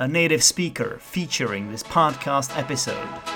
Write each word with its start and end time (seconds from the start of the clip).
a 0.00 0.08
native 0.08 0.42
speaker 0.42 0.96
featuring 0.98 1.70
this 1.70 1.82
podcast 1.82 2.56
episode. 2.58 3.29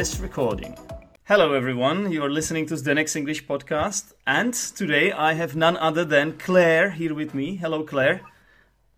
This 0.00 0.18
recording. 0.18 0.78
Hello, 1.24 1.52
everyone. 1.52 2.10
You 2.10 2.24
are 2.24 2.30
listening 2.30 2.64
to 2.68 2.74
the 2.74 2.80
Zdenek's 2.82 3.16
English 3.16 3.46
podcast, 3.46 4.14
and 4.26 4.54
today 4.54 5.12
I 5.12 5.34
have 5.34 5.54
none 5.54 5.76
other 5.76 6.06
than 6.06 6.38
Clare 6.38 6.88
here 6.88 7.12
with 7.12 7.34
me. 7.34 7.56
Hello, 7.56 7.82
Clare. 7.82 8.22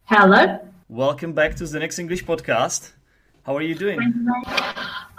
Hello. 0.04 0.60
Welcome 0.88 1.32
back 1.32 1.56
to 1.56 1.66
the 1.66 1.76
Zdenek's 1.76 1.98
English 1.98 2.24
podcast. 2.24 2.92
How 3.44 3.56
are 3.56 3.62
you 3.62 3.74
doing? 3.74 3.98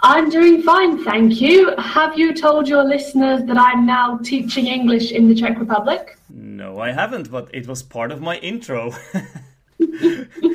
I'm 0.00 0.30
doing 0.30 0.62
fine, 0.62 1.04
thank 1.04 1.42
you. 1.42 1.76
Have 1.76 2.18
you 2.18 2.32
told 2.32 2.66
your 2.66 2.84
listeners 2.84 3.44
that 3.44 3.58
I'm 3.58 3.84
now 3.84 4.16
teaching 4.24 4.68
English 4.68 5.12
in 5.12 5.28
the 5.28 5.34
Czech 5.34 5.58
Republic? 5.58 6.16
No, 6.30 6.78
I 6.78 6.92
haven't, 6.92 7.30
but 7.30 7.50
it 7.52 7.66
was 7.66 7.82
part 7.82 8.10
of 8.10 8.22
my 8.22 8.38
intro. 8.38 8.94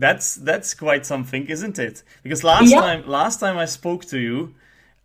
that's 0.00 0.34
that's 0.48 0.74
quite 0.74 1.04
something, 1.06 1.46
isn't 1.46 1.78
it? 1.78 2.02
Because 2.24 2.42
last 2.52 2.70
Yeah. 2.70 2.80
time 2.80 3.00
last 3.20 3.36
time 3.44 3.56
I 3.64 3.66
spoke 3.66 4.04
to 4.06 4.18
you, 4.18 4.54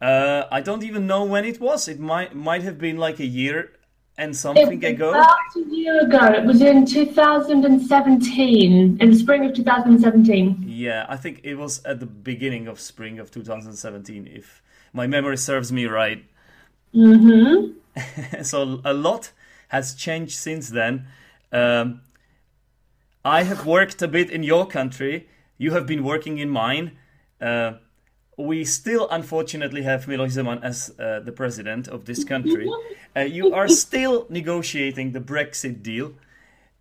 uh, 0.02 0.44
I 0.58 0.62
don't 0.68 0.84
even 0.84 1.04
know 1.12 1.23
when 1.34 1.44
it 1.45 1.59
was. 1.59 1.88
It 1.88 1.99
might 1.99 2.35
might 2.35 2.63
have 2.63 2.77
been 2.77 2.98
like 2.98 3.20
a 3.20 3.26
year 3.41 3.60
and 4.18 4.35
something 4.35 4.82
it 4.82 4.84
was 4.84 4.91
ago. 4.96 5.10
about 5.10 5.55
a 5.57 5.76
year 5.76 5.99
ago. 6.07 6.23
It 6.40 6.46
was 6.46 6.62
in 6.62 6.85
2017, 6.85 8.98
in 9.01 9.12
the 9.12 9.18
spring 9.18 9.46
of 9.46 9.54
2017. 9.54 10.63
Yeah, 10.68 11.05
I 11.10 11.18
think 11.18 11.41
it 11.43 11.55
was 11.55 11.84
at 11.85 11.99
the 11.99 12.05
beginning 12.05 12.68
of 12.68 12.79
spring 12.79 13.20
of 13.20 13.32
2017, 13.32 14.27
if 14.34 14.62
my 14.93 15.07
memory 15.07 15.38
serves 15.38 15.71
me 15.71 15.85
right. 15.85 16.23
Mm-hmm. 16.93 17.71
so 18.43 18.82
a 18.85 18.93
lot 18.93 19.32
has 19.70 19.93
changed 19.96 20.38
since 20.38 20.70
then. 20.70 21.07
Um, 21.51 22.01
I 23.26 23.43
have 23.43 23.65
worked 23.65 24.01
a 24.01 24.07
bit 24.07 24.29
in 24.29 24.43
your 24.43 24.68
country. 24.68 25.27
You 25.57 25.71
have 25.71 25.85
been 25.87 26.04
working 26.04 26.37
in 26.37 26.49
mine. 26.49 26.91
Uh, 27.41 27.73
we 28.37 28.63
still, 28.65 29.07
unfortunately, 29.09 29.82
have 29.84 30.05
Miloš 30.05 30.34
Zeman 30.37 30.62
as 30.63 30.93
uh, 30.99 31.21
the 31.21 31.32
president 31.32 31.87
of 31.87 32.05
this 32.05 32.23
country. 32.23 32.70
Uh, 33.17 33.21
you 33.21 33.54
are 33.54 33.70
still 33.70 34.26
negotiating 34.29 35.13
the 35.13 35.21
Brexit 35.21 35.82
deal, 35.82 36.12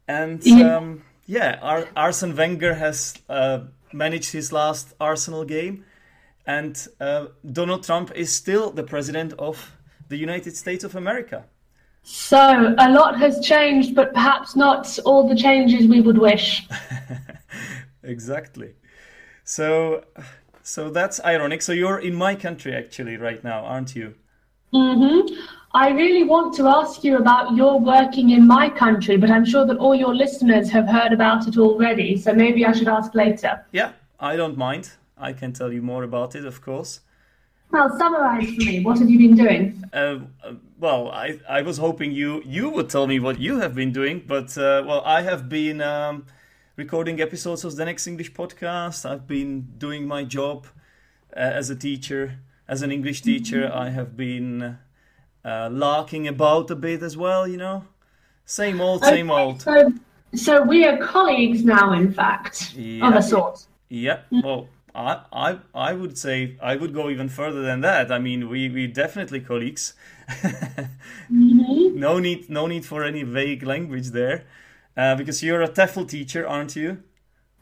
and 0.09 0.45
Yeah. 0.45 0.77
um, 0.79 1.05
yeah, 1.27 1.61
Ar- 1.63 1.89
Arsene 1.95 2.35
Wenger 2.35 2.75
has 2.75 3.15
uh, 3.29 3.61
managed 3.93 4.33
his 4.33 4.51
last 4.53 4.95
Arsenal 5.01 5.45
game, 5.45 5.85
and 6.45 6.75
uh, 7.01 7.27
Donald 7.53 7.85
Trump 7.85 8.11
is 8.17 8.35
still 8.35 8.73
the 8.73 8.83
president 8.83 9.33
of 9.39 9.77
the 10.09 10.17
United 10.17 10.57
States 10.57 10.83
of 10.83 10.97
America. 10.97 11.45
So 12.05 12.75
a 12.79 12.91
lot 12.91 13.19
has 13.19 13.45
changed, 13.45 13.95
but 13.95 14.13
perhaps 14.13 14.55
not 14.55 14.99
all 15.05 15.27
the 15.27 15.35
changes 15.35 15.89
we 15.89 16.01
would 16.01 16.19
wish. 16.19 16.69
Exactly. 18.05 18.75
So, 19.45 20.05
so 20.63 20.91
that's 20.91 21.23
ironic. 21.25 21.63
So 21.63 21.73
you're 21.73 21.99
in 21.99 22.15
my 22.15 22.35
country 22.35 22.75
actually 22.75 23.17
right 23.17 23.43
now, 23.43 23.65
aren't 23.65 23.97
you? 23.97 24.15
Mm-hmm. 24.73 25.35
I 25.73 25.91
really 25.91 26.25
want 26.25 26.55
to 26.57 26.69
ask 26.69 27.03
you 27.03 27.17
about 27.17 27.57
your 27.57 27.81
working 27.81 28.31
in 28.31 28.47
my 28.47 28.69
country, 28.69 29.17
but 29.17 29.31
I'm 29.31 29.45
sure 29.45 29.67
that 29.67 29.77
all 29.79 29.95
your 29.95 30.15
listeners 30.15 30.71
have 30.71 30.87
heard 30.87 31.13
about 31.13 31.49
it 31.49 31.59
already, 31.59 32.17
so 32.17 32.33
maybe 32.33 32.65
I 32.65 32.73
should 32.73 32.89
ask 32.89 33.13
later. 33.15 33.65
Yeah, 33.73 33.93
I 34.21 34.37
don't 34.37 34.57
mind. 34.57 34.93
I 35.19 35.33
can 35.33 35.53
tell 35.53 35.73
you 35.73 35.83
more 35.83 36.05
about 36.05 36.37
it, 36.37 36.45
of 36.45 36.61
course. 36.61 37.01
Well, 37.73 37.97
summarize 37.99 38.55
for 38.55 38.65
me. 38.65 38.85
What 38.85 38.99
have 39.01 39.11
you 39.11 39.19
been 39.19 39.37
doing? 39.37 39.83
Uh, 39.93 40.19
uh, 40.45 40.53
well, 40.85 41.11
I, 41.11 41.41
I 41.49 41.63
was 41.63 41.79
hoping 41.79 42.13
you 42.13 42.43
you 42.45 42.69
would 42.69 42.91
tell 42.91 43.07
me 43.07 43.19
what 43.19 43.41
you 43.41 43.59
have 43.61 43.75
been 43.75 43.91
doing, 43.91 44.23
but 44.27 44.57
uh, 44.59 44.83
well, 44.87 45.03
I 45.07 45.23
have 45.23 45.49
been 45.49 45.81
um, 45.81 46.27
recording 46.77 47.23
episodes 47.23 47.65
of 47.65 47.75
the 47.75 47.83
Zdenek's 47.83 48.07
English 48.07 48.35
podcast. 48.35 49.09
I've 49.11 49.27
been 49.27 49.53
doing 49.79 50.07
my 50.07 50.25
job 50.25 50.67
uh, 51.35 51.41
as 51.61 51.71
a 51.71 51.75
teacher, 51.75 52.39
as 52.69 52.83
an 52.83 52.93
English 52.93 53.23
teacher. 53.23 53.71
I 53.73 53.89
have 53.99 54.15
been 54.15 54.77
uh, 55.43 55.71
larking 55.73 56.29
about 56.29 56.71
a 56.71 56.77
bit 56.77 57.03
as 57.03 57.17
well. 57.17 57.49
You 57.49 57.57
know, 57.57 57.85
same 58.45 58.79
old, 58.83 59.05
same 59.05 59.31
Okay, 59.31 59.43
old. 59.43 59.63
So, 59.63 59.91
so 60.35 60.63
we 60.63 60.85
are 60.85 60.99
colleagues 60.99 61.65
now, 61.65 61.95
in 61.95 62.13
fact, 62.13 62.75
of 63.01 63.15
a 63.15 63.23
sort. 63.23 63.67
Yeah, 63.89 64.19
well, 64.31 64.69
I, 64.95 65.23
I, 65.33 65.59
I 65.75 65.93
would 65.93 66.17
say 66.17 66.57
I 66.63 66.77
would 66.77 66.95
go 66.95 67.11
even 67.11 67.29
further 67.29 67.63
than 67.63 67.81
that. 67.81 68.13
I 68.13 68.19
mean, 68.19 68.49
we 68.49 68.69
we 68.69 68.87
definitely 68.87 69.41
colleagues. 69.41 69.95
Mm-hmm. 70.29 71.99
no 71.99 72.19
need, 72.19 72.49
no 72.49 72.67
need 72.67 72.87
for 72.87 73.03
any 73.03 73.25
vague 73.25 73.63
language 73.63 74.09
there, 74.11 74.45
uh, 74.97 75.17
because 75.17 75.43
you're 75.43 75.63
a 75.63 75.69
TEFL 75.69 76.09
teacher, 76.09 76.47
aren't 76.47 76.77
you? 76.77 77.03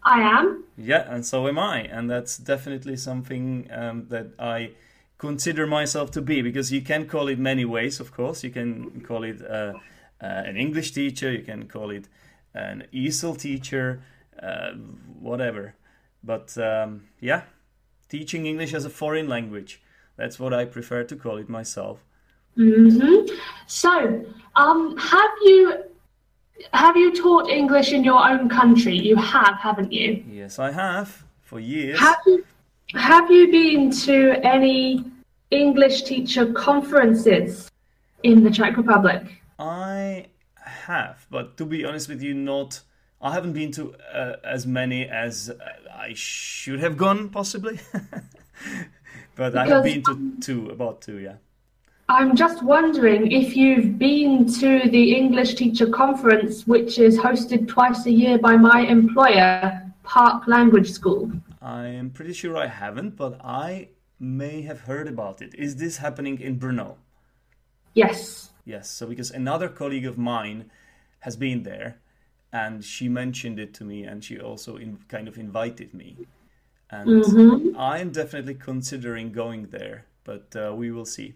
I 0.04 0.20
am. 0.20 0.64
Yeah, 0.76 1.04
and 1.08 1.24
so 1.24 1.48
am 1.48 1.58
I, 1.58 1.82
and 1.82 2.10
that's 2.10 2.36
definitely 2.36 2.96
something 2.96 3.68
um, 3.70 4.06
that 4.08 4.32
I 4.38 4.72
consider 5.18 5.66
myself 5.66 6.10
to 6.10 6.20
be. 6.20 6.42
Because 6.42 6.72
you 6.72 6.82
can 6.82 7.06
call 7.06 7.28
it 7.28 7.38
many 7.38 7.64
ways, 7.64 8.00
of 8.00 8.12
course. 8.12 8.44
You 8.44 8.50
can 8.50 9.00
call 9.00 9.22
it 9.24 9.40
uh, 9.40 9.74
uh, 10.20 10.42
an 10.50 10.56
English 10.56 10.92
teacher, 10.92 11.32
you 11.32 11.42
can 11.42 11.66
call 11.68 11.90
it 11.90 12.08
an 12.54 12.84
ESL 12.92 13.38
teacher, 13.38 14.02
uh, 14.42 14.72
whatever. 15.18 15.74
But 16.24 16.56
um, 16.58 17.08
yeah, 17.20 17.42
teaching 18.08 18.46
English 18.46 18.74
as 18.74 18.84
a 18.84 18.90
foreign 18.90 19.28
language. 19.28 19.80
That's 20.16 20.38
what 20.38 20.52
I 20.52 20.64
prefer 20.66 21.04
to 21.04 21.16
call 21.16 21.38
it 21.38 21.48
myself. 21.48 22.04
hmm 22.54 23.26
So, 23.66 24.24
um, 24.54 24.96
have 24.98 25.34
you 25.42 25.84
have 26.72 26.96
you 26.96 27.12
taught 27.14 27.48
English 27.48 27.92
in 27.92 28.04
your 28.04 28.22
own 28.28 28.48
country? 28.48 28.96
You 28.96 29.16
have, 29.16 29.56
haven't 29.58 29.92
you? 29.92 30.22
Yes, 30.30 30.58
I 30.58 30.70
have 30.70 31.24
for 31.40 31.58
years. 31.58 31.98
Have 31.98 32.20
you 32.26 32.44
have 32.94 33.30
you 33.30 33.50
been 33.50 33.90
to 34.06 34.34
any 34.44 35.04
English 35.50 36.02
teacher 36.02 36.52
conferences 36.52 37.70
in 38.22 38.44
the 38.44 38.50
Czech 38.50 38.76
Republic? 38.76 39.22
I 39.58 40.26
have, 40.56 41.26
but 41.30 41.56
to 41.56 41.64
be 41.64 41.84
honest 41.84 42.08
with 42.08 42.22
you, 42.22 42.34
not. 42.34 42.80
I 43.22 43.32
haven't 43.32 43.52
been 43.52 43.70
to 43.72 43.94
uh, 44.12 44.36
as 44.42 44.66
many 44.66 45.08
as 45.08 45.50
I 45.94 46.12
should 46.14 46.80
have 46.80 46.96
gone, 46.96 47.28
possibly. 47.28 47.78
but 49.36 49.56
I 49.56 49.66
have 49.68 49.84
been 49.84 50.02
to 50.02 50.32
two, 50.40 50.70
about 50.70 51.02
two, 51.02 51.18
yeah. 51.18 51.36
I'm 52.08 52.34
just 52.34 52.64
wondering 52.64 53.30
if 53.30 53.56
you've 53.56 53.96
been 53.96 54.52
to 54.54 54.90
the 54.90 55.14
English 55.14 55.54
Teacher 55.54 55.86
Conference, 55.86 56.66
which 56.66 56.98
is 56.98 57.16
hosted 57.16 57.68
twice 57.68 58.04
a 58.06 58.10
year 58.10 58.38
by 58.38 58.56
my 58.56 58.80
employer, 58.80 59.80
Park 60.02 60.48
Language 60.48 60.90
School. 60.90 61.30
I 61.62 61.86
am 61.86 62.10
pretty 62.10 62.32
sure 62.32 62.56
I 62.56 62.66
haven't, 62.66 63.16
but 63.16 63.40
I 63.44 63.90
may 64.18 64.62
have 64.62 64.80
heard 64.80 65.06
about 65.06 65.40
it. 65.40 65.54
Is 65.54 65.76
this 65.76 65.98
happening 65.98 66.40
in 66.40 66.58
Brno? 66.58 66.96
Yes. 67.94 68.50
Yes, 68.64 68.90
so 68.90 69.06
because 69.06 69.30
another 69.30 69.68
colleague 69.68 70.06
of 70.06 70.18
mine 70.18 70.70
has 71.20 71.36
been 71.36 71.62
there, 71.62 72.01
and 72.52 72.84
she 72.84 73.08
mentioned 73.08 73.58
it 73.58 73.72
to 73.74 73.84
me, 73.84 74.04
and 74.04 74.22
she 74.22 74.38
also 74.38 74.76
in, 74.76 74.98
kind 75.08 75.28
of 75.28 75.38
invited 75.38 75.94
me, 75.94 76.16
and 76.90 77.08
Mhm. 77.24 77.74
I 77.76 77.98
am 77.98 78.10
definitely 78.10 78.54
considering 78.54 79.32
going 79.32 79.68
there, 79.70 80.04
but 80.24 80.54
uh, 80.54 80.74
we 80.74 80.90
will 80.90 81.06
see. 81.06 81.34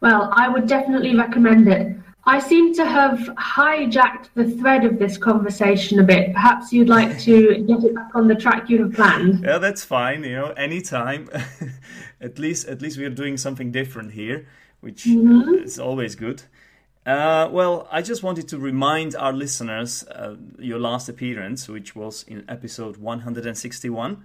Well, 0.00 0.32
I 0.32 0.48
would 0.48 0.66
definitely 0.66 1.14
recommend 1.14 1.68
it. 1.68 1.96
I 2.24 2.38
seem 2.38 2.72
to 2.74 2.84
have 2.84 3.18
hijacked 3.36 4.28
the 4.34 4.48
thread 4.50 4.84
of 4.84 4.98
this 4.98 5.16
conversation 5.16 5.98
a 5.98 6.04
bit. 6.04 6.32
Perhaps 6.32 6.72
you'd 6.72 6.88
like 6.88 7.18
to 7.28 7.58
get 7.58 7.84
it 7.84 7.94
back 7.94 8.10
on 8.14 8.28
the 8.28 8.34
track 8.34 8.68
you 8.70 8.82
have 8.84 8.92
planned. 8.94 9.44
Yeah, 9.44 9.58
that's 9.58 9.84
fine. 9.84 10.22
You 10.24 10.36
know, 10.36 10.50
anytime. 10.50 11.28
at 12.20 12.38
least, 12.38 12.68
at 12.68 12.80
least 12.80 12.96
we 12.98 13.04
are 13.04 13.10
doing 13.10 13.36
something 13.36 13.72
different 13.72 14.12
here, 14.12 14.46
which 14.80 15.06
is 15.06 15.78
always 15.78 16.14
good. 16.14 16.42
Uh, 17.04 17.48
well, 17.50 17.88
I 17.90 18.00
just 18.02 18.22
wanted 18.22 18.46
to 18.48 18.58
remind 18.58 19.16
our 19.16 19.32
listeners 19.32 20.04
uh, 20.04 20.36
your 20.58 20.78
last 20.78 21.08
appearance, 21.08 21.68
which 21.68 21.96
was 21.96 22.22
in 22.28 22.44
episode 22.48 22.96
161, 22.96 24.24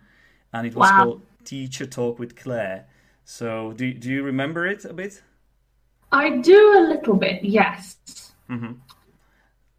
and 0.54 0.68
it 0.68 0.76
was 0.76 0.90
Wow. 0.90 1.04
called 1.04 1.22
Teacher 1.44 1.88
Talk 1.88 2.20
with 2.20 2.36
Clare. 2.36 2.86
So, 3.26 3.74
do 3.74 3.92
do 3.94 4.10
you 4.10 4.22
remember 4.24 4.68
it 4.68 4.86
a 4.86 4.94
bit? 4.94 5.24
I 6.12 6.38
do 6.38 6.78
a 6.78 6.82
little 6.88 7.16
bit, 7.16 7.44
yes. 7.44 7.98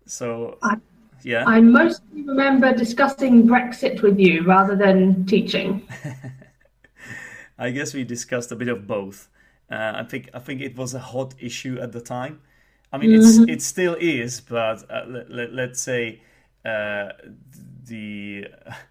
So, 0.06 0.58
I- 0.62 0.76
yeah. 1.22 1.44
I 1.46 1.60
mostly 1.60 2.22
remember 2.22 2.72
discussing 2.74 3.46
Brexit 3.46 4.02
with 4.02 4.18
you 4.18 4.42
rather 4.44 4.74
than 4.76 5.24
teaching. 5.26 5.86
I 7.58 7.70
guess 7.70 7.94
we 7.94 8.04
discussed 8.04 8.52
a 8.52 8.56
bit 8.56 8.68
of 8.68 8.86
both. 8.86 9.28
Uh, 9.70 9.92
I 9.96 10.02
think 10.04 10.30
I 10.34 10.38
think 10.38 10.60
it 10.62 10.76
was 10.76 10.94
a 10.94 10.98
hot 11.00 11.34
issue 11.40 11.78
at 11.80 11.92
the 11.92 12.00
time. 12.00 12.40
I 12.92 12.98
mean, 12.98 13.12
it's 13.12 13.38
Mm-hmm. 13.38 13.48
it 13.50 13.62
still 13.62 13.96
is, 14.00 14.40
but 14.40 14.84
uh, 14.90 15.04
let, 15.06 15.30
let, 15.30 15.52
let's 15.52 15.80
say 15.82 16.20
uh, 16.64 17.08
the 17.86 18.46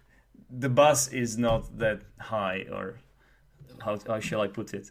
the 0.50 0.68
buzz 0.68 1.08
is 1.08 1.36
not 1.36 1.78
that 1.78 2.02
high, 2.18 2.64
or 2.72 3.00
how 3.84 3.98
how 4.06 4.20
shall 4.20 4.40
I 4.40 4.48
put 4.48 4.74
it? 4.74 4.90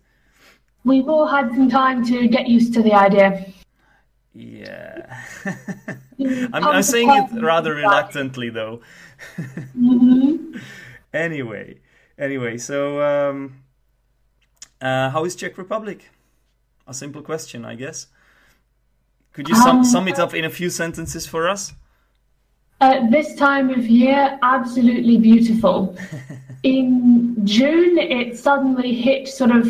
We've 0.84 1.08
all 1.10 1.28
had 1.28 1.50
some 1.56 1.70
time 1.70 2.06
to 2.06 2.28
get 2.28 2.48
used 2.48 2.74
to 2.76 2.82
the 2.82 2.94
idea. 2.94 3.46
Yeah, 4.34 5.24
I'm, 6.54 6.64
I'm 6.64 6.84
saying 6.84 7.10
it 7.10 7.42
rather 7.42 7.74
reluctantly, 7.76 8.50
though. 8.50 8.82
Mhm. 9.76 10.62
Anyway, 11.14 11.80
anyway, 12.20 12.58
so 12.58 13.02
um, 13.02 13.64
uh, 14.82 15.10
how 15.10 15.26
is 15.26 15.36
Czech 15.36 15.58
Republic? 15.58 16.12
A 16.86 16.94
simple 16.94 17.22
question, 17.22 17.66
I 17.66 17.76
guess. 17.76 18.08
Could 19.38 19.50
you 19.50 19.56
sum, 19.56 19.78
Um, 19.78 19.84
sum 19.84 20.08
it 20.08 20.18
up 20.18 20.34
in 20.34 20.46
a 20.46 20.50
few 20.50 20.72
sentences 20.72 21.28
for 21.28 21.48
us? 21.48 21.74
At 22.82 23.12
this 23.12 23.36
time 23.36 23.70
of 23.70 23.86
year, 23.86 24.40
absolutely 24.42 25.18
beautiful. 25.18 25.96
In 26.64 27.36
June, 27.46 28.00
it 28.00 28.36
suddenly 28.36 28.96
hit 28.96 29.28
sort 29.28 29.52
of 29.52 29.66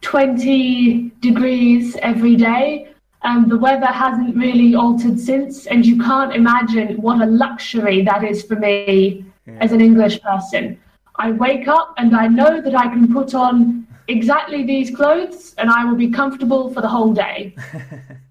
20 0.00 1.12
degrees 1.20 1.96
every 2.00 2.34
day. 2.34 2.88
And 3.24 3.50
the 3.50 3.58
weather 3.58 3.92
hasn't 4.04 4.34
really 4.34 4.74
altered 4.74 5.20
since. 5.20 5.66
And 5.66 5.84
you 5.84 5.98
can't 5.98 6.34
imagine 6.34 6.96
what 7.02 7.20
a 7.20 7.26
luxury 7.26 8.00
that 8.04 8.24
is 8.24 8.42
for 8.42 8.56
me 8.56 9.22
as 9.60 9.72
an 9.72 9.82
English 9.82 10.22
person. 10.22 10.80
I 11.16 11.32
wake 11.32 11.68
up 11.68 11.92
and 11.98 12.16
I 12.16 12.26
know 12.28 12.62
that 12.62 12.74
I 12.74 12.88
can 12.88 13.12
put 13.12 13.34
on 13.34 13.86
exactly 14.06 14.64
these 14.64 14.90
clothes 14.90 15.54
and 15.58 15.68
I 15.68 15.84
will 15.84 16.00
be 16.06 16.08
comfortable 16.08 16.72
for 16.72 16.80
the 16.80 16.88
whole 16.88 17.12
day. 17.12 17.54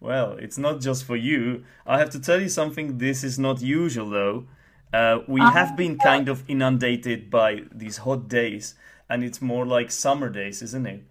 Well, 0.00 0.32
it's 0.32 0.58
not 0.58 0.80
just 0.80 1.04
for 1.04 1.16
you. 1.16 1.64
I 1.86 1.98
have 1.98 2.10
to 2.10 2.20
tell 2.20 2.40
you 2.40 2.48
something. 2.48 2.98
This 2.98 3.24
is 3.24 3.38
not 3.38 3.60
usual, 3.62 4.10
though. 4.10 4.44
Uh, 4.92 5.20
we 5.26 5.40
have 5.40 5.76
been 5.76 5.98
kind 5.98 6.28
of 6.28 6.44
inundated 6.48 7.30
by 7.30 7.62
these 7.74 7.98
hot 7.98 8.28
days, 8.28 8.74
and 9.08 9.24
it's 9.24 9.42
more 9.42 9.66
like 9.66 9.90
summer 9.90 10.28
days, 10.28 10.62
isn't 10.62 10.86
it? 10.86 11.02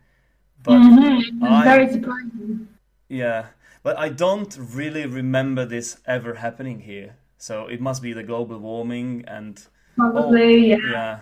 But 0.63 0.81
It's 0.81 1.31
I- 1.41 1.63
very 1.63 1.87
surprising. 1.91 2.67
Yeah, 3.09 3.47
but 3.83 3.97
I 3.99 4.09
don't 4.09 4.57
really 4.73 5.05
remember 5.05 5.65
this 5.65 5.97
ever 6.07 6.35
happening 6.35 6.79
here. 6.81 7.15
So 7.37 7.67
it 7.67 7.79
must 7.81 8.01
be 8.01 8.13
the 8.13 8.23
global 8.23 8.57
warming 8.57 9.25
and 9.27 9.61
Probably, 9.95 10.69
yeah. 10.71 10.77
yeah, 10.91 11.19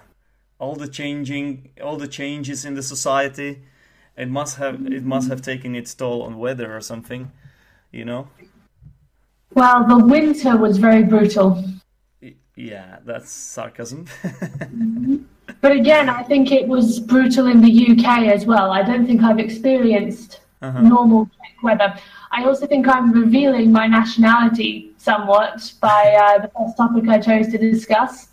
all 0.59 0.75
the 0.75 0.87
changing, 0.87 1.69
all 1.83 1.97
the 1.97 2.07
changes 2.07 2.63
in 2.65 2.75
the 2.75 2.83
society. 2.83 3.63
It 4.15 4.29
must 4.29 4.57
have 4.57 4.85
it 4.91 5.03
must 5.03 5.27
have 5.29 5.41
taken 5.41 5.75
its 5.75 5.93
toll 5.93 6.21
on 6.21 6.37
weather 6.37 6.75
or 6.75 6.81
something, 6.81 7.31
you 7.93 8.03
know. 8.03 8.27
Well, 9.53 9.87
the 9.87 10.03
winter 10.03 10.57
was 10.57 10.77
very 10.77 11.03
brutal. 11.03 11.63
Yeah, 12.55 12.97
that's 13.05 13.31
sarcasm. 13.31 14.07
But 15.61 15.73
again, 15.73 16.09
I 16.09 16.23
think 16.23 16.51
it 16.51 16.67
was 16.67 16.99
brutal 16.99 17.47
in 17.47 17.61
the 17.61 17.87
UK 17.91 18.27
as 18.27 18.45
well. 18.45 18.71
I 18.71 18.81
don't 18.81 19.05
think 19.05 19.23
I've 19.23 19.39
experienced 19.39 20.41
normal 20.61 21.29
weather. 21.61 21.93
I 22.31 22.45
also 22.45 22.65
think 22.65 22.87
I'm 22.87 23.11
revealing 23.11 23.71
my 23.71 23.87
nationality 23.87 24.91
somewhat 24.97 25.73
by 25.81 26.15
uh, 26.19 26.39
the 26.39 26.51
first 26.57 26.77
topic 26.77 27.07
I 27.07 27.19
chose 27.19 27.47
to 27.49 27.57
discuss. 27.57 28.29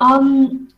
Um, 0.00 0.72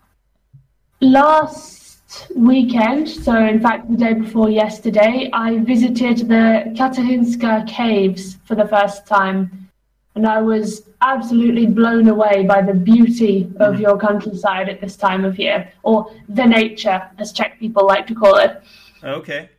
last 1.01 1.88
weekend, 2.35 3.09
so 3.09 3.35
in 3.37 3.61
fact 3.61 3.91
the 3.91 3.97
day 3.97 4.15
before 4.15 4.49
yesterday, 4.51 5.29
I 5.33 5.59
visited 5.59 6.29
the 6.29 6.65
Katarinska 6.77 7.67
caves 7.69 8.37
for 8.45 8.55
the 8.55 8.67
first 8.67 9.07
time. 9.07 9.69
And 10.15 10.27
I 10.27 10.41
was 10.43 10.83
absolutely 11.01 11.67
blown 11.67 12.09
away 12.09 12.45
by 12.45 12.61
the 12.63 12.75
beauty 12.75 13.49
of 13.61 13.79
your 13.79 13.97
countryside 13.97 14.69
at 14.69 14.81
this 14.81 14.97
time 14.97 15.25
of 15.25 15.39
year, 15.39 15.71
or 15.85 16.11
the 16.29 16.45
nature, 16.45 17.09
as 17.19 17.33
Czech 17.33 17.59
people 17.61 17.87
like 17.87 18.07
to 18.09 18.15
call 18.15 18.37
it. 18.37 18.61
okay. 19.05 19.51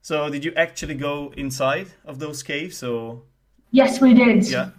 So 0.00 0.30
did 0.30 0.42
you 0.44 0.52
actually 0.56 0.94
go 0.94 1.34
inside 1.36 1.88
of 2.06 2.18
those 2.18 2.42
caves 2.42 2.82
or 2.82 3.20
Yes, 3.70 4.00
we 4.00 4.14
did. 4.14 4.48
yeah? 4.48 4.70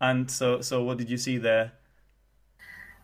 And 0.00 0.30
so 0.30 0.60
so 0.60 0.84
what 0.84 0.98
did 0.98 1.10
you 1.10 1.16
see 1.18 1.38
there? 1.38 1.72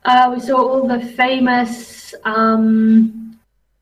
Uh, 0.05 0.31
we 0.33 0.39
saw 0.41 0.57
all 0.57 0.87
the 0.87 1.01
famous 1.05 2.15
um, 2.25 3.36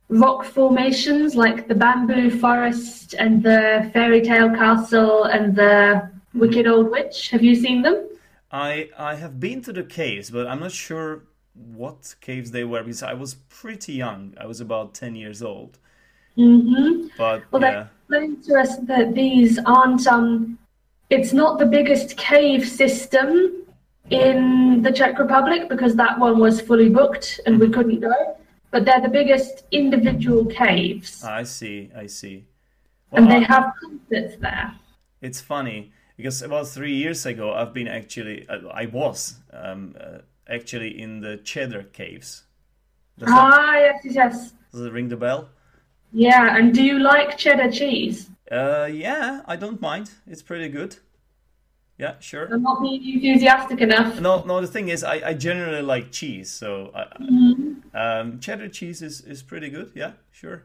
rock 0.09 0.45
formations 0.45 1.35
like 1.35 1.67
the 1.69 1.75
bamboo 1.75 2.31
forest 2.39 3.15
and 3.19 3.43
the 3.43 3.91
fairy 3.93 4.21
tale 4.21 4.51
castle 4.51 5.25
and 5.25 5.57
the 5.57 6.11
wicked 6.35 6.67
old 6.67 6.91
witch. 6.91 7.31
Have 7.31 7.43
you 7.43 7.55
seen 7.55 7.83
them? 7.83 8.09
I 8.51 8.91
I 8.99 9.15
have 9.17 9.41
been 9.41 9.63
to 9.63 9.73
the 9.73 9.83
caves, 9.83 10.31
but 10.31 10.47
I'm 10.47 10.61
not 10.61 10.73
sure 10.73 11.23
what 11.55 12.15
caves 12.21 12.51
they 12.51 12.65
were 12.65 12.83
because 12.83 13.03
I 13.03 13.15
was 13.15 13.35
pretty 13.49 13.95
young. 13.95 14.35
I 14.41 14.47
was 14.47 14.61
about 14.61 14.95
10 14.95 15.15
years 15.15 15.43
old. 15.43 15.79
Mm-hmm. 16.37 17.09
But 17.17 17.45
Well, 17.53 17.63
yeah. 17.63 17.87
they 18.11 18.17
explained 18.17 18.45
to 18.45 18.61
us 18.61 18.77
that 18.79 19.15
these 19.15 19.59
aren't. 19.65 20.07
Um, 20.07 20.59
it's 21.11 21.33
not 21.33 21.59
the 21.59 21.67
biggest 21.67 22.17
cave 22.17 22.67
system 22.67 23.63
in 24.11 24.83
the 24.83 24.93
Czech 24.93 25.19
Republic 25.19 25.69
because 25.69 25.95
that 25.97 26.19
one 26.19 26.39
was 26.39 26.61
fully 26.61 26.89
booked 26.89 27.41
and 27.47 27.59
we 27.61 27.69
couldn't 27.71 28.01
go. 28.01 28.37
But 28.75 28.87
they're 28.87 29.01
the 29.01 29.09
biggest 29.09 29.63
individual 29.71 30.47
caves, 30.47 31.23
I 31.23 31.45
see, 31.45 31.93
I 31.97 32.07
see. 32.09 32.47
and 33.13 33.31
they 33.31 33.37
I- 33.37 33.45
have 33.55 33.73
concerts 33.81 34.35
there. 34.41 34.75
it's 35.23 35.41
funny 35.41 35.93
because 36.17 36.43
about 36.43 36.67
three 36.67 36.97
years 36.97 37.25
ago, 37.25 37.53
I've 37.55 37.73
been 37.73 37.87
actually, 37.87 38.45
I 38.83 38.87
was 38.87 39.37
um, 39.53 39.95
uh, 40.01 40.19
actually 40.49 41.01
in 41.01 41.21
the 41.21 41.37
Cheddar 41.37 41.85
Caves. 41.93 42.43
Does 43.17 43.29
that, 43.29 43.39
Ah, 43.39 43.77
yes, 43.77 44.01
yes, 44.05 44.15
yes. 44.17 44.53
does 44.73 44.81
it 44.81 44.93
ring 44.93 45.09
the 45.09 45.17
bell? 45.17 45.51
Yeah, 46.13 46.57
and 46.57 46.75
do 46.75 46.83
you 46.83 46.99
like 46.99 47.39
cheddar 47.39 47.71
cheese? 47.71 48.29
Uh, 48.51 48.89
yeah, 48.93 49.43
I 49.47 49.55
don't 49.55 49.81
mind. 49.81 50.11
It's 50.27 50.43
pretty 50.43 50.69
good. 50.69 50.97
Yeah, 51.97 52.15
sure. 52.19 52.49
I'm 52.53 52.63
not 52.65 52.83
being 52.83 53.03
enthusiastic 53.15 53.81
enough. 53.81 54.21
No, 54.21 54.43
no. 54.43 54.61
The 54.61 54.67
thing 54.67 54.89
is, 54.89 55.05
I, 55.05 55.23
I 55.31 55.35
generally 55.35 55.83
like 55.83 56.11
cheese, 56.11 56.51
so 56.51 56.91
I, 56.93 57.05
Mm-hmm. 57.23 57.73
Um, 57.95 58.41
cheddar 58.41 58.69
cheese 58.69 59.03
is, 59.03 59.21
is 59.21 59.43
pretty 59.43 59.71
good. 59.71 59.93
Yeah, 59.95 60.13
sure. 60.31 60.65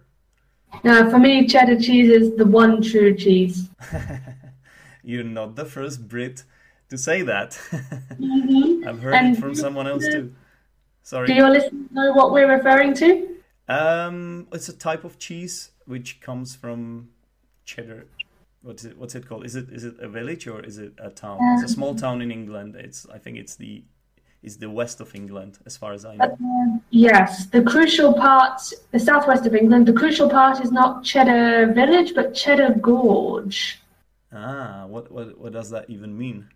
No, 0.83 1.09
for 1.09 1.19
me, 1.19 1.47
cheddar 1.47 1.79
cheese 1.79 2.09
is 2.09 2.35
the 2.35 2.45
one 2.45 2.81
true 2.81 3.15
cheese. 3.15 3.69
You're 5.03 5.23
not 5.23 5.55
the 5.55 5.65
first 5.65 6.07
Brit 6.07 6.43
to 6.89 6.97
say 6.97 7.21
that. 7.23 7.59
Mm-hmm. 8.19 8.85
I've 8.85 9.01
heard 9.01 9.13
And 9.13 9.37
it 9.37 9.39
from 9.39 9.55
someone 9.55 9.87
else 9.87 10.05
too. 10.05 10.35
Sorry. 11.03 11.27
Do 11.27 11.33
your 11.33 11.49
listeners 11.49 11.89
know 11.91 12.11
what 12.11 12.33
we're 12.33 12.53
referring 12.53 12.93
to? 12.95 13.37
Um, 13.69 14.47
it's 14.51 14.67
a 14.67 14.73
type 14.73 15.05
of 15.05 15.17
cheese 15.17 15.71
which 15.85 16.19
comes 16.19 16.53
from 16.53 17.11
cheddar. 17.63 18.07
What's 18.61 18.83
it? 18.83 18.97
What's 18.97 19.15
it 19.15 19.25
called? 19.25 19.45
Is 19.45 19.55
it 19.55 19.69
is 19.69 19.85
it 19.85 19.95
a 20.01 20.09
village 20.09 20.47
or 20.47 20.59
is 20.59 20.77
it 20.77 20.93
a 20.97 21.09
town? 21.09 21.37
It's 21.53 21.71
a 21.71 21.73
small 21.73 21.95
town 21.95 22.21
in 22.21 22.29
England. 22.29 22.75
It's 22.75 23.07
I 23.13 23.19
think 23.19 23.37
it's 23.37 23.55
the 23.55 23.83
is 24.41 24.57
the 24.57 24.69
west 24.69 25.01
of 25.01 25.13
England 25.15 25.59
as 25.65 25.75
far 25.75 25.93
as 25.93 26.05
I 26.05 26.15
know. 26.15 26.81
Yes, 26.91 27.45
the 27.47 27.61
crucial 27.61 28.13
part, 28.13 28.61
the 28.91 28.99
southwest 28.99 29.45
of 29.45 29.53
England, 29.55 29.85
the 29.85 29.93
crucial 29.93 30.29
part 30.29 30.61
is 30.63 30.71
not 30.71 31.03
Cheddar 31.03 31.73
Village, 31.73 32.15
but 32.15 32.33
Cheddar 32.33 32.75
Gorge. 32.75 33.81
Ah, 34.33 34.85
what 34.87 35.11
what 35.11 35.37
what 35.37 35.53
does 35.53 35.69
that 35.71 35.89
even 35.89 36.17
mean? 36.17 36.47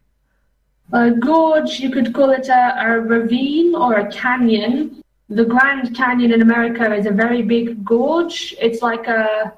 A 0.91 1.11
gorge, 1.11 1.79
you 1.79 1.89
could 1.89 2.13
call 2.13 2.29
it 2.29 2.47
a, 2.47 2.75
a 2.85 2.99
ravine 2.99 3.73
or 3.73 3.95
a 3.95 4.11
canyon. 4.11 5.01
The 5.29 5.45
Grand 5.45 5.95
Canyon 5.95 6.31
in 6.33 6.41
America 6.41 6.93
is 6.93 7.05
a 7.05 7.11
very 7.11 7.41
big 7.41 7.83
gorge. 7.83 8.53
It's 8.59 8.81
like 8.81 9.07
a 9.07 9.53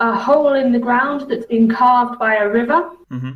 a 0.00 0.14
hole 0.14 0.54
in 0.54 0.72
the 0.72 0.78
ground 0.78 1.28
that's 1.28 1.46
been 1.46 1.70
carved 1.70 2.18
by 2.18 2.36
a 2.36 2.48
river. 2.48 2.90
hmm 3.10 3.32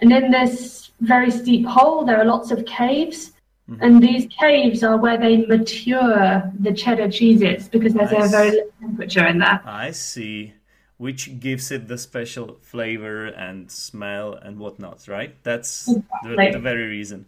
And 0.00 0.12
in 0.12 0.30
this 0.30 0.90
very 1.00 1.30
steep 1.30 1.66
hole, 1.66 2.04
there 2.04 2.18
are 2.18 2.24
lots 2.24 2.50
of 2.50 2.64
caves. 2.66 3.32
And 3.80 4.02
these 4.02 4.26
caves 4.40 4.82
are 4.82 4.96
where 4.96 5.18
they 5.18 5.44
mature 5.44 6.50
the 6.58 6.72
cheddar 6.72 7.10
cheeses 7.10 7.68
because 7.68 7.92
there's 7.92 8.12
a 8.12 8.28
very 8.28 8.52
low 8.52 8.62
temperature 8.80 9.26
in 9.26 9.38
there. 9.40 9.60
I 9.64 9.90
see. 9.90 10.54
Which 10.96 11.38
gives 11.38 11.70
it 11.70 11.86
the 11.86 11.98
special 11.98 12.58
flavor 12.62 13.26
and 13.26 13.70
smell 13.70 14.32
and 14.32 14.58
whatnot, 14.58 15.06
right? 15.06 15.36
That's 15.44 15.84
the, 15.84 16.02
Exactly. 16.24 16.50
the 16.52 16.58
very 16.58 16.86
reason. 16.86 17.26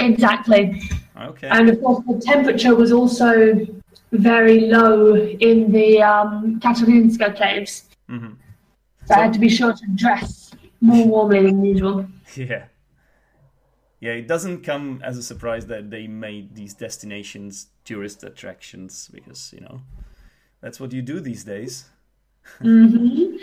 Exactly. 0.00 0.82
Okay. 1.18 1.48
And 1.48 1.70
of 1.70 1.80
course, 1.80 2.04
the 2.06 2.20
temperature 2.20 2.74
was 2.74 2.90
also 2.92 3.64
very 4.10 4.62
low 4.62 5.14
in 5.16 5.70
the 5.70 6.02
um, 6.02 6.60
Katarinska 6.60 7.36
caves. 7.36 7.84
Mhm. 8.10 8.34
So 9.06 9.14
I 9.14 9.22
had 9.22 9.32
to 9.34 9.38
be 9.38 9.48
sure 9.48 9.72
to 9.72 9.86
dress 9.94 10.43
more 10.84 11.06
warmly 11.06 11.42
than 11.46 11.64
usual. 11.64 12.06
Yeah. 12.36 12.64
yeah, 14.00 14.12
it 14.12 14.26
doesn't 14.28 14.62
come 14.64 15.00
as 15.04 15.16
a 15.18 15.22
surprise 15.22 15.66
that 15.66 15.90
they 15.90 16.06
made 16.06 16.54
these 16.54 16.74
destinations 16.74 17.68
tourist 17.84 18.24
attractions 18.24 19.10
because 19.12 19.52
you 19.54 19.60
know 19.60 19.80
that's 20.60 20.78
what 20.80 20.92
you 20.92 21.02
do 21.02 21.20
these 21.20 21.44
days. 21.44 21.74
hmm 22.60 23.36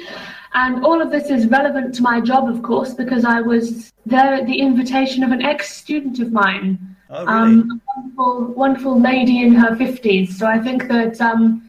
And 0.54 0.84
all 0.86 1.02
of 1.02 1.10
this 1.12 1.30
is 1.30 1.48
relevant 1.48 1.96
to 1.96 2.02
my 2.04 2.22
job, 2.22 2.44
of 2.54 2.62
course, 2.62 2.94
because 2.94 3.24
I 3.26 3.40
was 3.42 3.92
there 4.06 4.34
at 4.40 4.46
the 4.46 4.60
invitation 4.60 5.24
of 5.24 5.32
an 5.32 5.42
ex-student 5.42 6.20
of 6.20 6.32
mine, 6.32 6.70
Oh, 7.10 7.26
really? 7.26 7.62
um, 7.62 7.70
a 7.72 7.78
wonderful, 7.96 8.54
wonderful 8.54 8.96
lady 9.02 9.42
in 9.46 9.54
her 9.56 9.76
fifties. 9.76 10.38
So 10.38 10.46
I 10.46 10.60
think 10.60 10.88
that 10.88 11.20
um, 11.20 11.68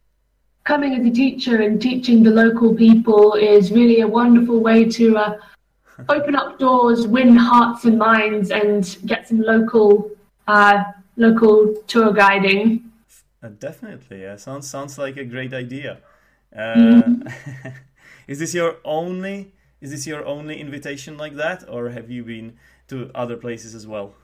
coming 0.64 0.94
as 0.94 1.04
a 1.06 1.10
teacher 1.10 1.62
and 1.62 1.80
teaching 1.80 2.22
the 2.22 2.30
local 2.30 2.74
people 2.74 3.34
is 3.34 3.72
really 3.72 4.00
a 4.02 4.06
wonderful 4.08 4.60
way 4.60 4.84
to 4.98 5.16
uh, 5.16 5.38
open 6.08 6.34
up 6.34 6.58
doors, 6.58 7.06
win 7.06 7.36
hearts 7.36 7.84
and 7.84 7.98
minds, 7.98 8.50
and 8.50 8.98
get 9.06 9.28
some 9.28 9.40
local, 9.40 10.10
uh, 10.48 10.82
local 11.16 11.74
tour 11.86 12.12
guiding. 12.12 12.90
Uh, 13.42 13.48
definitely, 13.58 14.22
yeah. 14.22 14.36
Sounds 14.36 14.68
sounds 14.68 14.98
like 14.98 15.16
a 15.16 15.24
great 15.24 15.52
idea. 15.52 15.98
Uh, 16.56 17.02
is 18.28 18.38
this 18.38 18.54
your 18.54 18.76
only? 18.84 19.52
Is 19.80 19.90
this 19.90 20.06
your 20.06 20.24
only 20.24 20.60
invitation 20.60 21.18
like 21.18 21.34
that, 21.34 21.68
or 21.68 21.90
have 21.90 22.10
you 22.10 22.22
been 22.24 22.56
to 22.88 23.10
other 23.14 23.36
places 23.36 23.74
as 23.74 23.86
well? 23.86 24.14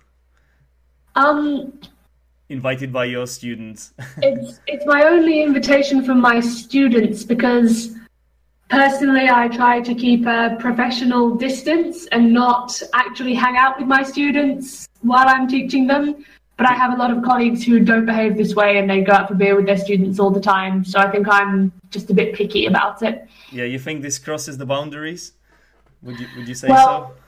Um, 1.16 1.80
Invited 2.48 2.92
by 2.92 3.04
your 3.06 3.26
students? 3.26 3.92
it's 4.22 4.60
it's 4.66 4.86
my 4.86 5.04
only 5.04 5.42
invitation 5.42 6.02
from 6.04 6.20
my 6.20 6.40
students 6.40 7.24
because 7.24 7.94
personally 8.68 9.28
I 9.28 9.48
try 9.48 9.80
to 9.80 9.94
keep 9.94 10.26
a 10.26 10.56
professional 10.58 11.34
distance 11.34 12.06
and 12.08 12.32
not 12.32 12.80
actually 12.94 13.34
hang 13.34 13.56
out 13.56 13.78
with 13.78 13.88
my 13.88 14.02
students 14.02 14.88
while 15.02 15.28
I'm 15.28 15.48
teaching 15.48 15.86
them. 15.86 16.24
But 16.56 16.66
I 16.66 16.72
have 16.72 16.92
a 16.92 16.96
lot 16.96 17.12
of 17.12 17.22
colleagues 17.22 17.62
who 17.64 17.78
don't 17.78 18.04
behave 18.04 18.36
this 18.36 18.54
way 18.56 18.78
and 18.78 18.90
they 18.90 19.02
go 19.02 19.12
out 19.12 19.28
for 19.28 19.34
beer 19.34 19.54
with 19.54 19.66
their 19.66 19.78
students 19.78 20.18
all 20.18 20.30
the 20.30 20.40
time. 20.40 20.84
So 20.84 20.98
I 20.98 21.08
think 21.08 21.28
I'm 21.28 21.70
just 21.90 22.10
a 22.10 22.14
bit 22.14 22.34
picky 22.34 22.66
about 22.66 23.02
it. 23.02 23.28
yeah, 23.52 23.64
you 23.64 23.78
think 23.78 24.02
this 24.02 24.18
crosses 24.18 24.58
the 24.58 24.66
boundaries? 24.66 25.32
Would 26.02 26.18
you 26.18 26.26
Would 26.36 26.48
you 26.48 26.54
say 26.54 26.68
Well- 26.68 27.14
so? 27.14 27.22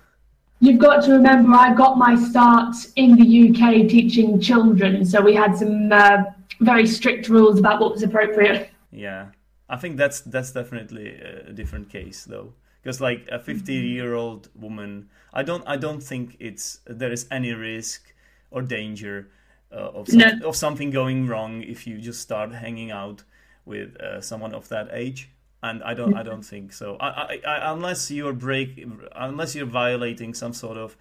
You've 0.62 0.78
got 0.78 1.02
to 1.04 1.12
remember, 1.12 1.56
I 1.56 1.72
got 1.72 1.96
my 1.96 2.14
start 2.16 2.76
in 2.96 3.16
the 3.16 3.24
UK 3.48 3.88
teaching 3.88 4.38
children, 4.38 5.06
so 5.06 5.22
we 5.22 5.34
had 5.34 5.56
some 5.56 5.90
uh, 5.90 6.24
very 6.60 6.86
strict 6.86 7.30
rules 7.30 7.58
about 7.58 7.80
what 7.80 7.92
was 7.92 8.02
appropriate. 8.02 8.68
Yeah, 8.92 9.28
I 9.70 9.76
think 9.76 9.96
that's 9.96 10.20
that's 10.22 10.52
definitely 10.52 11.14
a 11.48 11.52
different 11.52 11.88
case 11.88 12.24
though, 12.24 12.52
because 12.82 13.00
like 13.00 13.28
a 13.30 13.38
fifty-year-old 13.38 14.48
woman, 14.54 15.08
I 15.32 15.42
don't 15.44 15.64
I 15.66 15.76
don't 15.76 16.02
think 16.02 16.36
it's 16.40 16.80
there 16.86 17.12
is 17.12 17.26
any 17.30 17.52
risk 17.52 18.12
or 18.50 18.62
danger 18.62 19.28
uh, 19.72 19.90
of 19.94 20.08
some, 20.08 20.18
No. 20.18 20.48
of 20.48 20.56
something 20.56 20.90
going 20.90 21.28
wrong 21.28 21.62
if 21.62 21.86
you 21.86 21.98
just 21.98 22.20
start 22.20 22.52
hanging 22.52 22.90
out 22.90 23.24
with 23.64 23.96
uh, 24.00 24.20
someone 24.20 24.56
of 24.56 24.68
that 24.68 24.88
age. 24.92 25.30
And 25.62 25.82
I 25.84 25.94
don't 25.94 26.14
I 26.16 26.22
don't 26.22 26.42
think 26.42 26.72
so. 26.72 26.96
I, 27.00 27.08
I, 27.08 27.40
I, 27.46 27.72
unless 27.72 28.10
you're 28.10 28.32
break 28.32 28.82
unless 29.14 29.54
you're 29.54 29.66
violating 29.66 30.34
some 30.34 30.54
sort 30.54 30.78
of 30.78 30.96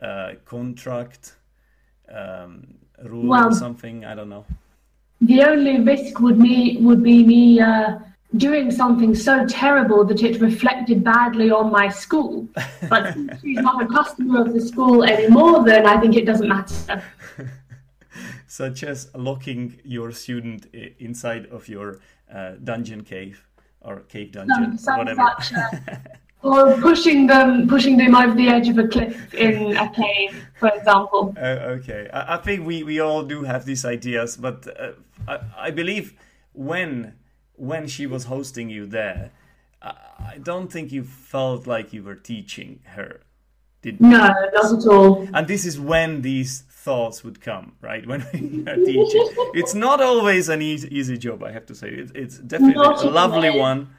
uh, 0.00 0.34
contract 0.44 1.34
um, 2.08 2.78
rule 3.04 3.34
or 3.34 3.52
something. 3.52 4.04
I 4.04 4.14
don't 4.14 4.28
know. 4.28 4.44
The 5.20 5.42
only 5.42 5.80
risk 5.80 6.20
would 6.20 6.38
me 6.38 6.76
would 6.80 7.02
be 7.02 7.24
me 7.24 7.60
uh, 7.60 7.98
doing 8.36 8.70
something 8.70 9.14
so 9.14 9.46
terrible 9.46 10.04
that 10.04 10.22
it 10.22 10.40
reflected 10.40 11.02
badly 11.02 11.50
on 11.50 11.70
my 11.70 11.88
school. 11.88 12.48
But 12.88 13.12
since 13.14 13.40
she's 13.40 13.58
not 13.58 13.82
a 13.82 13.86
customer 13.86 14.42
of 14.42 14.52
the 14.52 14.60
school 14.60 15.04
anymore, 15.04 15.64
then 15.64 15.86
I 15.86 15.98
think 16.00 16.16
it 16.16 16.26
doesn't 16.26 16.48
matter. 16.48 17.02
such 18.46 18.82
as 18.82 19.10
locking 19.14 19.78
your 19.84 20.12
student 20.12 20.66
inside 20.98 21.46
of 21.46 21.68
your 21.68 21.98
uh, 22.32 22.52
dungeon 22.62 23.02
cave 23.02 23.46
or 23.80 24.00
cave 24.00 24.32
dungeon, 24.32 24.78
Some, 24.78 24.78
some 24.78 24.98
whatever. 24.98 25.34
such, 25.40 25.52
uh, 25.54 25.96
or 26.46 26.74
pushing 26.80 27.26
them 27.26 27.66
pushing 27.68 27.96
them 27.96 28.14
over 28.14 28.34
the 28.34 28.48
edge 28.48 28.68
of 28.68 28.78
a 28.78 28.86
cliff 28.88 29.34
in 29.34 29.76
a 29.76 29.88
cave, 29.90 30.46
for 30.60 30.68
example. 30.68 31.34
Uh, 31.36 31.76
okay, 31.78 32.08
I, 32.12 32.34
I 32.34 32.36
think 32.38 32.66
we, 32.66 32.82
we 32.82 33.00
all 33.00 33.22
do 33.22 33.42
have 33.44 33.64
these 33.64 33.84
ideas, 33.84 34.36
but 34.36 34.66
uh, 34.78 34.92
I, 35.28 35.38
I 35.68 35.70
believe 35.70 36.14
when 36.52 37.14
when 37.54 37.86
she 37.88 38.06
was 38.06 38.24
hosting 38.24 38.68
you 38.70 38.86
there, 38.86 39.30
I, 39.82 39.92
I 40.34 40.38
don't 40.42 40.70
think 40.70 40.92
you 40.92 41.04
felt 41.04 41.66
like 41.66 41.92
you 41.92 42.02
were 42.02 42.14
teaching 42.16 42.80
her. 42.96 43.20
Did 43.82 44.00
No, 44.00 44.18
not 44.18 44.36
at 44.54 44.86
all. 44.86 45.28
and 45.32 45.46
this 45.46 45.64
is 45.64 45.78
when 45.78 46.22
these 46.22 46.62
thoughts 46.86 47.22
would 47.24 47.40
come 47.40 47.72
right 47.80 48.06
when 48.06 48.24
we 48.32 48.64
are 48.70 48.76
teaching 48.76 49.28
it's 49.54 49.74
not 49.74 50.00
always 50.00 50.48
an 50.48 50.62
easy, 50.62 50.86
easy 50.96 51.18
job 51.18 51.42
i 51.42 51.50
have 51.50 51.66
to 51.66 51.74
say 51.74 51.88
it, 51.88 52.12
it's 52.14 52.38
definitely 52.38 52.74
Not 52.74 53.02
a 53.04 53.10
lovely 53.10 53.48
always. 53.48 53.60
one 53.60 53.90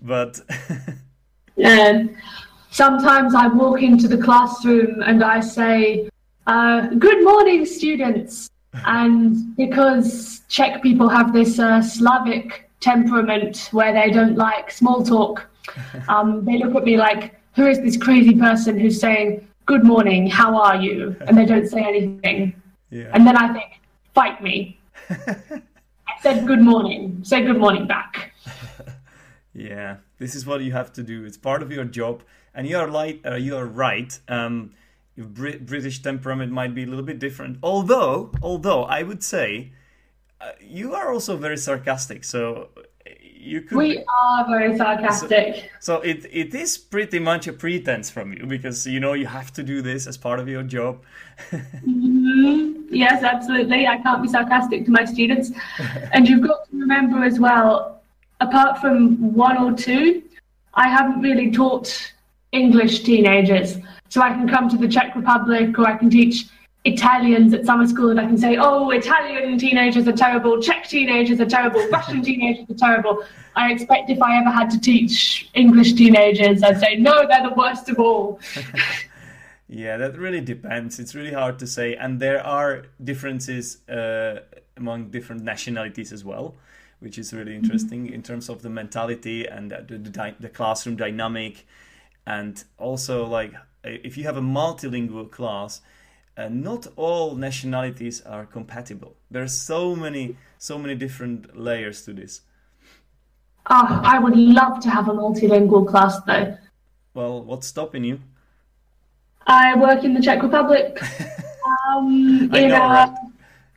but 0.00 0.40
And 1.62 2.16
sometimes 2.70 3.34
I 3.34 3.46
walk 3.46 3.82
into 3.82 4.08
the 4.08 4.18
classroom 4.18 5.02
and 5.02 5.22
I 5.22 5.40
say, 5.40 6.08
uh, 6.46 6.88
"Good 6.98 7.22
morning, 7.24 7.64
students." 7.66 8.50
And 8.86 9.54
because 9.56 10.40
Czech 10.48 10.82
people 10.82 11.08
have 11.08 11.32
this 11.32 11.58
uh, 11.58 11.82
Slavic 11.82 12.68
temperament 12.80 13.68
where 13.70 13.92
they 13.92 14.10
don't 14.10 14.36
like 14.36 14.70
small 14.70 15.04
talk, 15.04 15.46
um, 16.08 16.44
they 16.44 16.58
look 16.58 16.74
at 16.74 16.84
me 16.84 16.96
like, 16.96 17.34
"Who 17.54 17.66
is 17.66 17.78
this 17.78 17.96
crazy 17.96 18.34
person 18.36 18.78
who's 18.78 18.98
saying 19.00 19.46
good 19.66 19.84
morning? 19.84 20.26
How 20.26 20.56
are 20.56 20.76
you?" 20.76 21.16
And 21.20 21.38
they 21.38 21.46
don't 21.46 21.68
say 21.68 21.82
anything. 21.82 22.54
yeah 22.90 23.10
And 23.14 23.26
then 23.26 23.36
I 23.36 23.52
think, 23.52 23.80
"Fight 24.14 24.42
me." 24.42 24.78
I 25.10 26.20
said 26.22 26.46
good 26.46 26.60
morning. 26.60 27.20
Say 27.22 27.42
good 27.42 27.58
morning 27.58 27.86
back. 27.86 28.32
yeah 29.54 29.96
this 30.22 30.34
is 30.34 30.46
what 30.46 30.60
you 30.62 30.72
have 30.72 30.92
to 30.92 31.02
do 31.02 31.24
it's 31.24 31.36
part 31.36 31.62
of 31.62 31.70
your 31.70 31.84
job 31.84 32.22
and 32.54 32.66
you 32.66 32.76
are 32.76 32.88
like 32.88 33.20
uh, 33.26 33.34
you 33.34 33.56
are 33.56 33.66
right 33.66 34.18
um 34.28 34.70
british 35.16 36.00
temperament 36.02 36.50
might 36.50 36.74
be 36.74 36.84
a 36.84 36.86
little 36.86 37.04
bit 37.12 37.18
different 37.18 37.58
although 37.62 38.30
although 38.42 38.84
i 38.84 39.02
would 39.02 39.22
say 39.22 39.72
uh, 40.40 40.52
you 40.60 40.94
are 40.94 41.12
also 41.12 41.36
very 41.36 41.56
sarcastic 41.56 42.24
so 42.24 42.68
you 43.42 43.60
could 43.62 43.76
We 43.76 44.04
are 44.22 44.46
very 44.48 44.76
sarcastic. 44.76 45.70
So 45.80 46.00
it 46.00 46.24
it 46.30 46.54
is 46.54 46.78
pretty 46.78 47.18
much 47.18 47.48
a 47.48 47.52
pretense 47.52 48.08
from 48.10 48.32
you 48.32 48.46
because 48.46 48.86
you 48.86 49.00
know 49.00 49.14
you 49.14 49.26
have 49.26 49.52
to 49.54 49.62
do 49.62 49.82
this 49.82 50.06
as 50.06 50.16
part 50.16 50.38
of 50.38 50.48
your 50.48 50.62
job. 50.62 51.02
Mhm. 51.84 52.86
Yes, 52.90 53.22
absolutely. 53.24 53.86
I 53.86 53.98
can't 53.98 54.22
be 54.22 54.28
sarcastic 54.28 54.84
to 54.84 54.90
my 54.90 55.04
students. 55.04 55.50
and 56.12 56.28
you've 56.28 56.46
got 56.46 56.68
to 56.70 56.76
remember 56.76 57.24
as 57.24 57.40
well, 57.40 58.01
apart 58.42 58.78
from 58.78 59.34
one 59.34 59.56
or 59.56 59.72
two, 59.72 60.22
I 60.74 60.88
haven't 60.88 61.20
really 61.22 61.50
taught 61.50 62.12
English 62.52 63.00
teenagers. 63.00 63.76
So 64.08 64.20
I 64.20 64.30
can 64.30 64.48
come 64.48 64.68
to 64.68 64.76
the 64.76 64.88
Czech 64.88 65.14
Republic 65.14 65.78
or 65.78 65.86
I 65.86 65.96
can 65.96 66.10
teach 66.10 66.46
Italians 66.84 67.54
at 67.54 67.64
summer 67.64 67.86
school 67.86 68.10
and 68.10 68.20
I 68.20 68.26
can 68.26 68.36
say, 68.36 68.56
oh, 68.58 68.90
Italian 68.90 69.56
teenagers 69.58 70.06
are 70.08 70.12
terrible, 70.12 70.60
Czech 70.60 70.88
teenagers 70.88 71.40
are 71.40 71.46
terrible, 71.46 71.80
Russian 71.88 72.22
teenagers 72.28 72.68
are 72.68 72.74
terrible. 72.74 73.24
I 73.54 73.72
expect 73.72 74.10
if 74.10 74.20
I 74.20 74.38
ever 74.40 74.50
had 74.50 74.68
to 74.70 74.80
teach 74.80 75.48
English 75.54 75.92
teenagers, 75.94 76.62
I'd 76.62 76.80
say, 76.80 76.96
no, 76.96 77.26
they're 77.28 77.48
the 77.48 77.54
worst 77.54 77.88
of 77.88 77.98
all. 77.98 78.40
Yeah, 79.74 79.96
that 79.96 80.18
really 80.18 80.42
depends. 80.42 80.98
It's 80.98 81.14
really 81.14 81.32
hard 81.32 81.58
to 81.60 81.66
say, 81.66 81.94
and 81.94 82.20
there 82.20 82.46
are 82.46 82.84
differences 83.02 83.80
uh, 83.88 84.40
among 84.76 85.08
different 85.08 85.44
nationalities 85.44 86.12
as 86.12 86.26
well, 86.26 86.56
which 87.02 87.18
is 87.18 87.32
really 87.32 87.54
interesting 87.54 88.06
in 88.06 88.22
terms 88.22 88.48
of 88.48 88.62
the 88.62 88.70
mentality 88.70 89.46
and 89.46 89.70
the, 89.70 89.98
the, 89.98 90.34
the 90.40 90.48
classroom 90.48 90.96
dynamic, 90.96 91.66
and 92.26 92.64
also 92.78 93.26
like 93.26 93.52
if 93.84 94.16
you 94.16 94.24
have 94.24 94.36
a 94.36 94.42
multilingual 94.42 95.30
class, 95.30 95.80
uh, 96.36 96.48
not 96.48 96.86
all 96.96 97.34
nationalities 97.34 98.20
are 98.22 98.46
compatible. 98.46 99.16
There 99.30 99.42
are 99.42 99.48
so 99.48 99.94
many, 99.94 100.36
so 100.58 100.78
many 100.78 100.94
different 100.94 101.58
layers 101.58 102.02
to 102.02 102.12
this. 102.12 102.42
Oh, 103.68 104.00
I 104.02 104.18
would 104.18 104.36
love 104.36 104.80
to 104.80 104.90
have 104.90 105.08
a 105.08 105.12
multilingual 105.12 105.86
class 105.86 106.20
though. 106.22 106.56
Well, 107.14 107.42
what's 107.42 107.66
stopping 107.66 108.04
you? 108.04 108.20
I 109.46 109.76
work 109.76 110.04
in 110.04 110.14
the 110.14 110.22
Czech 110.22 110.42
Republic 110.42 111.00
um, 111.88 112.50
in, 112.54 112.68
know, 112.68 112.76
a, 112.76 112.78
right? 112.78 113.14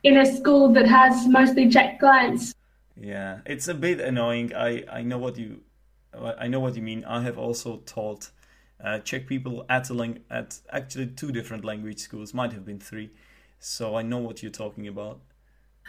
in 0.04 0.18
a 0.18 0.26
school 0.26 0.72
that 0.72 0.86
has 0.86 1.26
mostly 1.28 1.68
Czech 1.68 1.98
clients. 1.98 2.54
Yeah, 3.00 3.40
it's 3.44 3.68
a 3.68 3.74
bit 3.74 4.00
annoying. 4.00 4.54
I, 4.54 4.84
I 4.90 5.02
know 5.02 5.18
what 5.18 5.36
you 5.36 5.60
I 6.14 6.48
know 6.48 6.60
what 6.60 6.76
you 6.76 6.82
mean. 6.82 7.04
I 7.04 7.20
have 7.22 7.38
also 7.38 7.78
taught 7.84 8.30
uh, 8.82 9.00
Czech 9.00 9.26
people 9.26 9.66
at 9.68 9.90
a 9.90 9.94
lang- 9.94 10.20
at 10.30 10.58
actually 10.72 11.08
two 11.08 11.30
different 11.30 11.64
language 11.64 11.98
schools, 11.98 12.32
might 12.32 12.52
have 12.52 12.64
been 12.64 12.78
three. 12.80 13.10
So 13.58 13.96
I 13.96 14.02
know 14.02 14.18
what 14.18 14.42
you're 14.42 14.52
talking 14.52 14.88
about. 14.88 15.20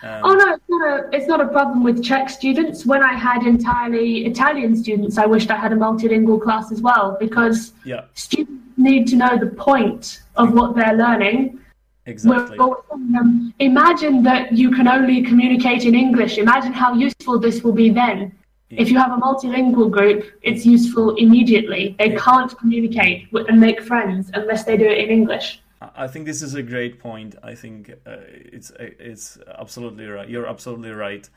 Um, 0.04 0.22
Oh 0.26 0.34
no, 0.34 0.54
it's 0.54 0.64
not 0.70 0.88
a 0.88 1.10
it's 1.16 1.28
not 1.28 1.42
a 1.42 1.48
problem 1.48 1.84
with 1.84 2.04
Czech 2.04 2.30
students. 2.30 2.86
When 2.86 3.02
I 3.02 3.14
had 3.14 3.44
entirely 3.44 4.26
Italian 4.26 4.76
students, 4.76 5.18
I 5.18 5.26
wished 5.26 5.50
I 5.50 5.56
had 5.58 5.72
a 5.72 5.76
multilingual 5.76 6.42
class 6.42 6.72
as 6.72 6.82
well 6.82 7.18
because 7.20 7.74
Yeah, 7.86 8.06
students 8.14 8.64
need 8.78 9.08
to 9.08 9.16
know 9.16 9.38
the 9.38 9.48
point 9.48 10.22
of 10.36 10.54
what 10.54 10.76
they're 10.76 10.96
learning. 10.96 11.60
Exactly. 12.08 12.58
Um, 12.60 13.54
imagine 13.60 14.24
that 14.24 14.54
you 14.54 14.72
can 14.72 14.88
only 14.88 15.22
communicate 15.22 15.84
in 15.84 15.94
English. 15.94 16.38
Imagine 16.38 16.74
how 16.74 16.94
useful 16.94 17.38
this 17.38 17.64
will 17.64 17.74
be 17.74 17.90
then. 17.90 18.34
If 18.70 18.90
you 18.90 18.98
have 18.98 19.12
a 19.12 19.18
multilingual 19.18 19.90
group, 19.90 20.26
it's 20.42 20.66
useful 20.66 21.16
immediately. 21.16 21.96
They 22.00 22.16
can't 22.16 22.58
communicate 22.58 23.28
and 23.32 23.60
make 23.62 23.82
friends 23.82 24.30
unless 24.34 24.66
they 24.66 24.76
do 24.76 24.86
it 24.86 24.98
in 24.98 25.10
English. 25.10 25.62
I 25.82 26.08
think 26.08 26.26
this 26.26 26.42
is 26.42 26.54
a 26.56 26.64
great 26.64 27.00
point. 27.00 27.36
I 27.44 27.56
think 27.56 27.92
uh, 28.06 28.18
it's 28.28 28.72
it's 28.80 29.38
absolutely 29.58 30.08
right. 30.08 30.28
You're 30.28 30.48
absolutely 30.48 30.92
right. 30.92 31.30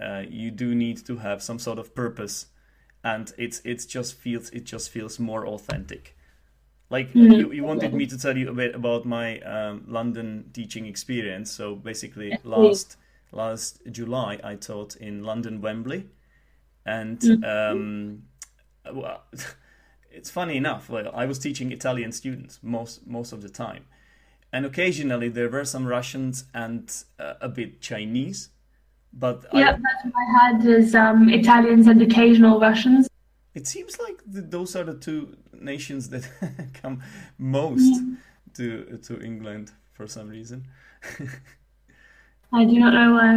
Uh, 0.00 0.24
you 0.28 0.50
do 0.50 0.74
need 0.74 1.04
to 1.06 1.16
have 1.16 1.42
some 1.42 1.58
sort 1.58 1.78
of 1.78 1.94
purpose, 1.94 2.46
and 3.02 3.32
it's 3.38 3.60
it's 3.64 3.86
just 3.86 4.14
feels 4.14 4.50
it 4.50 4.64
just 4.64 4.90
feels 4.90 5.18
more 5.18 5.46
authentic. 5.46 6.16
Like 6.90 7.08
mm-hmm. 7.08 7.32
you, 7.32 7.52
you 7.52 7.64
wanted 7.64 7.92
me 7.92 8.06
to 8.06 8.18
tell 8.18 8.36
you 8.36 8.48
a 8.48 8.54
bit 8.54 8.74
about 8.74 9.04
my 9.04 9.40
um, 9.40 9.84
London 9.86 10.50
teaching 10.54 10.86
experience. 10.86 11.50
So 11.50 11.74
basically, 11.74 12.38
last 12.44 12.96
last 13.30 13.80
July 13.90 14.40
I 14.42 14.54
taught 14.54 14.96
in 14.96 15.22
London 15.22 15.60
Wembley, 15.60 16.06
and 16.86 17.18
mm-hmm. 17.18 17.44
um, 17.44 18.22
well, 18.94 19.22
it's 20.10 20.30
funny 20.30 20.56
enough. 20.56 20.88
Well, 20.88 21.10
I 21.14 21.26
was 21.26 21.38
teaching 21.38 21.72
Italian 21.72 22.12
students 22.12 22.58
most 22.62 23.06
most 23.06 23.32
of 23.32 23.42
the 23.42 23.50
time, 23.50 23.84
and 24.50 24.64
occasionally 24.64 25.28
there 25.28 25.50
were 25.50 25.66
some 25.66 25.86
Russians 25.86 26.44
and 26.54 26.90
uh, 27.18 27.34
a 27.40 27.48
bit 27.50 27.82
Chinese. 27.82 28.48
But 29.12 29.44
yeah, 29.52 29.70
I, 29.70 29.72
that's 29.72 30.04
what 30.04 30.14
I 30.16 30.46
had 30.46 30.64
is 30.64 30.94
um, 30.94 31.28
Italians 31.28 31.86
and 31.86 32.00
occasional 32.00 32.60
Russians. 32.60 33.07
It 33.58 33.66
seems 33.66 33.98
like 33.98 34.22
the, 34.24 34.40
those 34.40 34.76
are 34.76 34.84
the 34.84 34.94
two 34.94 35.36
nations 35.52 36.10
that 36.10 36.24
come 36.80 37.02
most 37.38 38.00
to 38.54 38.98
to 39.02 39.20
England 39.20 39.72
for 39.92 40.06
some 40.06 40.28
reason. 40.28 40.68
I 42.52 42.64
do 42.64 42.78
not 42.78 42.94
know 42.94 43.12
why. 43.18 43.32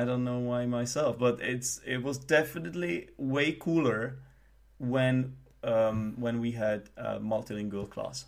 I 0.00 0.04
don't 0.04 0.24
know 0.24 0.40
why 0.40 0.66
myself, 0.66 1.16
but 1.16 1.40
it's 1.40 1.80
it 1.86 2.02
was 2.02 2.18
definitely 2.18 3.10
way 3.18 3.52
cooler 3.52 4.18
when 4.78 5.36
um, 5.62 6.14
when 6.18 6.40
we 6.40 6.50
had 6.50 6.90
a 6.96 7.20
multilingual 7.20 7.88
class. 7.88 8.24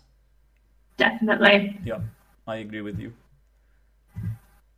Definitely. 0.95 1.77
Yeah, 1.83 1.99
I 2.47 2.55
agree 2.63 2.81
with 2.81 2.97
you. 2.97 3.11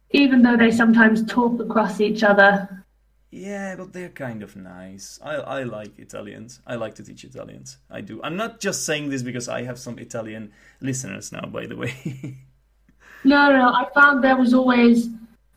Even 0.10 0.42
though 0.42 0.58
they 0.58 0.72
sometimes 0.72 1.24
talk 1.28 1.62
across 1.62 2.02
each 2.02 2.24
other. 2.24 2.84
Yeah, 3.32 3.76
but 3.76 3.92
they're 3.92 4.10
kind 4.10 4.42
of 4.42 4.56
nice. 4.56 5.20
I 5.22 5.36
I 5.36 5.64
like 5.64 6.00
Italians. 6.00 6.62
I 6.66 6.76
like 6.76 6.96
to 6.96 7.04
teach 7.04 7.26
Italians. 7.26 7.78
I 7.90 8.02
do. 8.02 8.22
I'm 8.24 8.38
not 8.38 8.62
just 8.62 8.86
saying 8.86 9.10
this 9.10 9.22
because 9.22 9.50
I 9.50 9.64
have 9.64 9.78
some 9.78 10.00
Italian 10.00 10.52
listeners 10.80 11.32
now, 11.32 11.46
by 11.48 11.66
the 11.66 11.76
way. 11.76 11.94
no, 13.26 13.50
no, 13.52 13.58
no. 13.58 13.70
I 13.74 13.86
found 13.94 14.24
there 14.24 14.38
was 14.38 14.54
always 14.54 15.10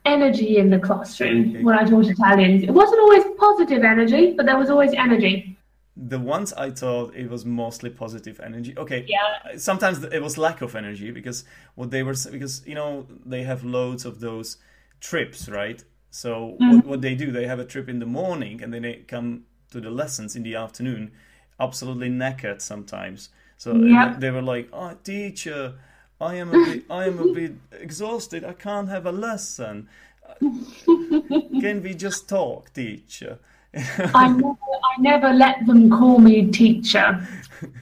energy 0.04 0.56
in 0.56 0.70
the 0.70 0.78
classroom 0.78 1.50
okay. 1.50 1.62
when 1.62 1.78
I 1.78 1.84
taught 1.84 2.06
Italians. 2.06 2.64
It 2.64 2.72
wasn't 2.72 3.00
always 3.00 3.24
positive 3.38 3.84
energy, 3.84 4.34
but 4.36 4.46
there 4.46 4.58
was 4.58 4.68
always 4.68 4.92
energy. 4.94 5.56
The 5.96 6.18
ones 6.18 6.52
I 6.54 6.70
taught, 6.70 7.14
it 7.14 7.28
was 7.28 7.44
mostly 7.44 7.90
positive 7.90 8.40
energy. 8.40 8.74
Okay. 8.76 9.04
Yeah. 9.06 9.58
Sometimes 9.58 10.02
it 10.02 10.22
was 10.22 10.38
lack 10.38 10.60
of 10.60 10.74
energy 10.74 11.12
because 11.12 11.44
what 11.76 11.90
they 11.92 12.02
were 12.02 12.16
because 12.32 12.66
you 12.66 12.74
know 12.74 13.06
they 13.24 13.44
have 13.44 13.62
loads 13.62 14.04
of 14.04 14.18
those 14.18 14.56
trips, 15.00 15.48
right? 15.48 15.84
So 16.10 16.56
mm-hmm. 16.60 16.76
what, 16.76 16.86
what 16.86 17.00
they 17.00 17.14
do, 17.14 17.30
they 17.30 17.46
have 17.46 17.58
a 17.58 17.64
trip 17.64 17.88
in 17.88 17.98
the 17.98 18.06
morning 18.06 18.62
and 18.62 18.72
then 18.72 18.82
they 18.82 19.04
come 19.06 19.44
to 19.70 19.80
the 19.80 19.90
lessons 19.90 20.34
in 20.36 20.42
the 20.42 20.56
afternoon, 20.56 21.12
absolutely 21.58 22.10
knackered 22.10 22.60
sometimes. 22.60 23.30
So 23.56 23.74
they 24.18 24.30
were 24.30 24.42
like, 24.42 24.68
"Oh, 24.72 24.96
teacher, 25.04 25.74
I 26.20 26.36
am 26.36 26.48
a 26.48 26.52
bit, 26.64 26.84
I 26.90 27.04
am 27.04 27.18
a 27.18 27.32
bit 27.32 27.52
exhausted. 27.72 28.44
I 28.44 28.54
can't 28.54 28.88
have 28.88 29.06
a 29.06 29.12
lesson. 29.12 29.88
Can 30.40 31.82
we 31.82 31.94
just 31.94 32.28
talk, 32.28 32.72
teacher?" 32.72 33.38
I 33.72 34.28
never, 34.28 34.54
I 34.90 35.00
never 35.00 35.32
let 35.32 35.66
them 35.66 35.88
call 35.90 36.18
me 36.18 36.50
teacher. 36.50 37.26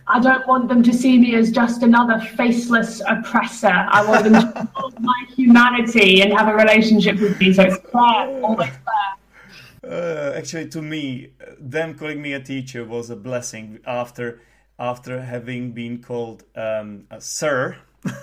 I 0.06 0.20
don't 0.20 0.46
want 0.46 0.68
them 0.68 0.82
to 0.82 0.92
see 0.92 1.18
me 1.18 1.34
as 1.34 1.50
just 1.50 1.82
another 1.82 2.18
faceless 2.20 3.00
oppressor. 3.06 3.72
I 3.72 4.04
want 4.04 4.24
them 4.24 4.34
to 4.34 4.68
know 4.78 4.90
my 5.00 5.24
humanity 5.36 6.20
and 6.22 6.32
have 6.32 6.48
a 6.48 6.54
relationship 6.54 7.18
with 7.20 7.38
me. 7.38 7.52
So 7.52 7.62
it's 7.62 7.76
fair, 7.90 8.42
always 8.42 8.70
fair. 8.70 9.90
Uh, 9.90 10.36
actually, 10.36 10.68
to 10.68 10.82
me, 10.82 11.30
them 11.58 11.94
calling 11.94 12.20
me 12.20 12.32
a 12.32 12.40
teacher 12.40 12.84
was 12.84 13.10
a 13.10 13.16
blessing 13.16 13.78
after 13.86 14.40
after 14.78 15.22
having 15.22 15.72
been 15.72 16.02
called 16.02 16.44
um, 16.54 17.04
a 17.10 17.20
sir. 17.20 17.76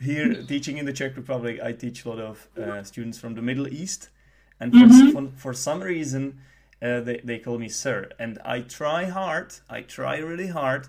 Here, 0.00 0.42
teaching 0.46 0.76
in 0.76 0.84
the 0.84 0.92
Czech 0.92 1.16
Republic, 1.16 1.60
I 1.62 1.72
teach 1.72 2.04
a 2.04 2.10
lot 2.10 2.18
of 2.18 2.48
uh, 2.58 2.82
students 2.82 3.18
from 3.18 3.34
the 3.34 3.40
Middle 3.40 3.66
East, 3.68 4.10
and 4.60 4.72
for, 4.72 4.78
mm-hmm. 4.78 5.10
for, 5.10 5.32
for 5.36 5.54
some 5.54 5.80
reason, 5.80 6.38
uh, 6.84 7.00
they, 7.00 7.20
they 7.24 7.38
call 7.38 7.58
me 7.58 7.68
sir 7.68 8.10
and 8.18 8.38
i 8.44 8.60
try 8.60 9.04
hard 9.04 9.54
i 9.70 9.80
try 9.80 10.18
really 10.18 10.48
hard 10.48 10.86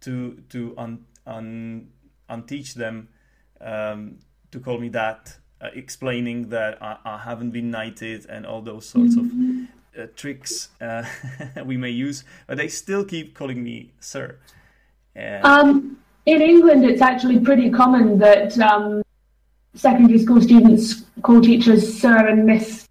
to 0.00 0.42
to 0.48 0.74
un, 0.78 1.04
un, 1.26 1.88
unteach 2.30 2.74
them 2.74 3.08
um, 3.60 4.18
to 4.50 4.60
call 4.60 4.78
me 4.78 4.88
that 4.88 5.36
uh, 5.60 5.68
explaining 5.74 6.50
that 6.50 6.80
I, 6.82 6.98
I, 7.04 7.18
haven't 7.18 7.52
been 7.52 7.70
knighted 7.70 8.26
and 8.28 8.44
all 8.44 8.60
those 8.60 8.86
sorts 8.86 9.16
mm-hmm. 9.16 9.64
of 9.96 10.04
uh, 10.04 10.06
tricks 10.14 10.68
uh, 10.80 11.04
we 11.64 11.76
may 11.76 11.90
use 11.90 12.24
but 12.46 12.58
they 12.58 12.68
still 12.68 13.04
keep 13.04 13.34
calling 13.34 13.62
me 13.62 13.92
sir 14.00 14.36
um, 15.42 15.96
in 16.26 16.42
england 16.42 16.84
it's 16.84 17.02
actually 17.02 17.40
pretty 17.40 17.70
common 17.70 18.18
that 18.18 18.56
um, 18.58 19.02
secondary 19.74 20.18
school 20.18 20.40
students 20.40 21.04
call 21.22 21.40
teachers 21.40 22.00
sir 22.00 22.28
and 22.28 22.44
miss 22.44 22.86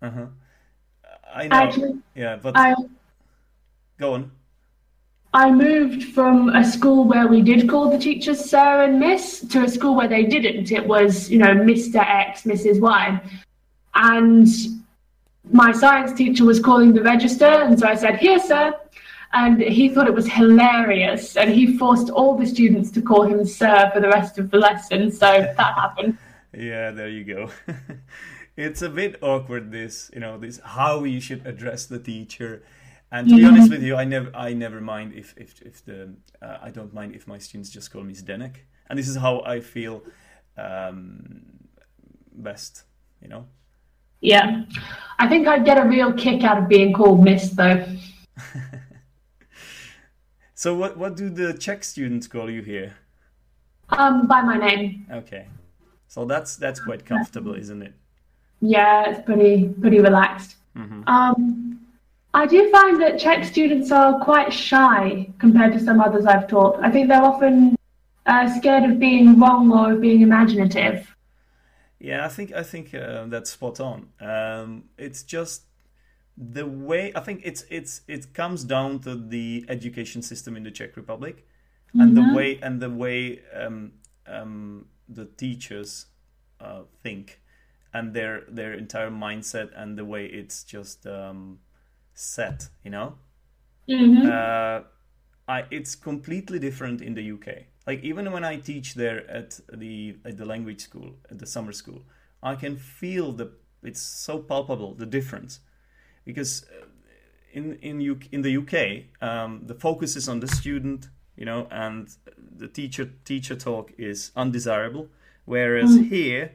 uh-huh. 0.00 0.26
I 1.34 1.48
know. 1.48 1.56
Actually, 1.56 1.98
yeah, 2.14 2.36
but 2.36 2.56
I, 2.56 2.74
go 3.98 4.14
on. 4.14 4.30
I 5.34 5.50
moved 5.50 6.04
from 6.14 6.50
a 6.50 6.64
school 6.64 7.04
where 7.04 7.26
we 7.26 7.42
did 7.42 7.68
call 7.68 7.90
the 7.90 7.98
teachers 7.98 8.48
sir 8.48 8.84
and 8.84 9.00
miss 9.00 9.40
to 9.48 9.64
a 9.64 9.68
school 9.68 9.96
where 9.96 10.06
they 10.06 10.22
didn't. 10.22 10.70
It 10.70 10.86
was, 10.86 11.28
you 11.28 11.38
know, 11.38 11.54
Mr. 11.54 11.96
X, 11.96 12.42
Mrs. 12.42 12.80
Y. 12.80 13.20
And 13.96 14.46
my 15.52 15.72
science 15.72 16.12
teacher 16.12 16.44
was 16.44 16.60
calling 16.60 16.92
the 16.92 17.02
register, 17.02 17.46
and 17.46 17.78
so 17.78 17.88
I 17.88 17.96
said, 17.96 18.16
Here, 18.18 18.38
sir. 18.38 18.74
And 19.32 19.60
he 19.60 19.88
thought 19.88 20.06
it 20.06 20.14
was 20.14 20.30
hilarious, 20.30 21.36
and 21.36 21.50
he 21.50 21.76
forced 21.76 22.10
all 22.10 22.36
the 22.36 22.46
students 22.46 22.92
to 22.92 23.02
call 23.02 23.22
him 23.22 23.44
sir 23.44 23.90
for 23.92 23.98
the 23.98 24.08
rest 24.08 24.38
of 24.38 24.52
the 24.52 24.58
lesson. 24.58 25.10
So 25.10 25.26
that 25.56 25.74
happened. 25.74 26.16
Yeah, 26.56 26.92
there 26.92 27.08
you 27.08 27.24
go. 27.24 27.50
it's 28.56 28.82
a 28.82 28.88
bit 28.88 29.16
awkward 29.22 29.72
this 29.72 30.10
you 30.14 30.20
know 30.20 30.38
this 30.38 30.60
how 30.64 31.04
you 31.04 31.20
should 31.20 31.46
address 31.46 31.86
the 31.86 31.98
teacher. 31.98 32.62
And 33.10 33.28
to 33.28 33.36
be 33.36 33.44
honest 33.44 33.70
with 33.70 33.82
you 33.82 33.94
i 33.94 34.04
never 34.04 34.30
i 34.34 34.52
never 34.52 34.80
mind 34.80 35.12
if 35.14 35.34
if, 35.36 35.62
if 35.62 35.84
the 35.84 36.14
uh, 36.42 36.58
i 36.62 36.70
don't 36.70 36.92
mind 36.92 37.14
if 37.14 37.28
my 37.28 37.38
students 37.38 37.70
just 37.70 37.92
call 37.92 38.02
me 38.02 38.14
zdenek. 38.14 38.56
And 38.88 38.98
this 38.98 39.08
is 39.08 39.16
how 39.16 39.42
i 39.42 39.60
feel 39.60 40.02
um, 40.56 41.42
best 42.32 42.84
you 43.22 43.28
know? 43.28 43.46
Yeah. 44.20 44.64
I 45.18 45.28
think 45.28 45.46
i'd 45.46 45.64
get 45.64 45.78
a 45.78 45.88
real 45.88 46.12
kick 46.12 46.42
out 46.42 46.58
of 46.58 46.68
being 46.68 46.92
called 46.92 47.22
miss 47.22 47.50
though. 47.50 47.84
So 50.56 50.74
what 50.74 50.96
what 50.96 51.14
do 51.14 51.28
the 51.28 51.52
czech 51.52 51.84
students 51.84 52.26
call 52.26 52.48
you 52.48 52.62
here? 52.62 52.94
Um 53.90 54.26
by 54.26 54.40
my 54.40 54.56
name. 54.56 55.06
Okay. 55.12 55.46
So 56.08 56.24
that's 56.24 56.56
that's 56.56 56.80
quite 56.80 57.04
comfortable 57.04 57.54
isn't 57.54 57.82
it 57.82 57.92
yeah, 58.60 59.10
it's 59.10 59.24
pretty 59.24 59.68
pretty 59.80 60.00
relaxed. 60.00 60.56
Mm-hmm. 60.76 61.02
Um, 61.06 61.80
I 62.34 62.46
do 62.46 62.68
find 62.70 63.00
that 63.00 63.18
Czech 63.18 63.44
students 63.44 63.92
are 63.92 64.18
quite 64.18 64.52
shy 64.52 65.28
compared 65.38 65.72
to 65.74 65.80
some 65.80 66.00
others 66.00 66.26
I've 66.26 66.48
taught. 66.48 66.80
I 66.82 66.90
think 66.90 67.08
they're 67.08 67.22
often 67.22 67.76
uh, 68.26 68.52
scared 68.58 68.90
of 68.90 68.98
being 68.98 69.38
wrong 69.38 69.70
or 69.72 69.92
of 69.92 70.00
being 70.00 70.22
imaginative. 70.22 71.14
Yeah, 72.00 72.24
I 72.24 72.28
think 72.28 72.52
I 72.52 72.62
think 72.62 72.94
uh, 72.94 73.26
that's 73.26 73.50
spot 73.50 73.80
on. 73.80 74.08
Um, 74.20 74.84
it's 74.98 75.22
just 75.22 75.62
the 76.36 76.66
way 76.66 77.12
I 77.14 77.20
think 77.20 77.42
it's 77.44 77.64
it's 77.70 78.02
it 78.08 78.34
comes 78.34 78.64
down 78.64 78.98
to 79.00 79.14
the 79.14 79.64
education 79.68 80.20
system 80.20 80.56
in 80.56 80.64
the 80.64 80.70
Czech 80.70 80.96
Republic, 80.96 81.46
and 81.92 82.16
mm-hmm. 82.16 82.30
the 82.30 82.36
way 82.36 82.58
and 82.60 82.82
the 82.82 82.90
way 82.90 83.40
um, 83.54 83.92
um, 84.26 84.86
the 85.08 85.24
teachers 85.24 86.06
uh, 86.60 86.82
think 87.02 87.40
and 87.94 88.12
their 88.12 88.42
their 88.48 88.74
entire 88.74 89.10
mindset 89.10 89.70
and 89.76 89.96
the 89.96 90.04
way 90.04 90.26
it's 90.26 90.64
just 90.64 91.06
um, 91.06 91.58
set 92.12 92.68
you 92.84 92.90
know 92.90 93.14
mm-hmm. 93.88 94.26
uh, 94.26 94.80
I, 95.46 95.64
it's 95.70 95.94
completely 95.94 96.58
different 96.58 97.00
in 97.00 97.14
the 97.14 97.32
UK 97.32 97.64
like 97.86 98.02
even 98.02 98.30
when 98.32 98.44
I 98.44 98.56
teach 98.56 98.94
there 98.94 99.28
at 99.30 99.60
the 99.72 100.16
at 100.24 100.36
the 100.36 100.44
language 100.44 100.80
school 100.80 101.14
at 101.30 101.38
the 101.38 101.46
summer 101.46 101.72
school 101.72 102.02
I 102.42 102.56
can 102.56 102.76
feel 102.76 103.32
the 103.32 103.52
it's 103.82 104.02
so 104.02 104.38
palpable 104.38 104.94
the 104.94 105.06
difference 105.06 105.60
because 106.24 106.64
uh, 106.64 106.86
in 107.52 107.76
in 107.76 108.10
UK, 108.10 108.32
in 108.32 108.42
the 108.42 108.56
UK 108.56 109.22
um, 109.26 109.62
the 109.66 109.74
focus 109.74 110.16
is 110.16 110.28
on 110.28 110.40
the 110.40 110.48
student 110.48 111.08
you 111.36 111.44
know, 111.44 111.66
and 111.70 112.08
the 112.56 112.68
teacher 112.68 113.10
teacher 113.24 113.56
talk 113.56 113.92
is 113.98 114.30
undesirable. 114.36 115.08
Whereas 115.44 115.90
Mm. 115.98 116.08
here, 116.08 116.52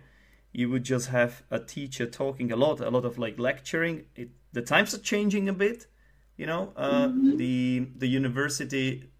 you 0.51 0.69
would 0.69 0.83
just 0.83 1.09
have 1.09 1.43
a 1.51 1.59
teacher 1.59 2.05
talking 2.05 2.51
a 2.51 2.55
lot, 2.55 2.79
a 2.79 2.89
lot 2.89 3.05
of 3.05 3.17
like 3.17 3.39
lecturing. 3.39 4.05
It, 4.15 4.29
the 4.51 4.61
times 4.61 4.93
are 4.93 4.99
changing 4.99 5.47
a 5.47 5.53
bit, 5.53 5.87
you 6.37 6.45
know. 6.45 6.73
Uh, 6.75 7.09
The 7.37 7.87
the 7.95 8.07
university 8.07 9.11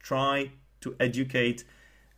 try 0.00 0.52
to 0.80 0.96
educate 0.98 1.64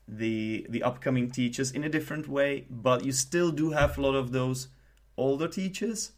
the 0.09 0.67
the 0.71 0.83
upcoming 0.83 1.31
teachers 1.31 1.73
in 1.73 1.85
a 1.85 1.89
different 1.89 2.29
way, 2.29 2.67
but 2.71 3.05
you 3.05 3.13
still 3.13 3.51
do 3.51 3.71
have 3.71 3.99
a 3.99 4.01
lot 4.01 4.15
of 4.15 4.33
those 4.33 4.69
older 5.17 5.49
teachers, 5.49 6.13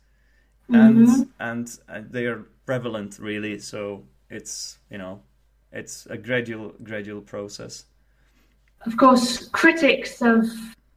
and 0.68 1.30
and 1.38 1.78
uh, 1.88 2.02
they 2.08 2.26
are 2.26 2.46
prevalent 2.64 3.18
really. 3.18 3.58
So 3.58 4.04
it's 4.30 4.78
you 4.90 4.98
know 4.98 5.22
it's 5.72 6.06
a 6.06 6.16
gradual 6.16 6.74
gradual 6.82 7.20
process. 7.20 7.86
Of 8.86 8.96
course, 8.96 9.48
critics 9.48 10.22
of 10.22 10.44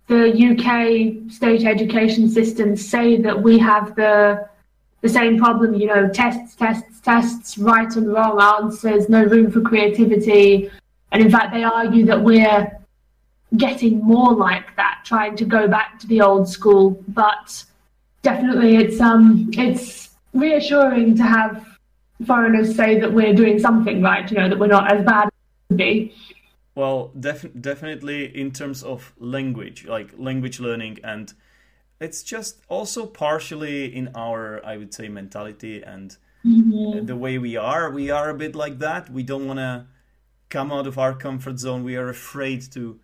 the 0.10 0.26
UK 0.50 1.32
state 1.32 1.66
education 1.66 2.28
system 2.30 2.76
say 2.76 3.16
that 3.18 3.42
we 3.42 3.60
have 3.60 3.96
the 3.96 4.50
the 5.02 5.08
same 5.08 5.38
problem, 5.38 5.76
you 5.76 5.88
know, 5.88 6.10
tests, 6.10 6.56
tests, 6.56 7.00
tests, 7.00 7.58
right 7.58 7.96
and 7.96 8.12
wrong 8.12 8.42
answers, 8.42 9.08
no 9.08 9.24
room 9.24 9.50
for 9.50 9.62
creativity. 9.62 10.70
And 11.14 11.24
in 11.24 11.32
fact, 11.32 11.54
they 11.54 11.64
argue 11.64 12.06
that 12.06 12.22
we're 12.22 12.70
getting 13.56 14.00
more 14.04 14.34
like 14.34 14.76
that, 14.76 15.04
trying 15.06 15.38
to 15.38 15.46
go 15.46 15.70
back 15.70 16.00
to 16.00 16.08
the 16.08 16.20
old 16.20 16.50
school. 16.50 17.02
But 17.08 17.64
definitely, 18.24 18.76
it's 18.76 19.00
um, 19.00 19.50
it's 19.54 20.10
reassuring 20.34 21.16
to 21.16 21.24
have 21.24 21.66
foreigners 22.26 22.76
say 22.76 23.00
that 23.00 23.14
we're 23.14 23.34
doing 23.34 23.58
something 23.58 24.02
right, 24.02 24.30
you 24.30 24.38
know, 24.38 24.50
that 24.50 24.60
we're 24.60 24.68
not 24.68 24.92
as 24.92 25.06
bad 25.06 25.28
as 25.28 25.32
we 25.70 25.76
be. 25.78 26.16
Well, 26.80 27.12
def- 27.20 27.54
definitely 27.60 28.24
in 28.34 28.54
terms 28.54 28.84
of 28.84 29.12
language, 29.20 29.86
like 29.86 30.14
language 30.18 30.62
learning, 30.62 31.00
and 31.04 31.34
it's 32.00 32.24
just 32.24 32.62
also 32.70 33.06
partially 33.06 33.94
in 33.94 34.12
our, 34.16 34.66
I 34.66 34.78
would 34.78 34.94
say, 34.94 35.10
mentality 35.10 35.84
and 35.84 36.16
the 36.46 37.18
way 37.18 37.38
we 37.38 37.58
are. 37.58 37.92
We 37.92 38.12
are 38.12 38.30
a 38.30 38.34
bit 38.34 38.56
like 38.56 38.80
that. 38.80 39.10
We 39.10 39.24
don't 39.24 39.46
want 39.46 39.60
to 39.60 39.88
come 40.48 40.72
out 40.72 40.88
of 40.88 40.98
our 40.98 41.14
comfort 41.14 41.60
zone. 41.60 41.84
We 41.84 41.98
are 41.98 42.08
afraid 42.08 42.62
to 42.72 42.98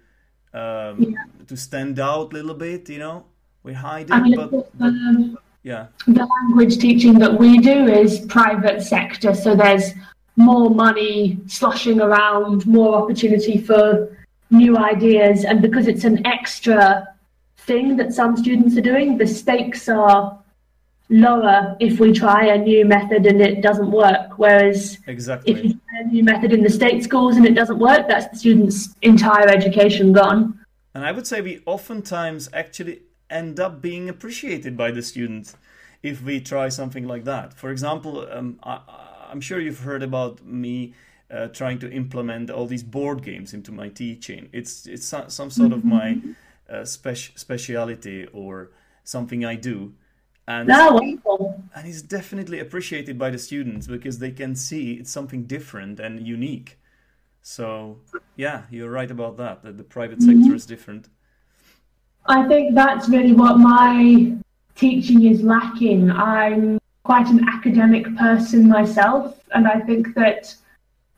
um, 0.54 1.18
to 1.46 1.58
stand 1.58 2.00
out 2.00 2.32
a 2.32 2.36
little 2.38 2.56
bit. 2.56 2.88
You 2.88 3.00
know, 3.00 3.26
we 3.64 3.74
hide 3.74 4.10
I 4.10 4.20
it, 4.20 4.24
mean, 4.24 4.36
but 4.38 4.70
um, 4.80 5.38
yeah, 5.64 5.88
the 6.08 6.26
language 6.26 6.78
teaching 6.78 7.20
that 7.20 7.38
we 7.38 7.58
do 7.58 7.88
is 7.88 8.22
private 8.28 8.82
sector, 8.84 9.36
so 9.36 9.54
there's 9.54 9.92
more 10.36 10.70
money 10.70 11.40
sloshing 11.48 12.02
around, 12.02 12.66
more 12.66 12.96
opportunity 12.96 13.58
for 13.58 14.16
new 14.52 14.78
ideas, 14.78 15.46
and 15.46 15.62
because 15.62 15.88
it's 15.88 16.04
an 16.04 16.26
extra 16.26 17.08
thing 17.58 17.98
that 17.98 18.14
some 18.14 18.38
students 18.38 18.78
are 18.78 18.82
doing, 18.82 19.18
the 19.18 19.28
stakes 19.28 19.90
are 19.90 20.38
lower 21.10 21.76
if 21.80 22.00
we 22.00 22.12
try 22.12 22.46
a 22.46 22.58
new 22.58 22.84
method 22.86 23.26
and 23.26 23.42
it 23.42 23.62
doesn't 23.62 23.92
work. 23.92 24.38
Whereas 24.38 24.98
if 25.08 25.64
you 25.64 25.74
try 25.74 26.00
a 26.00 26.04
new 26.06 26.24
method 26.24 26.52
in 26.52 26.64
the 26.64 26.70
state 26.70 27.04
schools 27.04 27.38
and 27.38 27.46
it 27.46 27.54
doesn't 27.54 27.80
work, 27.80 28.08
that's 28.08 28.28
the 28.28 28.38
student's 28.38 28.96
entire 29.02 29.48
education 29.48 30.14
gone. 30.14 30.60
And 30.94 31.06
I 31.06 31.12
would 31.12 31.28
say 31.28 31.42
we 31.42 31.62
oftentimes 31.66 32.50
actually 32.54 33.02
end 33.30 33.60
up 33.60 33.82
being 33.82 34.10
appreciated 34.10 34.78
by 34.78 34.92
the 34.92 35.02
students 35.02 35.56
if 36.02 36.24
we 36.24 36.40
try 36.40 36.70
something 36.70 37.08
like 37.08 37.24
that. 37.26 37.54
For 37.54 37.72
example, 37.72 38.28
um, 38.32 38.60
I, 38.64 38.80
I'm 39.36 39.42
sure 39.42 39.60
you've 39.60 39.82
heard 39.82 40.02
about 40.02 40.46
me 40.46 40.94
uh, 41.30 41.48
trying 41.48 41.78
to 41.80 41.92
implement 41.92 42.50
all 42.50 42.68
these 42.68 42.84
board 42.84 43.22
games 43.22 43.54
into 43.54 43.70
my 43.74 43.90
teaching. 43.90 44.48
It's 44.54 44.88
it's 44.88 45.06
so- 45.06 45.28
some 45.28 45.50
sort 45.50 45.74
of 45.74 45.84
my 45.84 46.22
uh, 46.70 46.86
spec- 46.86 47.34
speciality 47.36 48.28
or 48.32 48.72
something 49.04 49.44
I 49.44 49.56
do, 49.56 49.94
and 50.48 50.70
No, 50.70 51.00
and 51.76 51.86
it's 51.86 52.02
definitely 52.02 52.60
appreciated 52.62 53.20
by 53.20 53.30
the 53.30 53.38
students 53.38 53.88
because 53.88 54.20
they 54.20 54.32
can 54.32 54.56
see 54.56 54.94
it's 54.94 55.12
something 55.12 55.44
different 55.44 56.00
and 56.00 56.26
unique. 56.26 56.80
So 57.42 57.98
yeah, 58.38 58.62
you're 58.72 58.90
right 58.90 59.12
about 59.12 59.36
that. 59.36 59.64
That 59.64 59.76
the 59.78 59.84
private 59.84 60.22
sector 60.22 60.56
is 60.56 60.66
different. 60.66 61.10
I 62.26 62.48
think 62.48 62.74
that's 62.74 63.10
really 63.10 63.34
what 63.34 63.58
my 63.58 64.34
teaching 64.76 65.26
is 65.26 65.42
lacking. 65.42 66.10
I'm 66.10 66.80
quite 67.06 67.28
an 67.30 67.48
academic 67.48 68.06
person 68.18 68.68
myself, 68.68 69.40
and 69.56 69.68
I 69.68 69.80
think 69.88 70.14
that 70.16 70.54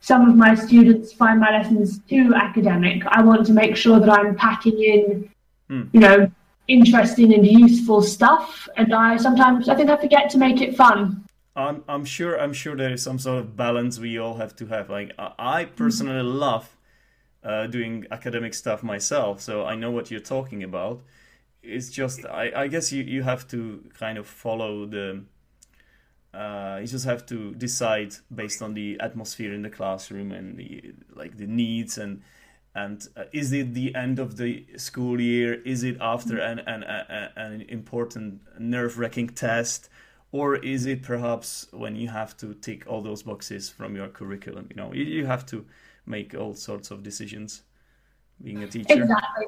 some 0.02 0.30
of 0.30 0.36
my 0.36 0.54
students 0.54 1.12
find 1.21 1.39
my 1.39 1.52
lessons 1.58 2.00
too 2.12 2.34
academic. 2.36 2.97
I 3.08 3.23
want 3.23 3.45
to 3.47 3.54
make 3.54 3.76
sure 3.84 4.00
that 4.00 4.10
I'm 4.10 4.36
packing 4.36 4.78
in, 4.93 5.30
Hmm. 5.69 5.84
you 5.93 6.00
know, 6.00 6.32
interesting 6.67 7.34
and 7.34 7.45
useful 7.45 8.02
stuff, 8.02 8.69
and 8.80 8.93
I 8.93 9.17
sometimes 9.17 9.67
I 9.67 9.76
think 9.76 9.89
I 9.89 9.97
forget 10.06 10.30
to 10.34 10.38
make 10.38 10.62
it 10.62 10.76
fun. 10.84 11.00
I'm 11.56 11.84
I'm 11.93 12.06
sure 12.06 12.39
I'm 12.43 12.54
sure 12.54 12.76
there 12.76 12.93
is 12.93 13.04
some 13.04 13.19
sort 13.19 13.39
of 13.39 13.56
balance 13.65 13.93
we 14.00 14.17
all 14.23 14.36
have 14.43 14.54
to 14.58 14.65
have. 14.67 14.86
Like 14.89 15.10
I, 15.17 15.32
I 15.60 15.65
personally 15.65 16.23
love 16.23 16.65
uh, 17.43 17.67
doing 17.67 18.06
academic 18.12 18.54
stuff 18.54 18.84
myself, 18.84 19.41
so 19.41 19.65
I 19.65 19.76
know 19.76 19.91
what 19.91 20.12
you're 20.12 20.30
talking 20.36 20.63
about. 20.63 21.02
It's 21.63 21.89
just 21.89 22.26
I, 22.26 22.52
I 22.63 22.67
guess 22.67 22.91
you, 22.93 23.04
you 23.04 23.23
have 23.23 23.47
to 23.54 23.60
kind 23.97 24.17
of 24.17 24.28
follow 24.28 24.86
the. 24.86 25.23
Uh, 26.38 26.78
you 26.82 26.88
just 26.88 27.06
have 27.06 27.26
to 27.26 27.54
decide 27.56 28.13
based 28.34 28.62
on 28.62 28.73
the 28.73 29.00
atmosphere 29.00 29.54
in 29.54 29.63
the 29.63 29.69
classroom 29.69 30.32
and 30.32 30.58
the 30.58 30.93
like 31.15 31.38
the 31.38 31.47
needs 31.47 31.97
and 31.97 32.21
and 32.76 33.08
uh, 33.17 33.23
is 33.34 33.52
it 33.54 33.73
the 33.73 33.95
end 33.95 34.19
of 34.19 34.38
the 34.38 34.65
school 34.78 35.19
year? 35.19 35.56
Is 35.63 35.84
it 35.84 35.97
after 36.00 36.38
an 36.38 36.60
an, 36.60 36.84
an, 36.84 37.30
an 37.36 37.62
important 37.69 38.41
nerve 38.60 39.00
wracking 39.00 39.30
test? 39.30 39.89
or 40.34 40.58
is 40.58 40.86
it 40.86 41.02
perhaps 41.04 41.67
when 41.71 41.95
you 41.95 42.10
have 42.10 42.36
to 42.36 42.54
tick 42.56 42.86
all 42.86 43.02
those 43.02 43.23
boxes 43.23 43.69
from 43.69 43.95
your 43.95 44.10
curriculum 44.10 44.67
you 44.69 44.76
know 44.76 44.91
you, 44.93 45.06
you 45.06 45.26
have 45.26 45.45
to 45.45 45.65
make 46.06 46.36
all 46.36 46.54
sorts 46.54 46.91
of 46.91 47.02
decisions 47.02 47.62
being 48.43 48.62
a 48.62 48.67
teacher 48.67 48.93
Exactly. 48.93 49.45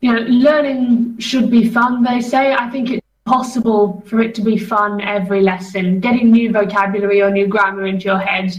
You 0.00 0.12
know, 0.12 0.20
learning 0.20 1.18
should 1.18 1.50
be 1.50 1.68
fun, 1.68 2.04
they 2.04 2.20
say. 2.20 2.54
I 2.54 2.70
think 2.70 2.90
it's 2.90 3.06
possible 3.28 4.02
for 4.06 4.20
it 4.20 4.34
to 4.36 4.42
be 4.42 4.56
fun 4.56 5.00
every 5.00 5.42
lesson. 5.42 6.00
Getting 6.00 6.30
new 6.30 6.50
vocabulary 6.52 7.20
or 7.22 7.30
new 7.30 7.46
grammar 7.46 7.86
into 7.86 8.04
your 8.06 8.18
head 8.18 8.50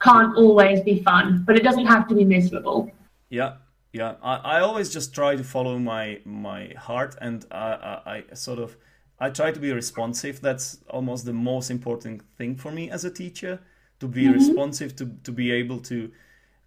can't 0.00 0.36
always 0.36 0.80
be 0.80 1.02
fun, 1.02 1.44
but 1.46 1.56
it 1.56 1.62
doesn't 1.62 1.86
have 1.86 2.08
to 2.08 2.14
be 2.14 2.24
miserable. 2.24 2.90
yeah 3.30 3.54
yeah 3.92 4.14
I, 4.22 4.34
I 4.36 4.60
always 4.60 4.92
just 4.92 5.14
try 5.14 5.36
to 5.36 5.44
follow 5.44 5.78
my 5.78 6.20
my 6.24 6.72
heart 6.76 7.16
and 7.20 7.44
I, 7.50 8.02
I, 8.12 8.24
I 8.30 8.34
sort 8.34 8.58
of 8.58 8.76
i 9.18 9.30
try 9.30 9.50
to 9.50 9.60
be 9.60 9.72
responsive 9.72 10.40
that's 10.40 10.78
almost 10.90 11.24
the 11.24 11.32
most 11.32 11.70
important 11.70 12.22
thing 12.38 12.56
for 12.56 12.70
me 12.70 12.90
as 12.90 13.04
a 13.04 13.10
teacher 13.10 13.60
to 14.00 14.06
be 14.06 14.28
responsive 14.28 14.94
to, 14.96 15.06
to 15.24 15.32
be 15.32 15.50
able 15.50 15.80
to 15.80 16.10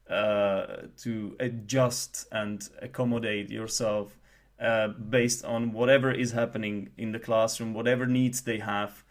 uh, 0.10 0.88
to 0.98 1.36
adjust 1.40 2.28
and 2.32 2.68
accommodate 2.82 3.52
yourself 3.52 4.19
uh, 4.60 4.90
based 4.90 5.46
on 5.46 5.72
whatever 5.72 6.12
is 6.12 6.32
happening 6.32 6.90
in 6.98 7.12
the 7.12 7.20
classroom, 7.20 7.74
whatever 7.74 8.06
needs 8.06 8.42
they 8.42 8.60
have, 8.60 9.04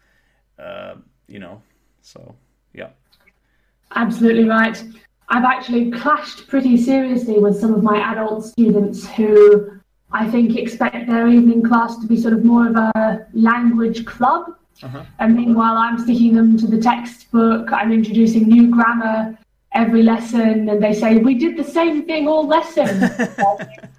uh, 0.57 0.95
you 1.27 1.39
know. 1.39 1.61
So, 2.01 2.35
yeah. 2.73 2.89
Absolutely 3.95 4.45
right. 4.45 4.83
I've 5.29 5.43
actually 5.43 5.91
clashed 5.91 6.47
pretty 6.47 6.77
seriously 6.77 7.39
with 7.39 7.59
some 7.59 7.73
of 7.73 7.83
my 7.83 7.97
adult 8.11 8.45
students 8.45 9.07
who 9.07 9.79
I 10.11 10.29
think 10.29 10.55
expect 10.55 11.07
their 11.07 11.27
evening 11.27 11.63
class 11.63 11.97
to 11.99 12.07
be 12.07 12.17
sort 12.17 12.33
of 12.33 12.43
more 12.43 12.67
of 12.67 12.75
a 12.75 13.27
language 13.33 14.05
club. 14.05 14.55
Uh-huh. 14.81 15.03
And 15.19 15.35
meanwhile, 15.35 15.77
I'm 15.77 15.99
sticking 15.99 16.33
them 16.33 16.57
to 16.57 16.67
the 16.67 16.79
textbook, 16.79 17.71
I'm 17.71 17.91
introducing 17.91 18.47
new 18.47 18.69
grammar 18.69 19.37
every 19.73 20.01
lesson, 20.03 20.69
and 20.69 20.81
they 20.81 20.93
say, 20.93 21.17
We 21.17 21.35
did 21.35 21.57
the 21.57 21.63
same 21.63 22.05
thing 22.05 22.27
all 22.27 22.47
lesson. 22.47 22.87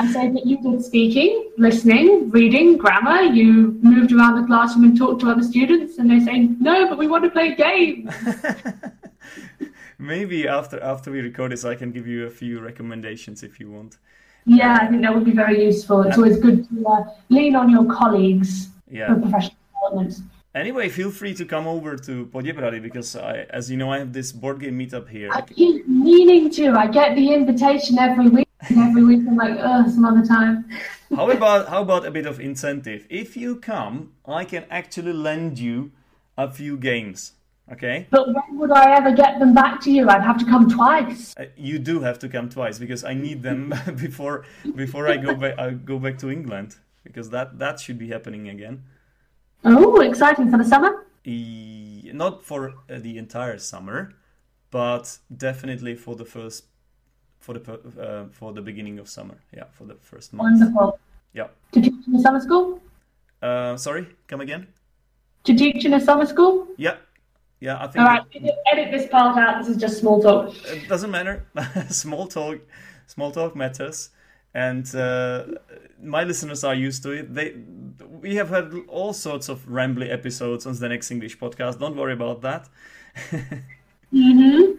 I 0.00 0.10
said 0.12 0.34
that 0.34 0.46
you 0.46 0.56
did 0.62 0.82
speaking, 0.82 1.50
listening, 1.58 2.30
reading, 2.30 2.78
grammar, 2.78 3.20
you 3.20 3.78
moved 3.82 4.12
around 4.12 4.40
the 4.40 4.46
classroom 4.46 4.84
and 4.84 4.96
talked 4.96 5.20
to 5.20 5.30
other 5.30 5.42
students, 5.42 5.98
and 5.98 6.10
they 6.10 6.20
say, 6.20 6.48
No, 6.58 6.88
but 6.88 6.96
we 6.96 7.06
want 7.06 7.24
to 7.24 7.30
play 7.30 7.54
games. 7.54 8.10
Maybe 9.98 10.48
after 10.48 10.82
after 10.82 11.10
we 11.10 11.20
record 11.20 11.52
this, 11.52 11.66
I 11.66 11.74
can 11.74 11.92
give 11.92 12.06
you 12.06 12.24
a 12.24 12.30
few 12.30 12.60
recommendations 12.60 13.42
if 13.42 13.60
you 13.60 13.70
want. 13.70 13.98
Yeah, 14.46 14.78
I 14.80 14.86
think 14.86 15.02
that 15.02 15.14
would 15.14 15.26
be 15.26 15.32
very 15.44 15.62
useful. 15.66 16.00
It's 16.04 16.16
always 16.16 16.38
good 16.38 16.66
to 16.70 16.86
uh, 16.88 17.04
lean 17.28 17.54
on 17.54 17.68
your 17.68 17.84
colleagues 17.84 18.68
Yeah. 18.90 19.08
for 19.08 19.20
professional 19.20 19.58
development. 19.74 20.14
Anyway, 20.54 20.88
feel 20.88 21.10
free 21.10 21.34
to 21.34 21.44
come 21.44 21.66
over 21.68 21.94
to 21.96 22.26
Poděbrady 22.32 22.80
because 22.82 23.14
I, 23.14 23.46
as 23.50 23.70
you 23.70 23.76
know, 23.76 23.92
I 23.92 23.98
have 23.98 24.12
this 24.12 24.32
board 24.32 24.60
game 24.60 24.76
meetup 24.78 25.08
here. 25.08 25.28
I 25.32 25.42
keep 25.42 25.86
meaning 25.86 26.50
to. 26.56 26.64
I 26.72 26.86
get 26.88 27.14
the 27.14 27.32
invitation 27.34 27.98
every 27.98 28.28
week, 28.28 28.48
and 28.68 28.78
every 28.78 29.04
week 29.04 29.20
I'm 29.26 29.36
like, 29.36 29.58
ugh, 29.58 29.88
some 29.90 30.04
other 30.04 30.24
time. 30.24 30.68
How 31.14 31.30
about 31.30 31.68
how 31.68 31.82
about 31.82 32.06
a 32.06 32.10
bit 32.10 32.26
of 32.26 32.38
incentive? 32.38 33.06
If 33.10 33.36
you 33.36 33.56
come, 33.56 34.12
I 34.26 34.44
can 34.44 34.64
actually 34.70 35.12
lend 35.12 35.58
you 35.58 35.92
a 36.36 36.50
few 36.50 36.76
games. 36.76 37.32
Okay. 37.72 38.08
But 38.10 38.26
when 38.26 38.58
would 38.58 38.72
I 38.72 38.96
ever 38.96 39.12
get 39.12 39.38
them 39.38 39.54
back 39.54 39.80
to 39.82 39.90
you? 39.92 40.08
I'd 40.08 40.22
have 40.22 40.38
to 40.38 40.44
come 40.44 40.68
twice. 40.68 41.34
Uh, 41.36 41.46
you 41.56 41.78
do 41.78 42.00
have 42.00 42.18
to 42.20 42.28
come 42.28 42.48
twice 42.48 42.78
because 42.78 43.04
I 43.04 43.14
need 43.14 43.42
them 43.42 43.72
before 43.96 44.44
before 44.74 45.06
I 45.08 45.16
go 45.16 45.34
back. 45.34 45.58
I 45.58 45.70
go 45.70 45.98
back 45.98 46.18
to 46.18 46.30
England 46.30 46.76
because 47.04 47.30
that 47.30 47.58
that 47.58 47.78
should 47.80 47.98
be 47.98 48.08
happening 48.08 48.48
again. 48.48 48.82
Oh, 49.64 50.00
exciting 50.00 50.50
for 50.50 50.58
the 50.58 50.64
summer. 50.64 51.06
E- 51.24 52.10
not 52.12 52.42
for 52.42 52.74
uh, 52.88 52.98
the 52.98 53.18
entire 53.18 53.58
summer, 53.58 54.14
but 54.70 55.18
definitely 55.34 55.94
for 55.94 56.16
the 56.16 56.24
first 56.24 56.64
for 57.40 57.54
the 57.58 57.72
uh, 58.00 58.26
for 58.30 58.52
the 58.52 58.62
beginning 58.62 58.98
of 58.98 59.08
summer. 59.08 59.36
Yeah, 59.54 59.64
for 59.72 59.84
the 59.84 59.94
first 59.94 60.32
month. 60.32 60.60
Wonderful. 60.60 60.98
Yeah. 61.32 61.48
To 61.72 61.80
teach 61.80 61.94
in 62.06 62.14
a 62.14 62.20
summer 62.20 62.40
school? 62.40 62.80
Uh, 63.42 63.76
sorry, 63.76 64.06
come 64.28 64.40
again. 64.40 64.66
To 65.44 65.54
teach 65.54 65.84
in 65.84 65.94
a 65.94 66.00
summer 66.00 66.26
school? 66.26 66.66
Yeah, 66.76 66.96
yeah. 67.60 67.82
I 67.82 67.86
think 67.86 67.98
All 68.04 68.06
right, 68.06 68.22
edit, 68.34 68.54
edit 68.72 68.90
this 68.90 69.08
part 69.08 69.38
out. 69.38 69.58
This 69.58 69.68
is 69.68 69.76
just 69.78 69.98
small 69.98 70.20
talk. 70.20 70.54
it 70.66 70.88
doesn't 70.88 71.10
matter. 71.10 71.46
small 71.88 72.26
talk, 72.26 72.58
small 73.06 73.30
talk 73.32 73.56
matters, 73.56 74.10
and 74.52 74.94
uh, 74.94 75.44
my 76.02 76.24
listeners 76.24 76.62
are 76.62 76.74
used 76.74 77.02
to 77.04 77.12
it. 77.12 77.34
They, 77.34 77.54
we 78.10 78.36
have 78.36 78.50
had 78.50 78.74
all 78.88 79.14
sorts 79.14 79.48
of 79.48 79.64
rambly 79.66 80.12
episodes 80.12 80.66
on 80.66 80.74
the 80.74 80.86
Zdenek's 80.86 81.10
English 81.10 81.38
podcast. 81.38 81.78
Don't 81.78 81.96
worry 81.96 82.12
about 82.12 82.42
that. 82.42 82.68
hmm 84.10 84.69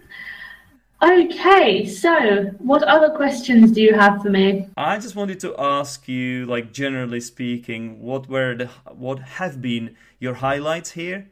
Okay, 1.03 1.87
so 1.87 2.43
what 2.59 2.83
other 2.83 3.09
questions 3.09 3.71
do 3.71 3.81
you 3.81 3.95
have 3.95 4.21
for 4.21 4.29
me? 4.29 4.67
I 4.77 4.99
just 4.99 5.15
wanted 5.15 5.39
to 5.39 5.55
ask 5.57 6.07
you, 6.07 6.45
like 6.45 6.71
generally 6.71 7.19
speaking, 7.19 7.99
what 7.99 8.29
were 8.29 8.55
the 8.55 8.67
what 8.93 9.19
have 9.19 9.61
been 9.61 9.95
your 10.19 10.35
highlights 10.35 10.91
here, 10.91 11.31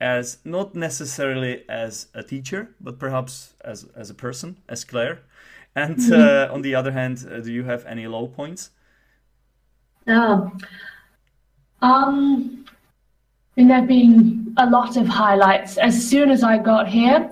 as 0.00 0.38
not 0.44 0.74
necessarily 0.74 1.62
as 1.68 2.06
a 2.14 2.22
teacher, 2.22 2.74
but 2.80 2.98
perhaps 2.98 3.54
as 3.62 3.86
as 3.94 4.08
a 4.08 4.14
person, 4.14 4.56
as 4.66 4.82
Clare. 4.82 5.20
And 5.76 6.00
uh, 6.12 6.48
on 6.50 6.62
the 6.62 6.74
other 6.74 6.92
hand, 6.92 7.26
uh, 7.30 7.40
do 7.40 7.52
you 7.52 7.64
have 7.64 7.84
any 7.84 8.06
low 8.06 8.26
points? 8.28 8.70
Oh. 10.08 10.50
Um, 11.82 12.64
I 13.56 13.60
mean, 13.60 13.68
there 13.68 13.78
have 13.78 13.88
been 13.88 14.54
a 14.56 14.66
lot 14.70 14.96
of 14.96 15.06
highlights. 15.06 15.76
As 15.76 16.02
soon 16.08 16.30
as 16.30 16.42
I 16.42 16.58
got 16.58 16.88
here, 16.88 17.30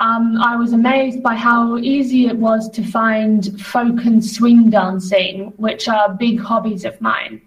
um, 0.00 0.40
I 0.40 0.56
was 0.56 0.72
amazed 0.72 1.22
by 1.22 1.34
how 1.34 1.76
easy 1.76 2.26
it 2.26 2.36
was 2.36 2.70
to 2.70 2.82
find 2.82 3.60
folk 3.60 4.04
and 4.06 4.24
swing 4.24 4.70
dancing, 4.70 5.52
which 5.58 5.88
are 5.88 6.14
big 6.14 6.40
hobbies 6.40 6.86
of 6.86 6.98
mine. 7.02 7.42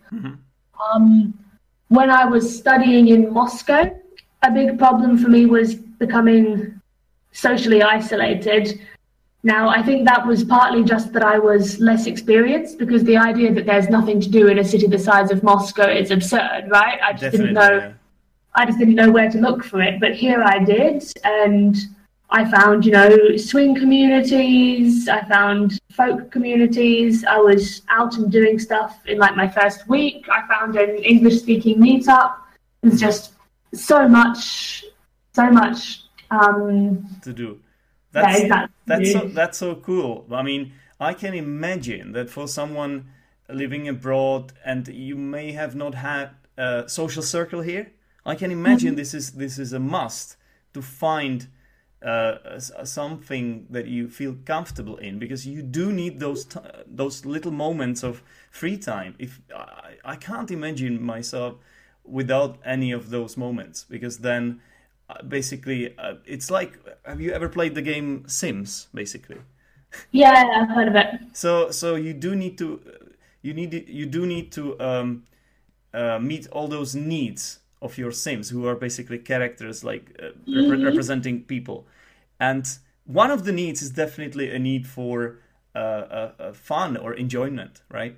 Um, 0.94 1.34
when 1.88 2.12
I 2.12 2.26
was 2.26 2.56
studying 2.56 3.08
in 3.08 3.34
Moscow, 3.34 4.00
a 4.44 4.52
big 4.52 4.78
problem 4.78 5.18
for 5.18 5.30
me 5.30 5.48
was 5.48 5.74
becoming 5.74 6.80
socially 7.32 7.82
isolated. 7.82 8.80
Now, 9.42 9.70
I 9.70 9.82
think 9.82 10.08
that 10.08 10.26
was 10.26 10.44
partly 10.44 10.84
just 10.84 11.12
that 11.14 11.24
I 11.24 11.40
was 11.40 11.80
less 11.80 12.06
experienced 12.06 12.78
because 12.78 13.04
the 13.04 13.18
idea 13.18 13.52
that 13.54 13.66
there's 13.66 13.90
nothing 13.90 14.22
to 14.22 14.30
do 14.30 14.48
in 14.48 14.60
a 14.60 14.64
city 14.64 14.86
the 14.86 15.00
size 15.00 15.32
of 15.32 15.42
Moscow 15.42 15.90
is 15.90 16.12
absurd, 16.12 16.66
right? 16.70 17.00
I 17.02 17.14
just 17.14 17.24
Definitely. 17.24 17.48
didn't 17.48 17.54
know 17.56 17.78
yeah. 17.78 17.94
I 18.56 18.66
just 18.66 18.78
didn't 18.78 18.96
know 18.96 19.10
where 19.10 19.32
to 19.32 19.40
look 19.40 19.64
for 19.64 19.82
it. 19.82 20.00
But 20.00 20.14
here 20.14 20.44
I 20.44 20.60
did, 20.64 21.04
and 21.24 21.76
I 22.34 22.50
found, 22.50 22.84
you 22.84 22.92
know, 22.92 23.38
swing 23.38 23.76
communities, 23.76 25.08
I 25.08 25.22
found 25.26 25.80
folk 25.92 26.32
communities. 26.32 27.24
I 27.24 27.38
was 27.38 27.84
out 27.90 28.18
and 28.18 28.32
doing 28.32 28.58
stuff 28.58 29.00
in 29.06 29.20
like 29.20 29.36
my 29.36 29.48
first 29.48 29.88
week. 29.88 30.26
I 30.30 30.42
found 30.48 30.76
an 30.76 30.98
English 30.98 31.42
speaking 31.42 31.78
meetup. 31.80 32.34
There's 32.82 33.00
just 33.00 33.34
so 33.74 34.08
much, 34.08 34.84
so 35.34 35.52
much. 35.52 36.02
Um, 36.32 37.06
to 37.22 37.32
do. 37.32 37.60
yeah, 38.16 38.22
That's 38.22 38.40
exactly. 38.42 38.74
that's 38.88 39.12
so, 39.12 39.28
that's 39.28 39.58
so 39.60 39.76
cool. 39.76 40.26
I 40.32 40.42
mean, 40.42 40.74
I 41.00 41.14
can 41.14 41.36
imagine 41.36 42.14
that 42.14 42.32
for 42.32 42.48
someone 42.48 43.10
living 43.48 43.88
abroad 43.88 44.54
and 44.66 44.88
you 44.88 45.16
may 45.16 45.52
have 45.52 45.76
not 45.76 45.94
had 45.94 46.32
a 46.58 46.86
social 46.88 47.22
circle 47.22 47.62
here. 47.62 47.92
I 48.26 48.34
can 48.34 48.50
imagine 48.50 48.96
this 48.96 49.14
is 49.14 49.34
this 49.34 49.60
is 49.60 49.72
a 49.72 49.80
must 49.80 50.36
to 50.74 50.82
find 50.82 51.48
uh, 52.04 52.60
something 52.60 53.68
that 53.70 53.88
you 53.88 54.10
feel 54.10 54.36
comfortable 54.46 54.98
in 54.98 55.20
because 55.20 55.48
you 55.48 55.62
do 55.62 55.92
need 55.92 56.20
those 56.20 56.46
t- 56.46 56.60
those 56.86 57.26
little 57.26 57.52
moments 57.52 58.04
of 58.04 58.22
free 58.52 58.78
time. 58.78 59.16
If 59.20 59.40
I, 59.56 59.96
I 60.04 60.16
can't 60.16 60.52
imagine 60.52 61.02
myself 61.02 61.56
without 62.04 62.58
any 62.66 62.92
of 62.92 63.10
those 63.10 63.38
moments 63.38 63.86
because 63.90 64.20
then 64.20 64.62
uh, 65.10 65.24
basically 65.24 65.98
uh, 65.98 66.16
it's 66.26 66.52
like 66.52 66.80
have 67.06 67.22
you 67.22 67.32
ever 67.32 67.48
played 67.50 67.76
the 67.76 67.82
game 67.82 68.26
Sims 68.28 68.88
basically 68.94 69.38
Yeah, 70.12 70.32
I've 70.56 70.70
heard 70.70 70.88
of 70.90 70.96
it. 70.96 71.08
so 71.32 71.72
so 71.72 71.96
you 71.96 72.14
do 72.14 72.36
need 72.36 72.58
to 72.58 72.82
you 73.42 73.54
need 73.54 73.74
you 73.88 74.06
do 74.06 74.26
need 74.26 74.52
to 74.54 74.80
um, 74.80 75.24
uh, 75.94 76.20
meet 76.20 76.48
all 76.52 76.68
those 76.68 76.96
needs 76.96 77.60
of 77.86 77.98
your 77.98 78.12
Sims 78.12 78.50
who 78.50 78.66
are 78.70 78.76
basically 78.76 79.20
characters 79.32 79.84
like 79.84 80.06
uh, 80.24 80.30
repre- 80.48 80.84
representing 80.90 81.36
people 81.44 81.86
and 82.40 82.66
one 83.06 83.32
of 83.32 83.44
the 83.48 83.52
needs 83.52 83.82
is 83.82 83.92
definitely 84.04 84.48
a 84.58 84.60
need 84.70 84.88
for 84.88 85.40
uh, 85.76 85.78
uh, 85.80 86.32
uh, 86.40 86.54
fun 86.54 86.98
or 86.98 87.14
enjoyment 87.14 87.82
right 87.90 88.16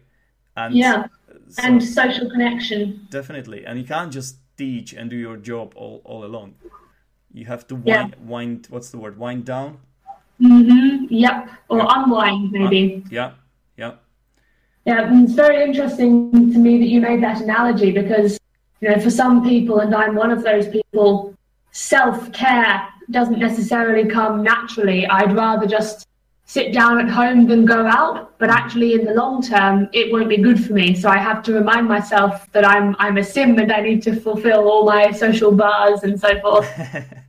and 0.58 0.76
Yeah, 0.76 1.06
so- 1.50 1.64
and 1.64 1.84
social 1.84 2.28
connection. 2.30 3.08
Definitely, 3.10 3.66
and 3.66 3.78
you 3.80 3.86
can't 3.86 4.12
just 4.20 4.38
teach 4.58 4.94
and 4.94 5.10
do 5.10 5.18
your 5.18 5.38
job 5.38 5.74
all, 5.76 6.02
all 6.06 6.24
alone. 6.24 6.52
You 7.34 7.46
have 7.54 7.64
to 7.68 7.76
Yeah. 7.84 8.04
wind, 8.04 8.16
wind 8.34 8.68
what's 8.70 8.90
the 8.94 8.98
word? 8.98 9.18
Wind 9.18 9.44
down. 9.46 9.80
mm-hmm. 10.42 11.06
Yep, 11.10 11.50
or 11.70 11.80
unwind 11.96 12.52
maybe. 12.52 13.04
Yeah, 13.12 13.32
yeah, 13.78 13.94
Yeah, 14.86 15.10
it's 15.24 15.34
very 15.34 15.64
interesting 15.64 16.32
to 16.54 16.58
me 16.66 16.78
that 16.82 16.88
you 16.94 17.00
made 17.02 17.22
that 17.24 17.42
analogy 17.42 17.92
because, 17.92 18.38
you 18.86 18.92
know, 18.92 19.02
for 19.02 19.10
some 19.10 19.44
people, 19.44 19.80
and 19.80 19.96
I'm 19.96 20.14
one 20.14 20.30
of 20.30 20.44
those 20.44 20.68
people, 20.68 21.34
self 21.72 22.32
care 22.34 22.88
doesn't 23.10 23.40
necessarily 23.40 24.08
come 24.08 24.44
naturally. 24.44 25.08
I'd 25.08 25.36
rather 25.36 25.66
just 25.66 26.08
sit 26.46 26.72
down 26.72 27.00
at 27.00 27.10
home 27.10 27.48
than 27.48 27.66
go 27.66 27.88
out, 27.88 28.38
but 28.38 28.52
actually, 28.52 28.94
in 28.94 29.06
the 29.06 29.16
long 29.16 29.42
term, 29.42 29.90
it 29.92 30.14
won't 30.14 30.30
be 30.30 30.38
good 30.38 30.64
for 30.64 30.74
me. 30.74 30.94
So 30.94 31.10
I 31.10 31.18
have 31.18 31.42
to 31.46 31.54
remind 31.54 31.88
myself 31.88 32.52
that 32.52 32.64
I'm 32.64 32.96
I'm 33.00 33.18
a 33.18 33.24
sim 33.24 33.58
and 33.58 33.72
I 33.72 33.82
need 33.82 34.04
to 34.04 34.16
fulfill 34.16 34.70
all 34.70 34.86
my 34.86 35.10
social 35.12 35.52
bars 35.52 36.04
and 36.04 36.20
so 36.20 36.40
forth. 36.42 36.70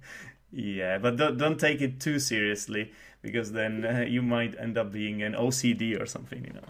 yeah. 0.53 0.99
But 0.99 1.16
don't, 1.16 1.38
don't 1.38 1.59
take 1.59 1.81
it 1.81 2.01
too 2.01 2.19
seriously 2.19 2.92
because 3.23 3.53
then 3.53 3.87
uh, 3.87 4.05
you 4.07 4.21
might 4.21 4.55
end 4.61 4.77
up 4.77 4.92
being 4.92 5.23
an 5.23 5.33
OCD 5.33 5.99
or 5.99 6.05
something. 6.05 6.45
You 6.45 6.53
know. 6.59 6.64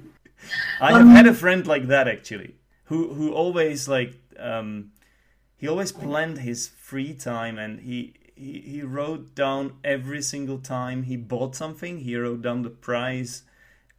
I 0.80 0.98
have 0.98 1.08
had 1.08 1.26
a 1.26 1.34
friend 1.34 1.66
like 1.66 1.88
that 1.88 2.08
actually, 2.08 2.54
who 2.86 3.14
who 3.14 3.32
always 3.32 3.88
like 3.88 4.20
um, 4.38 4.92
he 5.56 5.68
always 5.68 5.92
planned 5.92 6.38
his 6.38 6.68
free 6.68 7.14
time 7.14 7.58
and 7.58 7.80
he, 7.80 8.14
he 8.36 8.60
he 8.60 8.82
wrote 8.82 9.34
down 9.34 9.74
every 9.84 10.22
single 10.22 10.58
time 10.58 11.04
he 11.04 11.16
bought 11.16 11.56
something. 11.56 12.00
He 12.00 12.16
wrote 12.16 12.42
down 12.42 12.62
the 12.62 12.70
price, 12.70 13.42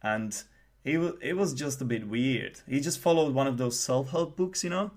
and 0.02 0.42
he 0.84 0.96
was 0.98 1.14
it 1.22 1.34
was 1.36 1.54
just 1.54 1.80
a 1.82 1.84
bit 1.84 2.08
weird. 2.08 2.60
He 2.68 2.80
just 2.80 3.00
followed 3.00 3.34
one 3.34 3.46
of 3.46 3.58
those 3.58 3.78
self 3.80 4.10
help 4.10 4.36
books, 4.36 4.64
you 4.64 4.70
know, 4.70 4.92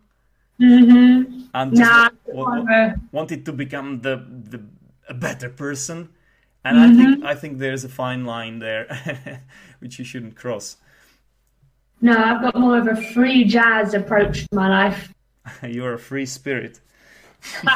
hmm 0.59 1.23
and 1.53 1.75
just 1.75 1.91
Nah, 1.91 2.09
wa- 2.29 2.51
whatever. 2.51 2.99
wanted 3.11 3.45
to 3.45 3.53
become 3.53 4.01
the 4.01 4.15
the 4.17 4.63
a 5.07 5.13
better 5.13 5.49
person. 5.49 6.09
And 6.63 6.77
I 6.77 6.89
think 6.89 7.17
I 7.23 7.35
think 7.35 7.57
there's 7.57 7.83
a 7.83 7.89
fine 7.89 8.25
line 8.25 8.59
there, 8.59 9.43
which 9.79 9.97
you 9.99 10.05
shouldn't 10.05 10.35
cross. 10.35 10.77
No, 12.01 12.17
I've 12.17 12.41
got 12.41 12.55
more 12.57 12.77
of 12.77 12.87
a 12.87 12.95
free 13.13 13.43
jazz 13.43 13.93
approach 13.93 14.41
to 14.47 14.55
my 14.55 14.69
life. 14.69 15.13
You're 15.67 15.93
a 15.95 15.99
free 15.99 16.25
spirit. 16.25 16.79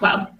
Well, 0.00 0.32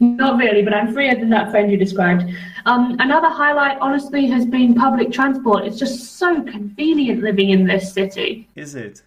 not 0.00 0.38
really, 0.38 0.62
but 0.62 0.74
I'm 0.74 0.92
freer 0.92 1.14
than 1.14 1.30
that 1.30 1.50
friend 1.50 1.70
you 1.72 1.78
described. 1.78 2.24
Um, 2.66 2.96
another 3.00 3.28
highlight, 3.30 3.78
honestly, 3.80 4.26
has 4.26 4.44
been 4.44 4.74
public 4.74 5.10
transport. 5.10 5.64
It's 5.64 5.78
just 5.78 6.18
so 6.18 6.42
convenient 6.42 7.22
living 7.22 7.50
in 7.50 7.66
this 7.66 7.90
city. 7.92 8.48
Is 8.54 8.74
it? 8.74 9.02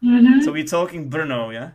hmm 0.00 0.40
So 0.40 0.52
we're 0.52 0.64
talking 0.64 1.10
Brno, 1.10 1.52
yeah? 1.52 1.72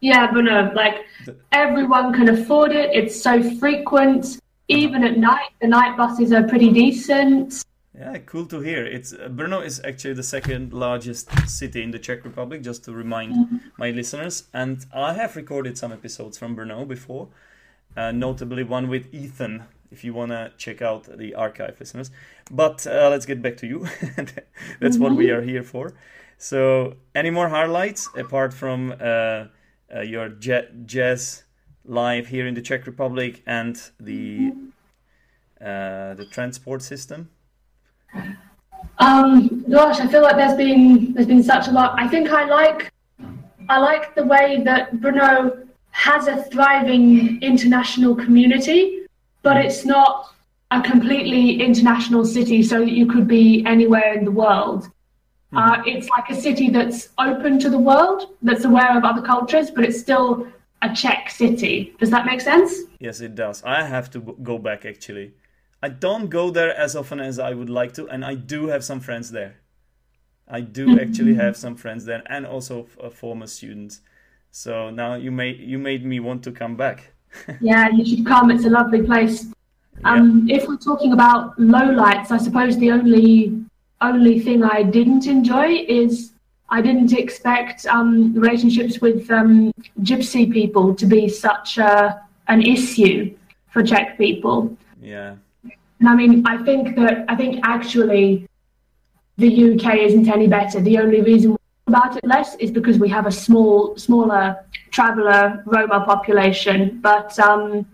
Yeah, 0.00 0.32
but 0.32 0.40
no, 0.42 0.72
like 0.74 1.06
The- 1.24 1.36
everyone 1.52 2.12
can 2.12 2.28
afford 2.30 2.72
it. 2.72 2.90
It's 2.92 3.20
so 3.22 3.40
frequent. 3.58 4.40
Even 4.66 5.04
at 5.04 5.18
night, 5.18 5.50
the 5.60 5.68
night 5.68 5.96
buses 5.96 6.32
are 6.32 6.42
pretty 6.42 6.70
decent. 6.72 7.62
Yeah, 7.94 8.16
cool 8.18 8.46
to 8.46 8.60
hear. 8.60 8.86
It's 8.86 9.12
uh, 9.12 9.28
Brno 9.28 9.64
is 9.64 9.80
actually 9.84 10.14
the 10.14 10.22
second 10.22 10.72
largest 10.72 11.30
city 11.46 11.82
in 11.82 11.90
the 11.90 11.98
Czech 11.98 12.24
Republic, 12.24 12.62
just 12.62 12.84
to 12.84 12.92
remind 12.92 13.60
my 13.76 13.90
listeners. 13.90 14.44
And 14.54 14.84
I 14.94 15.12
have 15.12 15.36
recorded 15.36 15.76
some 15.76 15.92
episodes 15.92 16.38
from 16.38 16.56
Brno 16.56 16.88
before, 16.88 17.28
uh, 17.94 18.10
notably 18.12 18.64
one 18.64 18.88
with 18.88 19.12
Ethan. 19.12 19.64
If 19.90 20.04
you 20.04 20.14
wanna 20.14 20.52
check 20.56 20.80
out 20.80 21.04
the 21.18 21.34
archive, 21.34 21.76
listeners. 21.78 22.10
But 22.50 22.86
uh, 22.86 23.10
let's 23.10 23.26
get 23.26 23.42
back 23.42 23.58
to 23.58 23.66
you. 23.66 23.86
That's 24.80 24.96
what 24.96 25.12
we 25.12 25.30
are 25.30 25.42
here 25.42 25.62
for. 25.62 25.92
So, 26.38 26.96
any 27.14 27.28
more 27.28 27.50
highlights 27.50 28.08
apart 28.16 28.54
from 28.54 28.92
uh, 28.98 29.48
uh, 29.94 30.00
your 30.00 30.30
jazz 30.30 31.44
life 31.84 32.28
here 32.28 32.46
in 32.46 32.54
the 32.54 32.62
Czech 32.62 32.86
Republic 32.86 33.42
and 33.46 33.76
the 34.00 34.52
uh, 35.60 36.14
the 36.14 36.26
transport 36.32 36.80
system? 36.80 37.28
Um, 38.98 39.64
gosh, 39.68 40.00
I 40.00 40.06
feel 40.06 40.22
like 40.22 40.36
there's 40.36 40.56
been 40.56 41.12
there's 41.14 41.26
been 41.26 41.42
such 41.42 41.68
a 41.68 41.72
lot. 41.72 41.94
I 41.98 42.06
think 42.08 42.30
I 42.30 42.44
like 42.44 42.92
I 43.68 43.78
like 43.78 44.14
the 44.14 44.24
way 44.24 44.62
that 44.64 44.94
Brno 44.96 45.66
has 45.90 46.26
a 46.26 46.42
thriving 46.44 47.40
international 47.42 48.14
community, 48.14 49.06
but 49.42 49.56
it's 49.56 49.84
not 49.84 50.34
a 50.70 50.80
completely 50.82 51.60
international 51.60 52.24
city 52.24 52.62
so 52.62 52.80
that 52.80 52.92
you 52.92 53.06
could 53.06 53.28
be 53.28 53.64
anywhere 53.66 54.14
in 54.14 54.24
the 54.24 54.30
world. 54.30 54.84
Mm-hmm. 54.84 55.58
Uh, 55.58 55.82
it's 55.84 56.08
like 56.08 56.30
a 56.30 56.34
city 56.34 56.70
that's 56.70 57.10
open 57.18 57.58
to 57.60 57.68
the 57.68 57.78
world, 57.78 58.36
that's 58.40 58.64
aware 58.64 58.96
of 58.96 59.04
other 59.04 59.20
cultures, 59.20 59.70
but 59.70 59.84
it's 59.84 60.00
still 60.00 60.46
a 60.80 60.94
Czech 60.94 61.30
city. 61.30 61.94
Does 62.00 62.10
that 62.10 62.24
make 62.24 62.40
sense? 62.40 62.72
Yes, 62.98 63.20
it 63.20 63.34
does. 63.34 63.62
I 63.62 63.82
have 63.82 64.10
to 64.12 64.20
go 64.42 64.58
back 64.58 64.84
actually. 64.86 65.32
I 65.82 65.88
don't 65.88 66.28
go 66.28 66.50
there 66.50 66.74
as 66.74 66.94
often 66.94 67.20
as 67.20 67.38
I 67.38 67.54
would 67.54 67.68
like 67.68 67.92
to, 67.94 68.08
and 68.08 68.24
I 68.24 68.36
do 68.36 68.68
have 68.68 68.84
some 68.84 69.00
friends 69.00 69.30
there. 69.32 69.56
I 70.48 70.60
do 70.60 71.00
actually 71.00 71.34
have 71.34 71.56
some 71.56 71.76
friends 71.76 72.04
there, 72.04 72.22
and 72.26 72.46
also 72.46 72.86
uh, 73.02 73.10
former 73.10 73.46
students. 73.46 74.00
So 74.50 74.90
now 74.90 75.14
you 75.14 75.32
made 75.32 75.58
you 75.58 75.78
made 75.78 76.04
me 76.04 76.20
want 76.20 76.44
to 76.44 76.52
come 76.52 76.76
back. 76.76 77.12
yeah, 77.60 77.88
you 77.88 78.04
should 78.04 78.26
come. 78.26 78.50
It's 78.50 78.64
a 78.64 78.70
lovely 78.70 79.02
place. 79.02 79.46
Um, 80.04 80.46
yeah. 80.46 80.56
If 80.56 80.68
we're 80.68 80.76
talking 80.76 81.12
about 81.12 81.58
lowlights, 81.58 82.30
I 82.30 82.38
suppose 82.38 82.78
the 82.78 82.90
only 82.90 83.64
only 84.00 84.40
thing 84.40 84.62
I 84.62 84.82
didn't 84.82 85.26
enjoy 85.26 85.84
is 85.88 86.32
I 86.68 86.80
didn't 86.80 87.12
expect 87.12 87.86
um, 87.86 88.34
relationships 88.34 89.00
with 89.00 89.30
um, 89.30 89.72
gypsy 90.00 90.50
people 90.50 90.94
to 90.94 91.06
be 91.06 91.28
such 91.28 91.78
a, 91.78 92.22
an 92.48 92.62
issue 92.62 93.34
for 93.70 93.82
Czech 93.82 94.16
people. 94.16 94.76
Yeah. 95.00 95.36
And 96.02 96.08
I 96.08 96.16
mean, 96.16 96.44
I 96.44 96.56
think 96.64 96.96
that 96.96 97.24
I 97.28 97.36
think 97.36 97.60
actually 97.62 98.48
the 99.38 99.50
UK 99.70 99.98
isn't 99.98 100.28
any 100.28 100.48
better. 100.48 100.80
The 100.80 100.98
only 100.98 101.20
reason 101.20 101.56
about 101.86 102.16
it 102.16 102.24
less 102.26 102.56
is 102.56 102.72
because 102.72 102.98
we 102.98 103.08
have 103.10 103.26
a 103.26 103.30
small, 103.30 103.96
smaller 103.96 104.66
traveller 104.90 105.62
Roma 105.64 106.04
population. 106.04 106.98
But 107.00 107.38
um, 107.38 107.86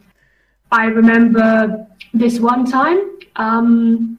I 0.72 0.86
remember 0.86 1.86
this 2.14 2.40
one 2.40 2.64
time. 2.64 3.18
Um, 3.36 4.18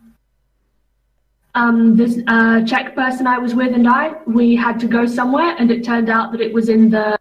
um, 1.56 1.97
this 1.97 2.19
uh, 2.28 2.63
Czech 2.65 2.93
person 2.93 3.25
I 3.25 3.39
was 3.39 3.56
with 3.56 3.73
and 3.73 3.89
I, 3.89 4.13
we 4.28 4.56
had 4.56 4.80
to 4.82 4.88
go 4.88 5.08
somewhere, 5.08 5.56
and 5.58 5.71
it 5.71 5.84
turned 5.84 6.10
out 6.12 6.32
that 6.34 6.41
it 6.41 6.54
was 6.54 6.69
in 6.69 6.91
the 6.91 7.17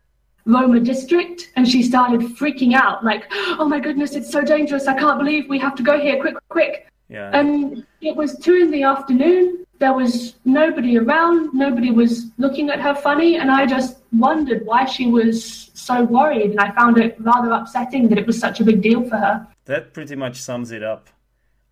Roma 0.49 0.81
district, 0.81 1.53
and 1.57 1.69
she 1.69 1.83
started 1.83 2.21
freaking 2.41 2.73
out, 2.75 3.05
like, 3.05 3.25
"Oh 3.59 3.69
my 3.69 3.79
goodness, 3.79 4.15
it's 4.15 4.31
so 4.31 4.43
dangerous! 4.43 4.87
I 4.87 4.99
can't 4.99 5.19
believe 5.19 5.49
we 5.49 5.59
have 5.59 5.75
to 5.77 5.83
go 5.83 6.01
here, 6.01 6.19
quick, 6.21 6.37
quick!" 6.49 6.89
Yeah. 7.09 7.31
And 7.39 7.87
it 8.01 8.17
was 8.17 8.39
two 8.39 8.57
in 8.57 8.71
the 8.71 8.83
afternoon. 8.83 9.65
There 9.79 9.93
was 9.93 10.35
nobody 10.45 10.99
around. 10.99 11.55
Nobody 11.55 11.91
was 11.91 12.27
looking 12.39 12.71
at 12.71 12.81
her 12.81 12.95
funny, 12.95 13.37
and 13.37 13.51
I 13.51 13.67
just 13.67 13.99
wondered 14.13 14.67
why 14.67 14.87
she 14.87 15.07
was 15.07 15.71
so 15.75 16.03
worried. 16.03 16.51
And 16.51 16.61
I 16.61 16.71
found 16.73 16.99
it 16.99 17.17
rather 17.21 17.51
upsetting 17.53 18.09
that 18.09 18.19
it 18.19 18.27
was 18.27 18.39
such 18.39 18.61
a 18.61 18.65
big 18.65 18.83
deal 18.83 19.09
for 19.09 19.17
her. 19.17 19.47
That 19.67 19.93
pretty 19.93 20.17
much 20.17 20.41
sums 20.41 20.73
it 20.73 20.83
up. 20.83 21.09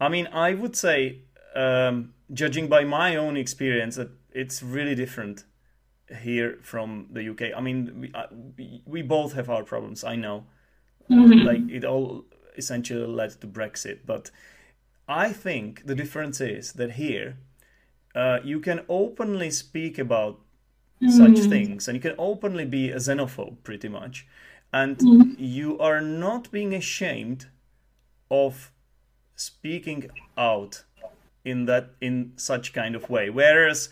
I 0.00 0.08
mean, 0.08 0.28
I 0.32 0.54
would 0.54 0.76
say 0.76 1.22
um, 1.54 2.12
judging 2.32 2.68
by 2.68 2.84
my 2.84 3.16
own 3.16 3.36
experience, 3.36 3.96
that 3.96 4.10
it's 4.32 4.62
really 4.62 4.94
different 4.94 5.44
here 6.20 6.58
from 6.62 7.08
the 7.10 7.28
UK. 7.30 7.56
I 7.56 7.60
mean, 7.60 8.00
we, 8.00 8.12
uh, 8.14 8.26
we 8.86 9.02
both 9.02 9.32
have 9.34 9.50
our 9.50 9.64
problems. 9.64 10.04
I 10.04 10.16
know, 10.16 10.44
mm-hmm. 11.10 11.46
like 11.46 11.68
it 11.70 11.84
all 11.84 12.24
essentially 12.56 13.06
led 13.06 13.40
to 13.40 13.46
Brexit, 13.46 14.00
but 14.06 14.30
I 15.08 15.32
think 15.32 15.86
the 15.86 15.94
difference 15.94 16.40
is 16.40 16.72
that 16.74 16.92
here 16.92 17.38
uh, 18.14 18.38
you 18.42 18.60
can 18.60 18.80
openly 18.88 19.50
speak 19.50 19.98
about 19.98 20.40
mm-hmm. 21.02 21.10
such 21.10 21.48
things, 21.48 21.88
and 21.88 21.96
you 21.96 22.00
can 22.00 22.14
openly 22.18 22.64
be 22.64 22.90
a 22.90 22.96
xenophobe, 22.96 23.62
pretty 23.62 23.88
much, 23.88 24.26
and 24.72 24.98
mm-hmm. 24.98 25.34
you 25.36 25.78
are 25.78 26.00
not 26.00 26.50
being 26.50 26.74
ashamed 26.74 27.46
of 28.30 28.72
speaking 29.34 30.10
out 30.36 30.84
in 31.44 31.66
that 31.66 31.90
in 32.00 32.32
such 32.36 32.72
kind 32.72 32.96
of 32.96 33.08
way. 33.08 33.30
Whereas 33.30 33.88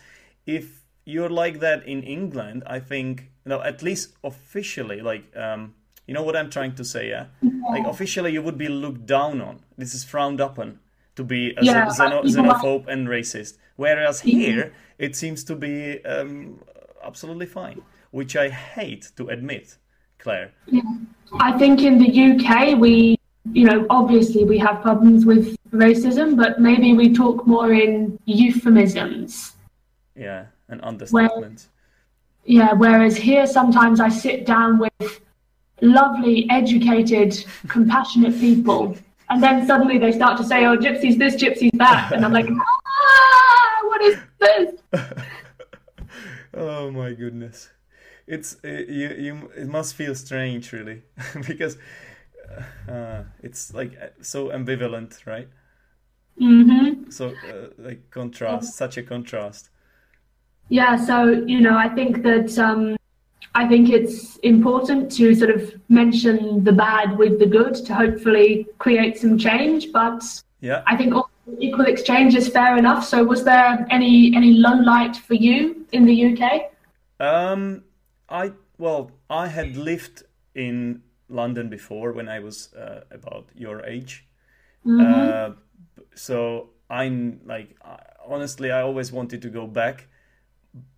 if 0.46 0.83
you're 1.04 1.28
like 1.28 1.60
that 1.60 1.86
in 1.86 2.02
England, 2.02 2.62
I 2.66 2.80
think 2.80 3.30
you 3.44 3.50
know 3.50 3.62
at 3.62 3.82
least 3.82 4.14
officially, 4.22 5.00
like 5.00 5.24
um, 5.36 5.74
you 6.06 6.14
know 6.14 6.22
what 6.22 6.36
I'm 6.36 6.50
trying 6.50 6.74
to 6.76 6.84
say, 6.84 7.08
yeah? 7.08 7.26
yeah. 7.42 7.50
Like 7.70 7.86
officially, 7.86 8.32
you 8.32 8.42
would 8.42 8.58
be 8.58 8.68
looked 8.68 9.06
down 9.06 9.40
on. 9.40 9.60
This 9.76 9.94
is 9.94 10.04
frowned 10.04 10.40
upon 10.40 10.80
to 11.16 11.24
be 11.24 11.54
a 11.56 11.62
yeah, 11.62 11.86
xeno- 11.86 12.24
xenophobe 12.24 12.86
and 12.88 13.08
racist. 13.08 13.56
Whereas 13.76 14.20
here, 14.20 14.72
it 14.98 15.16
seems 15.16 15.44
to 15.44 15.56
be 15.56 16.04
um, 16.04 16.60
absolutely 17.02 17.46
fine, 17.46 17.82
which 18.10 18.36
I 18.36 18.48
hate 18.48 19.10
to 19.16 19.28
admit, 19.28 19.76
Clare. 20.18 20.52
Yeah. 20.66 20.82
I 21.40 21.56
think 21.58 21.82
in 21.82 21.98
the 21.98 22.08
UK, 22.08 22.78
we, 22.78 23.18
you 23.52 23.64
know, 23.64 23.86
obviously 23.90 24.44
we 24.44 24.58
have 24.58 24.82
problems 24.82 25.24
with 25.24 25.56
racism, 25.72 26.36
but 26.36 26.60
maybe 26.60 26.92
we 26.94 27.12
talk 27.12 27.46
more 27.46 27.72
in 27.72 28.18
euphemisms. 28.26 29.52
Yeah, 30.14 30.46
and 30.68 30.80
understatement. 30.82 31.68
Where, 32.44 32.54
yeah, 32.56 32.72
whereas 32.72 33.16
here 33.16 33.46
sometimes 33.46 34.00
I 34.00 34.08
sit 34.08 34.46
down 34.46 34.78
with 34.78 35.20
lovely, 35.80 36.46
educated, 36.50 37.44
compassionate 37.68 38.38
people, 38.38 38.96
and 39.30 39.42
then 39.42 39.66
suddenly 39.66 39.98
they 39.98 40.12
start 40.12 40.36
to 40.38 40.44
say, 40.44 40.66
"Oh, 40.66 40.76
gypsy's 40.76 41.16
this, 41.16 41.36
gypsy's 41.36 41.70
that," 41.74 42.12
and 42.12 42.24
I'm 42.24 42.32
like, 42.32 42.48
"Ah, 42.86 43.78
what 43.84 44.02
is 44.02 44.18
this?" 44.40 44.80
oh 46.54 46.90
my 46.90 47.12
goodness, 47.12 47.70
it's 48.26 48.56
uh, 48.64 48.68
you. 48.68 49.14
You 49.18 49.50
it 49.56 49.68
must 49.68 49.94
feel 49.94 50.14
strange, 50.14 50.72
really, 50.72 51.02
because 51.46 51.78
uh, 52.88 53.22
it's 53.42 53.72
like 53.74 53.96
uh, 54.00 54.08
so 54.20 54.48
ambivalent, 54.48 55.26
right? 55.26 55.48
Mm-hmm. 56.40 57.10
So, 57.10 57.28
uh, 57.28 57.68
like 57.78 58.10
contrast, 58.10 58.74
such 58.74 58.96
a 58.96 59.02
contrast. 59.02 59.70
Yeah. 60.68 60.96
So 60.96 61.30
you 61.30 61.60
know, 61.60 61.76
I 61.76 61.88
think 61.88 62.22
that 62.22 62.58
um, 62.58 62.96
I 63.54 63.68
think 63.68 63.90
it's 63.90 64.36
important 64.38 65.12
to 65.12 65.34
sort 65.34 65.50
of 65.50 65.74
mention 65.88 66.64
the 66.64 66.72
bad 66.72 67.16
with 67.16 67.38
the 67.38 67.46
good 67.46 67.74
to 67.86 67.94
hopefully 67.94 68.66
create 68.78 69.18
some 69.18 69.38
change. 69.38 69.92
But 69.92 70.22
yeah, 70.60 70.82
I 70.86 70.96
think 70.96 71.14
equal 71.58 71.86
exchange 71.86 72.34
is 72.34 72.48
fair 72.48 72.76
enough. 72.76 73.04
So, 73.04 73.24
was 73.24 73.44
there 73.44 73.86
any 73.90 74.34
any 74.34 74.52
low 74.54 74.74
light 74.74 75.16
for 75.16 75.34
you 75.34 75.86
in 75.92 76.04
the 76.04 76.32
UK? 76.32 76.72
Um, 77.20 77.84
I 78.28 78.52
well, 78.78 79.12
I 79.30 79.48
had 79.48 79.76
lived 79.76 80.24
in 80.54 81.02
London 81.28 81.68
before 81.68 82.12
when 82.12 82.28
I 82.28 82.40
was 82.40 82.72
uh, 82.74 83.02
about 83.10 83.48
your 83.54 83.84
age. 83.84 84.26
Mm-hmm. 84.86 85.52
Uh, 85.52 85.54
so 86.14 86.70
I'm 86.90 87.40
like, 87.44 87.76
honestly, 88.26 88.70
I 88.70 88.82
always 88.82 89.12
wanted 89.12 89.42
to 89.42 89.48
go 89.48 89.66
back, 89.66 90.08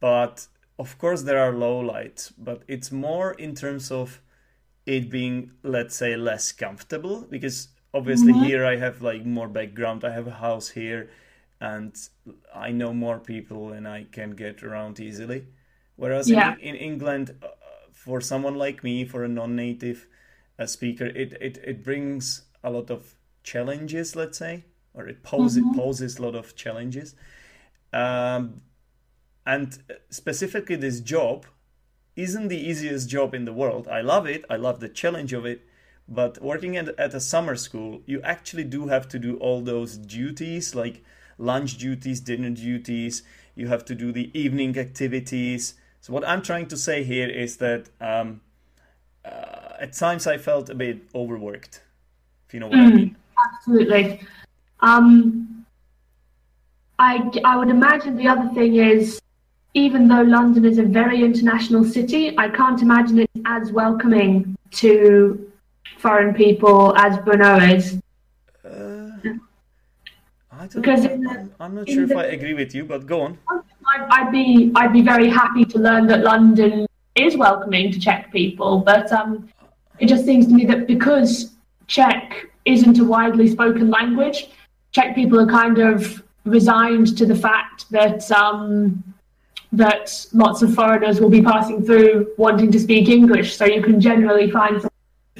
but 0.00 0.46
of 0.78 0.98
course 0.98 1.22
there 1.22 1.38
are 1.38 1.52
low 1.52 1.78
lights, 1.78 2.32
but 2.36 2.62
it's 2.68 2.90
more 2.92 3.32
in 3.32 3.54
terms 3.54 3.90
of 3.90 4.20
it 4.84 5.10
being, 5.10 5.50
let's 5.62 5.96
say, 5.96 6.16
less 6.16 6.52
comfortable 6.52 7.26
because 7.28 7.68
obviously 7.92 8.32
mm-hmm. 8.32 8.44
here 8.44 8.64
I 8.64 8.76
have 8.76 9.02
like 9.02 9.24
more 9.24 9.48
background. 9.48 10.04
I 10.04 10.12
have 10.12 10.26
a 10.26 10.38
house 10.46 10.70
here, 10.70 11.10
and 11.60 11.96
I 12.54 12.70
know 12.70 12.92
more 12.92 13.18
people 13.18 13.72
and 13.72 13.88
I 13.88 14.06
can 14.10 14.32
get 14.32 14.62
around 14.62 15.00
easily. 15.00 15.46
Whereas 15.96 16.28
yeah. 16.28 16.54
in, 16.54 16.60
in, 16.60 16.76
England, 16.76 17.34
uh, 17.42 17.48
for 17.92 18.20
someone 18.20 18.54
like 18.54 18.84
me, 18.84 19.04
for 19.04 19.24
a 19.24 19.28
non-native 19.28 20.06
uh, 20.58 20.66
speaker, 20.66 21.06
it, 21.06 21.32
it 21.40 21.58
it 21.64 21.82
brings 21.82 22.42
a 22.62 22.70
lot 22.70 22.90
of 22.90 23.14
challenges. 23.42 24.14
Let's 24.14 24.38
say 24.38 24.64
or 24.96 25.06
it 25.06 25.22
poses 25.22 25.62
mm-hmm. 25.62 25.78
poses 25.78 26.18
a 26.18 26.22
lot 26.22 26.34
of 26.34 26.56
challenges. 26.56 27.14
Um, 27.92 28.62
and 29.46 29.78
specifically, 30.10 30.76
this 30.76 31.00
job 31.00 31.46
isn't 32.16 32.48
the 32.48 32.58
easiest 32.58 33.08
job 33.08 33.34
in 33.34 33.44
the 33.44 33.52
world. 33.52 33.86
I 33.86 34.00
love 34.00 34.26
it. 34.26 34.44
I 34.50 34.56
love 34.56 34.80
the 34.80 34.88
challenge 34.88 35.32
of 35.32 35.46
it. 35.46 35.62
But 36.08 36.42
working 36.42 36.76
at, 36.76 36.88
at 36.98 37.14
a 37.14 37.20
summer 37.20 37.56
school, 37.56 38.02
you 38.06 38.20
actually 38.22 38.64
do 38.64 38.88
have 38.88 39.08
to 39.08 39.18
do 39.18 39.36
all 39.36 39.60
those 39.60 39.96
duties 39.96 40.74
like 40.74 41.04
lunch 41.38 41.78
duties, 41.78 42.20
dinner 42.20 42.50
duties. 42.50 43.22
You 43.54 43.68
have 43.68 43.84
to 43.86 43.94
do 43.94 44.12
the 44.12 44.30
evening 44.38 44.76
activities. 44.78 45.74
So, 46.00 46.12
what 46.12 46.26
I'm 46.26 46.42
trying 46.42 46.66
to 46.68 46.76
say 46.76 47.04
here 47.04 47.28
is 47.28 47.56
that 47.58 47.88
um, 48.00 48.40
uh, 49.24 49.74
at 49.80 49.92
times 49.92 50.26
I 50.26 50.38
felt 50.38 50.70
a 50.70 50.74
bit 50.74 51.02
overworked, 51.14 51.82
if 52.46 52.54
you 52.54 52.60
know 52.60 52.68
what 52.68 52.78
mm, 52.78 52.86
I 52.86 52.90
mean. 52.90 53.16
Absolutely. 53.54 54.20
Um, 54.80 55.66
I, 56.98 57.30
I 57.44 57.56
would 57.56 57.68
imagine 57.68 58.16
the 58.16 58.28
other 58.28 58.48
thing 58.54 58.76
is, 58.76 59.20
even 59.76 60.08
though 60.08 60.22
London 60.22 60.64
is 60.64 60.78
a 60.78 60.82
very 60.82 61.22
international 61.22 61.84
city, 61.84 62.36
I 62.38 62.48
can't 62.48 62.80
imagine 62.80 63.18
it 63.18 63.30
as 63.44 63.72
welcoming 63.72 64.56
to 64.70 65.52
foreign 65.98 66.32
people 66.32 66.96
as 66.96 67.18
Brno 67.18 67.54
is. 67.74 68.00
Uh, 68.64 69.34
I 70.50 70.66
don't 70.66 70.80
because 70.80 71.04
know. 71.04 71.18
The, 71.18 71.50
I'm 71.60 71.74
not 71.74 71.90
sure 71.90 72.04
if 72.04 72.08
the, 72.08 72.16
I 72.16 72.24
agree 72.38 72.54
with 72.54 72.74
you, 72.74 72.86
but 72.86 73.06
go 73.06 73.20
on. 73.20 73.38
I'd 74.10 74.32
be 74.32 74.72
I'd 74.74 74.94
be 74.94 75.02
very 75.02 75.28
happy 75.28 75.66
to 75.66 75.78
learn 75.78 76.06
that 76.06 76.22
London 76.22 76.86
is 77.14 77.36
welcoming 77.36 77.92
to 77.92 78.00
Czech 78.00 78.32
people, 78.32 78.78
but 78.78 79.12
um, 79.12 79.46
it 79.98 80.08
just 80.08 80.24
seems 80.24 80.46
to 80.46 80.54
me 80.54 80.64
that 80.64 80.86
because 80.86 81.54
Czech 81.86 82.46
isn't 82.64 82.98
a 82.98 83.04
widely 83.04 83.46
spoken 83.46 83.90
language, 83.90 84.48
Czech 84.92 85.14
people 85.14 85.38
are 85.38 85.46
kind 85.46 85.78
of 85.78 86.22
resigned 86.46 87.18
to 87.18 87.26
the 87.26 87.36
fact 87.36 87.90
that 87.90 88.30
um, 88.32 89.04
that 89.72 90.26
lots 90.32 90.62
of 90.62 90.74
foreigners 90.74 91.20
will 91.20 91.30
be 91.30 91.42
passing 91.42 91.84
through 91.84 92.32
wanting 92.38 92.70
to 92.72 92.80
speak 92.80 93.08
English. 93.08 93.56
So 93.56 93.64
you 93.64 93.82
can 93.82 94.00
generally 94.00 94.50
find 94.50 94.80
some 94.80 94.90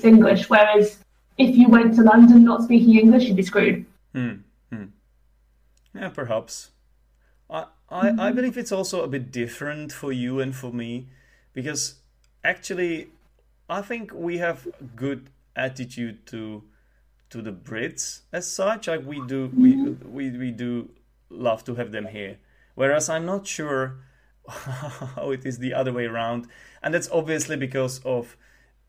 English, 0.03 0.51
whereas 0.51 0.99
if 1.39 1.57
you 1.57 1.69
went 1.69 1.95
to 1.97 2.03
London 2.03 2.45
not 2.45 2.63
speaking 2.63 2.99
English, 2.99 3.25
you'd 3.25 3.37
be 3.37 3.43
screwed. 3.43 3.87
Hmm. 4.13 4.35
hmm. 4.73 4.85
Yeah, 5.95 6.09
perhaps. 6.11 6.71
I, 7.49 7.67
I, 7.89 8.29
I 8.29 8.33
believe 8.33 8.59
it's 8.59 8.73
also 8.73 9.03
a 9.03 9.09
bit 9.09 9.31
different 9.31 9.93
for 9.93 10.13
you 10.13 10.41
and 10.41 10.55
for 10.55 10.73
me 10.73 11.07
because 11.53 11.97
actually 12.43 13.09
I 13.69 13.83
think 13.83 14.13
we 14.13 14.39
have 14.39 14.67
good 14.95 15.31
attitude 15.55 16.27
to 16.27 16.65
to 17.31 17.43
the 17.43 17.53
Brits 17.53 18.21
as 18.33 18.51
such. 18.51 18.89
Like 18.89 19.05
we 19.07 19.21
do 19.27 19.51
we 19.57 19.77
we, 19.91 20.31
we 20.31 20.51
do 20.51 20.91
love 21.31 21.65
to 21.65 21.75
have 21.77 21.93
them 21.93 22.07
here. 22.07 22.39
Whereas 22.75 23.09
I'm 23.09 23.25
not 23.25 23.47
sure 23.47 23.99
how 24.49 25.31
it 25.37 25.45
is 25.45 25.59
the 25.59 25.75
other 25.75 25.93
way 25.93 26.07
around. 26.07 26.49
And 26.83 26.95
that's 26.95 27.09
obviously 27.11 27.57
because 27.57 28.01
of 28.05 28.37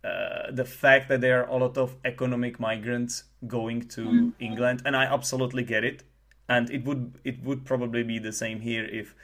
uh, 0.04 0.52
the 0.52 0.66
fact 0.66 1.10
that 1.10 1.22
there 1.22 1.44
are 1.44 1.50
a 1.50 1.58
lot 1.58 1.78
of 1.78 1.96
economic 2.06 2.60
migrants 2.60 3.24
going 3.48 3.88
to 3.90 4.34
England, 4.40 4.82
and 4.86 4.96
I 4.96 5.06
absolutely 5.06 5.64
get 5.64 5.84
it 5.84 6.04
and 6.50 6.70
it 6.70 6.86
would 6.86 7.20
it 7.24 7.44
would 7.44 7.66
probably 7.66 8.04
be 8.04 8.20
the 8.20 8.32
same 8.32 8.62
here 8.62 8.86
if 8.86 9.16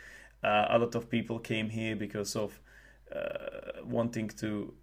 uh, 0.43 0.67
a 0.69 0.77
lot 0.77 0.95
of 0.95 1.09
people 1.09 1.39
came 1.39 1.69
here 1.69 1.95
because 1.95 2.36
of 2.36 2.59
uh, 3.15 3.81
wanting 3.84 4.27
to 4.27 4.73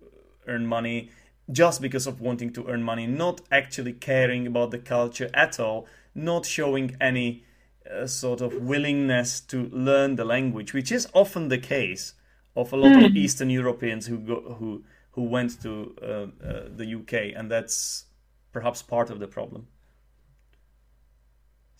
earn 0.46 0.66
money 0.66 1.10
just 1.50 1.82
because 1.82 2.06
of 2.06 2.20
wanting 2.20 2.52
to 2.52 2.66
earn 2.68 2.82
money 2.82 3.06
not 3.06 3.40
actually 3.50 3.92
caring 3.92 4.46
about 4.46 4.70
the 4.70 4.78
culture 4.78 5.30
at 5.34 5.60
all 5.60 5.86
not 6.14 6.46
showing 6.46 6.96
any 7.00 7.44
uh, 7.92 8.06
sort 8.06 8.40
of 8.40 8.54
willingness 8.54 9.40
to 9.40 9.68
learn 9.72 10.16
the 10.16 10.24
language 10.24 10.72
which 10.72 10.92
is 10.92 11.08
often 11.14 11.48
the 11.48 11.58
case 11.58 12.14
of 12.56 12.72
a 12.72 12.76
lot 12.76 12.92
mm. 12.92 13.04
of 13.04 13.12
hmm. 13.12 13.16
eastern 13.16 13.50
europeans 13.50 14.06
who 14.06 14.18
go 14.18 14.56
who 14.58 14.84
who 15.12 15.22
went 15.22 15.60
to 15.62 15.94
uh, 16.02 16.06
uh, 16.06 16.62
the 16.76 16.94
UK 16.94 17.36
and 17.36 17.50
that's 17.50 18.04
perhaps 18.52 18.82
part 18.82 19.10
of 19.10 19.18
the 19.18 19.26
problem 19.26 19.66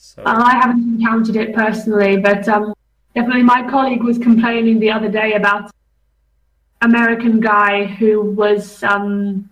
so 0.03 0.23
uh, 0.23 0.43
I 0.43 0.55
haven't 0.55 0.83
encountered 0.95 1.37
it 1.37 1.55
personally, 1.55 2.17
but 2.17 2.49
um, 2.49 2.73
definitely 3.15 3.43
my 3.43 3.69
colleague 3.69 4.03
was 4.03 4.17
complaining 4.17 4.81
the 4.81 4.91
other 4.91 5.11
day 5.11 5.35
about 5.35 5.71
American 6.81 7.39
guy 7.39 7.85
who 7.85 8.23
was 8.23 8.83
um, 8.83 9.50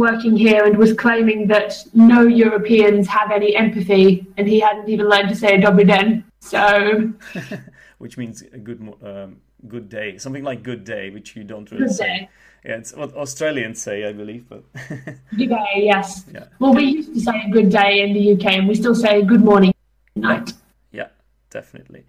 working 0.00 0.36
here 0.36 0.64
and 0.64 0.76
was 0.76 0.92
claiming 0.94 1.46
that 1.48 1.84
no 1.94 2.22
Europeans 2.22 3.06
have 3.06 3.30
any 3.30 3.54
empathy, 3.54 4.26
and 4.36 4.48
he 4.48 4.58
hadn't 4.58 4.88
even 4.88 5.08
learned 5.08 5.28
to 5.28 5.36
say 5.36 5.58
dobry 5.58 5.86
den. 5.86 6.24
So, 6.40 7.12
which 7.98 8.16
means 8.16 8.42
a 8.42 8.58
good 8.58 8.80
um, 9.02 9.36
good 9.68 9.88
day, 9.88 10.18
something 10.18 10.42
like 10.42 10.62
good 10.62 10.84
day, 10.84 11.10
which 11.10 11.36
you 11.36 11.44
don't 11.44 11.70
really 11.70 11.86
good 11.86 11.94
say. 11.94 12.06
Day. 12.06 12.28
Yeah, 12.64 12.76
it's 12.76 12.94
what 12.94 13.14
Australians 13.14 13.80
say, 13.80 14.04
I 14.06 14.12
believe. 14.12 14.48
But 14.48 14.64
good 15.36 15.50
day, 15.50 15.74
yes. 15.76 16.24
Yeah. 16.32 16.46
Well, 16.58 16.74
we 16.74 16.84
used 16.84 17.14
to 17.14 17.20
say 17.20 17.50
good 17.50 17.70
day 17.70 18.00
in 18.02 18.12
the 18.12 18.32
UK, 18.32 18.58
and 18.58 18.68
we 18.68 18.74
still 18.74 18.94
say 18.94 19.22
good 19.22 19.44
morning 19.44 19.72
night. 20.16 20.52
Yeah, 20.92 21.08
definitely. 21.50 22.04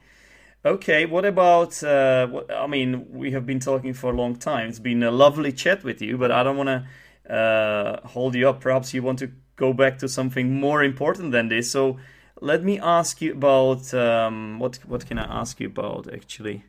Okay, 0.64 1.06
what 1.06 1.26
about? 1.26 1.82
Uh, 1.84 2.28
what, 2.28 2.52
I 2.52 2.68
mean, 2.68 3.08
we 3.12 3.32
have 3.32 3.46
been 3.46 3.60
talking 3.60 3.94
for 3.94 4.12
a 4.12 4.16
long 4.16 4.36
time. 4.36 4.70
It's 4.70 4.80
been 4.80 5.04
a 5.04 5.12
lovely 5.12 5.52
chat 5.52 5.84
with 5.84 6.02
you, 6.02 6.18
but 6.18 6.32
I 6.32 6.44
don't 6.44 6.58
want 6.58 6.68
to 6.68 6.86
uh, 7.30 8.02
hold 8.08 8.36
you 8.36 8.50
up. 8.50 8.62
Perhaps 8.62 8.94
you 8.94 9.04
want 9.04 9.20
to 9.20 9.32
go 9.56 9.74
back 9.74 9.98
to 10.00 10.08
something 10.08 10.60
more 10.60 10.84
important 10.84 11.32
than 11.32 11.50
this. 11.50 11.72
So 11.72 11.98
let 12.40 12.64
me 12.64 12.80
ask 12.80 13.22
you 13.22 13.34
about 13.34 13.94
um, 13.94 14.60
what? 14.60 14.78
What 14.88 15.06
can 15.06 15.18
I 15.18 15.42
ask 15.42 15.60
you 15.60 15.68
about? 15.68 16.12
Actually, 16.12 16.66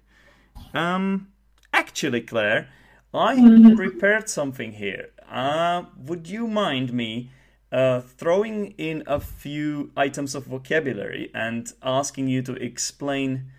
um, 0.75 1.29
actually, 1.73 2.21
Clare, 2.21 2.69
I 3.15 3.37
mm-hmm. 3.37 3.77
prepared 3.77 4.29
something 4.29 4.73
here. 4.73 5.11
Uh, 5.31 5.85
would 5.97 6.29
you 6.29 6.47
mind 6.47 6.93
me? 6.93 7.31
uh, 7.73 8.01
throwing 8.01 8.75
in 8.77 9.03
a 9.07 9.19
few 9.19 9.91
items 9.97 10.35
of 10.35 10.45
vocabulary 10.45 11.31
and 11.35 11.73
asking 11.83 12.29
you 12.29 12.43
to 12.43 12.53
explain 12.55 13.51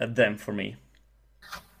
uh, 0.00 0.06
them 0.06 0.36
for 0.36 0.52
me. 0.52 0.76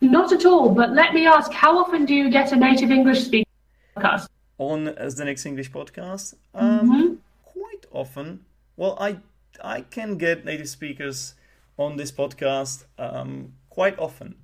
Not 0.00 0.32
at 0.32 0.44
all, 0.44 0.70
but 0.70 0.92
let 0.92 1.14
me 1.14 1.26
ask 1.26 1.52
how 1.52 1.78
often 1.78 2.04
do 2.04 2.14
you 2.14 2.30
get 2.30 2.52
a 2.52 2.56
native 2.56 2.90
English 2.90 3.24
speaker 3.24 3.48
podcast? 3.96 4.28
On 4.58 4.88
as 4.88 5.16
the 5.16 5.24
next 5.24 5.44
English 5.44 5.70
podcast? 5.70 6.34
Um, 6.54 6.80
mm-hmm. 6.80 7.14
Quite 7.44 7.86
often. 7.92 8.44
Well, 8.76 8.96
I 9.00 9.18
I 9.62 9.82
can 9.82 10.16
get 10.16 10.44
native 10.44 10.68
speakers 10.68 11.34
on 11.78 11.96
this 11.96 12.10
podcast 12.10 12.84
um, 12.98 13.52
quite 13.68 13.98
often. 13.98 14.36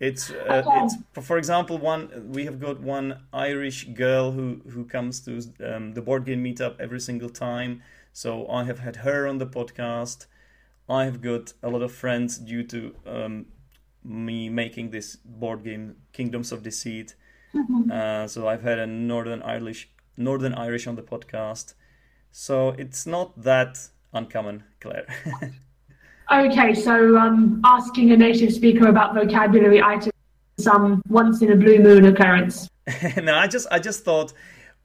It's 0.00 0.30
uh, 0.30 0.62
it's 0.84 0.96
for 1.26 1.38
example 1.38 1.76
one 1.78 2.30
we 2.32 2.44
have 2.44 2.60
got 2.60 2.80
one 2.80 3.20
Irish 3.32 3.84
girl 3.94 4.30
who 4.30 4.60
who 4.70 4.84
comes 4.84 5.20
to 5.20 5.42
um, 5.64 5.94
the 5.94 6.02
board 6.02 6.24
game 6.24 6.44
meetup 6.44 6.78
every 6.78 7.00
single 7.00 7.28
time. 7.28 7.82
So 8.12 8.48
I 8.48 8.64
have 8.64 8.78
had 8.78 8.96
her 8.96 9.26
on 9.26 9.38
the 9.38 9.46
podcast. 9.46 10.26
I 10.88 11.04
have 11.04 11.20
got 11.20 11.52
a 11.62 11.68
lot 11.68 11.82
of 11.82 11.92
friends 11.92 12.38
due 12.38 12.62
to 12.64 12.94
um, 13.06 13.46
me 14.04 14.48
making 14.48 14.90
this 14.90 15.16
board 15.16 15.64
game 15.64 15.96
Kingdoms 16.12 16.52
of 16.52 16.62
Deceit. 16.62 17.14
Mm-hmm. 17.54 17.90
Uh, 17.90 18.26
so 18.28 18.48
I've 18.48 18.62
had 18.62 18.78
a 18.78 18.86
Northern 18.86 19.42
Irish 19.42 19.88
Northern 20.16 20.54
Irish 20.54 20.86
on 20.86 20.96
the 20.96 21.02
podcast. 21.02 21.74
So 22.30 22.70
it's 22.70 23.06
not 23.06 23.42
that 23.42 23.78
uncommon, 24.12 24.64
Clare. 24.80 25.06
Okay, 26.30 26.74
so 26.74 27.16
um, 27.16 27.58
asking 27.64 28.12
a 28.12 28.16
native 28.16 28.52
speaker 28.52 28.88
about 28.88 29.14
vocabulary 29.14 29.82
items 29.82 30.12
some 30.58 31.00
once 31.08 31.40
in 31.40 31.52
a 31.52 31.56
blue 31.56 31.78
moon 31.78 32.04
occurrence. 32.04 32.68
no, 33.22 33.34
I 33.34 33.46
just 33.46 33.66
I 33.70 33.78
just 33.78 34.04
thought 34.04 34.32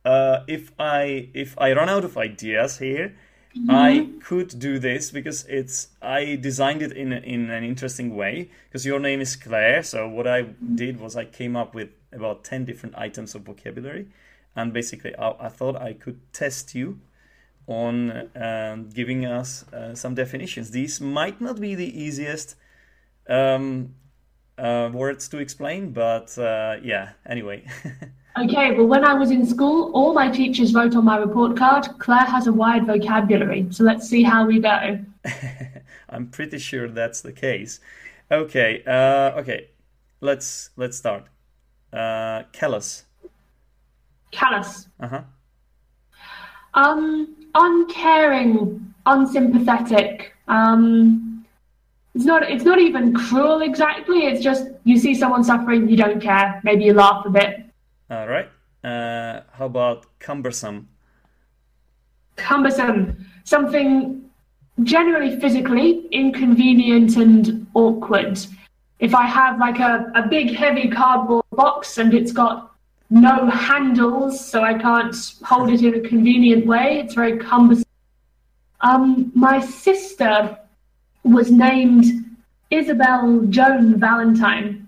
uh, 0.05 0.41
if 0.47 0.71
I 0.79 1.29
if 1.33 1.55
I 1.57 1.73
run 1.73 1.89
out 1.89 2.05
of 2.05 2.17
ideas 2.17 2.77
here, 2.77 3.15
mm-hmm. 3.57 3.71
I 3.71 4.09
could 4.23 4.57
do 4.59 4.79
this 4.79 5.11
because 5.11 5.45
it's 5.45 5.89
I 6.01 6.35
designed 6.35 6.81
it 6.81 6.91
in 6.91 7.13
in 7.13 7.49
an 7.49 7.63
interesting 7.63 8.15
way 8.15 8.49
because 8.67 8.85
your 8.85 8.99
name 8.99 9.21
is 9.21 9.35
Clare. 9.35 9.83
So 9.83 10.07
what 10.07 10.27
I 10.27 10.41
did 10.75 10.99
was 10.99 11.15
I 11.15 11.25
came 11.25 11.55
up 11.55 11.73
with 11.73 11.89
about 12.11 12.43
ten 12.43 12.65
different 12.65 12.95
items 12.97 13.35
of 13.35 13.43
vocabulary, 13.43 14.07
and 14.55 14.73
basically 14.73 15.15
I, 15.15 15.31
I 15.39 15.49
thought 15.49 15.75
I 15.75 15.93
could 15.93 16.19
test 16.33 16.75
you 16.75 16.99
on 17.67 18.29
um, 18.35 18.89
giving 18.89 19.25
us 19.25 19.63
uh, 19.71 19.95
some 19.95 20.15
definitions. 20.15 20.71
These 20.71 20.99
might 20.99 21.39
not 21.39 21.59
be 21.59 21.75
the 21.75 22.01
easiest 22.01 22.55
um, 23.29 23.95
uh, 24.57 24.89
words 24.93 25.29
to 25.29 25.37
explain, 25.37 25.91
but 25.91 26.37
uh, 26.37 26.77
yeah, 26.83 27.11
anyway. 27.25 27.65
okay, 28.37 28.71
well, 28.75 28.87
when 28.87 29.05
I 29.05 29.13
was 29.13 29.31
in 29.31 29.45
school, 29.45 29.91
all 29.93 30.13
my 30.13 30.29
teachers 30.29 30.73
wrote 30.73 30.95
on 30.95 31.05
my 31.05 31.17
report 31.17 31.57
card, 31.57 31.87
Clare 31.99 32.25
has 32.25 32.47
a 32.47 32.53
wide 32.53 32.85
vocabulary. 32.85 33.67
So 33.71 33.83
let's 33.83 34.07
see 34.07 34.23
how 34.23 34.45
we 34.45 34.59
go. 34.59 34.99
I'm 36.09 36.27
pretty 36.27 36.59
sure 36.59 36.89
that's 36.89 37.21
the 37.21 37.33
case. 37.33 37.79
Okay, 38.31 38.83
uh, 38.85 39.39
okay, 39.39 39.67
let's 40.21 40.69
let's 40.75 40.97
start. 40.97 41.25
Uh, 41.91 42.43
callous. 42.51 43.05
Callous. 44.31 44.87
Uh 44.99 45.07
huh. 45.07 45.21
Um, 46.73 47.35
uncaring, 47.53 48.93
unsympathetic. 49.05 50.35
Um, 50.47 51.45
it's 52.15 52.25
not. 52.25 52.49
It's 52.49 52.63
not 52.63 52.79
even 52.79 53.13
cruel 53.13 53.61
exactly. 53.61 54.25
It's 54.25 54.43
just 54.43 54.67
you 54.83 54.97
see 54.97 55.13
someone 55.15 55.43
suffering, 55.43 55.89
you 55.89 55.97
don't 55.97 56.21
care. 56.21 56.61
Maybe 56.63 56.83
you 56.85 56.93
laugh 56.93 57.25
a 57.25 57.29
bit. 57.29 57.62
All 58.13 58.27
right. 58.27 58.47
Uh, 58.83 59.41
how 59.53 59.65
about 59.65 60.05
cumbersome? 60.19 60.87
Cumbersome. 62.35 63.25
Something 63.43 64.29
generally 64.83 65.39
physically 65.39 66.05
inconvenient 66.11 67.17
and 67.17 67.65
awkward. 67.73 68.37
If 68.99 69.15
I 69.15 69.25
have 69.25 69.59
like 69.59 69.79
a, 69.79 70.11
a 70.13 70.27
big 70.27 70.55
heavy 70.55 70.89
cardboard 70.89 71.45
box 71.53 71.97
and 71.97 72.13
it's 72.13 72.31
got 72.31 72.75
no 73.09 73.49
handles, 73.49 74.39
so 74.39 74.61
I 74.61 74.75
can't 74.75 75.15
hold 75.43 75.71
it 75.71 75.81
in 75.81 75.95
a 75.95 76.07
convenient 76.07 76.67
way. 76.67 76.99
It's 76.99 77.15
very 77.15 77.39
cumbersome. 77.39 77.83
Um, 78.81 79.31
my 79.33 79.59
sister 79.59 80.55
was 81.23 81.49
named 81.49 82.05
Isabel 82.69 83.41
Joan 83.49 83.99
Valentine. 83.99 84.82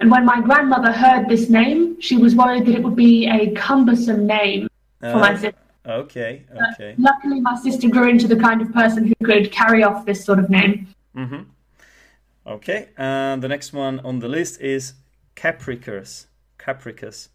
And 0.00 0.10
when 0.10 0.24
my 0.24 0.40
grandmother 0.40 0.90
heard 0.92 1.28
this 1.28 1.50
name, 1.50 2.00
she 2.00 2.16
was 2.16 2.34
worried 2.34 2.64
that 2.66 2.74
it 2.74 2.82
would 2.82 2.96
be 2.96 3.26
a 3.28 3.50
cumbersome 3.52 4.26
name 4.26 4.68
for 5.00 5.16
my 5.16 5.32
Uh, 5.34 5.36
sister. 5.36 5.58
okay, 5.86 6.44
okay. 6.72 6.94
Luckily, 6.98 7.40
my 7.40 7.54
sister 7.56 7.88
grew 7.88 8.08
into 8.08 8.26
the 8.26 8.36
kind 8.36 8.62
of 8.62 8.72
person 8.72 9.06
who 9.06 9.14
could 9.24 9.52
carry 9.52 9.82
off 9.84 10.06
this 10.06 10.24
sort 10.24 10.38
of 10.38 10.48
name. 10.48 10.88
Mm-hmm. 11.14 11.42
Okay, 12.46 12.88
and 12.96 13.42
the 13.42 13.48
next 13.48 13.72
one 13.74 14.00
on 14.00 14.20
the 14.20 14.28
list 14.28 14.60
is 14.60 14.94
Capricus. 15.36 16.26
Capricus. 16.58 17.28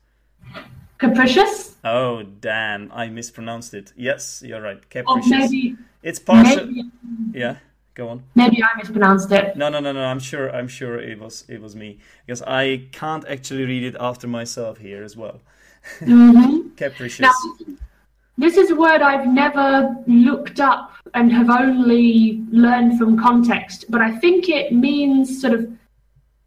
Capricious? 0.98 1.76
Oh, 1.84 2.24
damn, 2.24 2.92
I 2.92 3.10
mispronounced 3.10 3.74
it. 3.74 3.94
Yes, 3.96 4.42
you're 4.46 4.62
right. 4.62 4.78
Or 4.78 4.82
Capricious. 4.90 5.30
maybe, 5.30 5.76
It's 6.02 6.20
partial. 6.20 6.66
maybe, 6.66 6.84
Yeah, 7.34 7.58
go 7.96 8.10
on. 8.10 8.24
maybe 8.36 8.62
I 8.64 8.78
mispronounced 8.78 9.32
it. 9.32 9.58
No, 9.58 9.70
no, 9.70 9.80
no, 9.80 9.92
no. 9.92 10.04
I'm 10.04 10.20
sure. 10.20 10.50
I'm 10.50 10.68
sure 10.68 11.00
it 11.00 11.20
was. 11.20 11.46
It 11.48 11.62
was 11.62 11.76
me 11.76 12.00
because 12.26 12.42
I 12.44 12.88
can't 12.92 13.26
actually 13.28 13.66
read 13.66 13.84
it 13.84 13.96
after 14.00 14.28
myself 14.28 14.78
here 14.78 15.04
as 15.04 15.18
well. 15.18 15.42
hmm 16.00 16.70
Capricious. 16.76 17.22
Now, 17.22 17.76
this 18.38 18.58
is 18.58 18.72
a 18.72 18.76
word 18.76 19.02
I've 19.02 19.28
never 19.28 19.96
looked 20.08 20.60
up 20.60 20.92
and 21.14 21.32
have 21.32 21.50
only 21.50 22.44
learned 22.52 23.00
from 23.00 23.18
context, 23.18 23.86
but 23.90 24.02
I 24.02 24.18
think 24.18 24.50
it 24.50 24.74
means 24.74 25.42
sort 25.42 25.54
of 25.54 25.72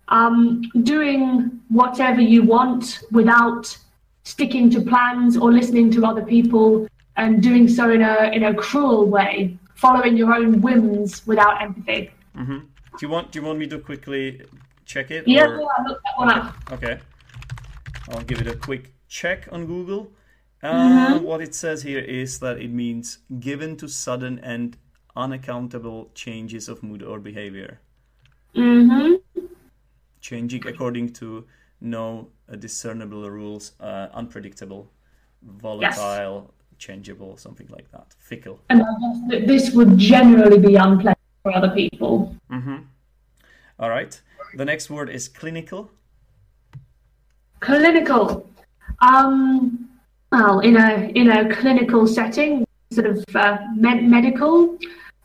um, 0.09 0.63
doing 0.83 1.61
whatever 1.69 2.21
you 2.21 2.43
want 2.43 3.01
without 3.11 3.77
sticking 4.25 4.69
to 4.71 4.81
plans 4.81 5.37
or 5.37 5.53
listening 5.53 5.91
to 5.93 6.05
other 6.05 6.23
people 6.23 6.87
and 7.17 7.43
doing 7.43 7.67
so 7.69 7.91
in 7.91 8.03
a 8.03 8.31
in 8.33 8.45
a 8.45 8.55
cruel 8.55 9.07
way, 9.07 9.58
following 9.83 10.17
your 10.17 10.35
own 10.35 10.61
whims 10.61 11.27
without 11.27 11.63
empathy. 11.63 12.11
hmm 12.35 12.59
Do 12.99 13.01
you 13.07 13.09
want? 13.15 13.31
Do 13.33 13.39
you 13.39 13.45
want 13.47 13.59
me 13.59 13.67
to 13.75 13.79
quickly 13.79 14.43
check 14.85 15.11
it? 15.11 15.27
Yeah, 15.27 15.45
or- 15.47 15.59
looked 15.89 16.03
that 16.05 16.17
one 16.23 16.31
up. 16.37 16.55
Okay. 16.77 16.99
I'll 18.11 18.25
give 18.31 18.41
it 18.41 18.47
a 18.49 18.57
quick 18.57 18.85
check 19.09 19.49
on 19.53 19.67
Google. 19.67 20.03
Uh, 20.63 20.73
Mm-hmm. 20.73 21.25
What 21.25 21.41
it 21.41 21.55
says 21.55 21.83
here 21.83 22.01
is 22.23 22.39
that 22.41 22.57
it 22.59 22.73
means 22.73 23.19
given 23.39 23.77
to 23.77 23.87
sudden 23.89 24.39
and 24.53 24.77
unaccountable 25.15 26.11
changes 26.15 26.69
of 26.69 26.83
mood 26.83 27.03
or 27.03 27.21
behavior, 27.21 27.79
hmm 28.55 29.15
changing 30.21 30.67
according 30.67 31.13
to 31.21 31.45
no 31.81 32.29
discernible 32.59 33.31
rules, 33.31 33.73
uh, 33.81 34.09
unpredictable, 34.21 34.91
volatile, 35.43 36.53
changeable, 36.79 37.37
something 37.37 37.69
like 37.69 37.91
that, 37.93 38.15
fickle. 38.19 38.61
And 38.71 38.83
that 39.29 39.47
this 39.47 39.73
would 39.73 39.99
generally 39.99 40.59
be 40.59 40.77
unpleasant 40.77 41.19
for 41.43 41.55
other 41.55 41.71
people. 41.71 42.35
hmm 42.51 42.79
All 43.79 43.91
right. 43.91 44.21
The 44.55 44.65
next 44.65 44.89
word 44.91 45.11
is 45.11 45.29
clinical. 45.29 45.91
Clinical. 47.61 48.49
Um, 49.01 49.89
well, 50.33 50.61
in 50.61 50.77
a 50.77 51.13
in 51.15 51.31
a 51.31 51.55
clinical 51.55 52.07
setting, 52.07 52.65
sort 52.93 53.07
of 53.07 53.25
uh, 53.35 53.59
med- 53.75 54.05
medical, 54.05 54.79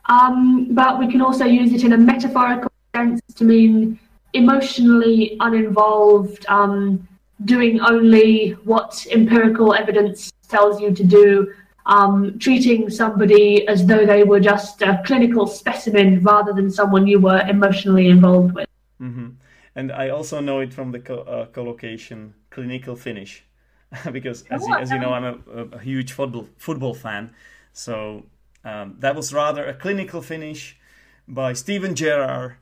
um, 0.05 0.67
but 0.71 0.99
we 0.99 1.09
can 1.11 1.21
also 1.21 1.45
use 1.45 1.71
it 1.73 1.83
in 1.83 1.93
a 1.93 1.97
metaphorical 1.97 2.71
sense 2.95 3.21
to 3.35 3.43
mean 3.43 3.99
emotionally 4.33 5.37
uninvolved, 5.39 6.45
um, 6.47 7.07
doing 7.45 7.79
only 7.81 8.51
what 8.63 9.05
empirical 9.11 9.73
evidence 9.73 10.31
tells 10.47 10.81
you 10.81 10.93
to 10.93 11.03
do, 11.03 11.53
um, 11.85 12.37
treating 12.39 12.89
somebody 12.89 13.67
as 13.67 13.85
though 13.85 14.05
they 14.05 14.23
were 14.23 14.39
just 14.39 14.81
a 14.81 15.01
clinical 15.05 15.47
specimen 15.47 16.21
rather 16.23 16.53
than 16.53 16.69
someone 16.71 17.07
you 17.07 17.19
were 17.19 17.41
emotionally 17.47 18.07
involved 18.07 18.53
with. 18.55 18.67
hmm 18.99 19.29
And 19.75 19.91
I 19.91 20.09
also 20.09 20.39
know 20.39 20.59
it 20.59 20.73
from 20.73 20.91
the 20.91 20.99
co- 20.99 21.25
uh, 21.35 21.45
collocation 21.47 22.35
clinical 22.49 22.95
finish, 22.95 23.43
because 24.11 24.43
as, 24.49 24.65
you, 24.67 24.75
as 24.75 24.91
you 24.91 24.99
know, 24.99 25.13
I'm 25.13 25.25
a, 25.25 25.35
a, 25.61 25.63
a 25.77 25.79
huge 25.79 26.11
football 26.11 26.47
football 26.57 26.93
fan. 26.93 27.33
So 27.73 28.25
um, 28.63 28.95
that 28.99 29.15
was 29.15 29.33
rather 29.33 29.65
a 29.65 29.73
clinical 29.73 30.21
finish 30.21 30.77
by 31.27 31.53
Steven 31.53 31.95
Gerrard. 31.95 32.55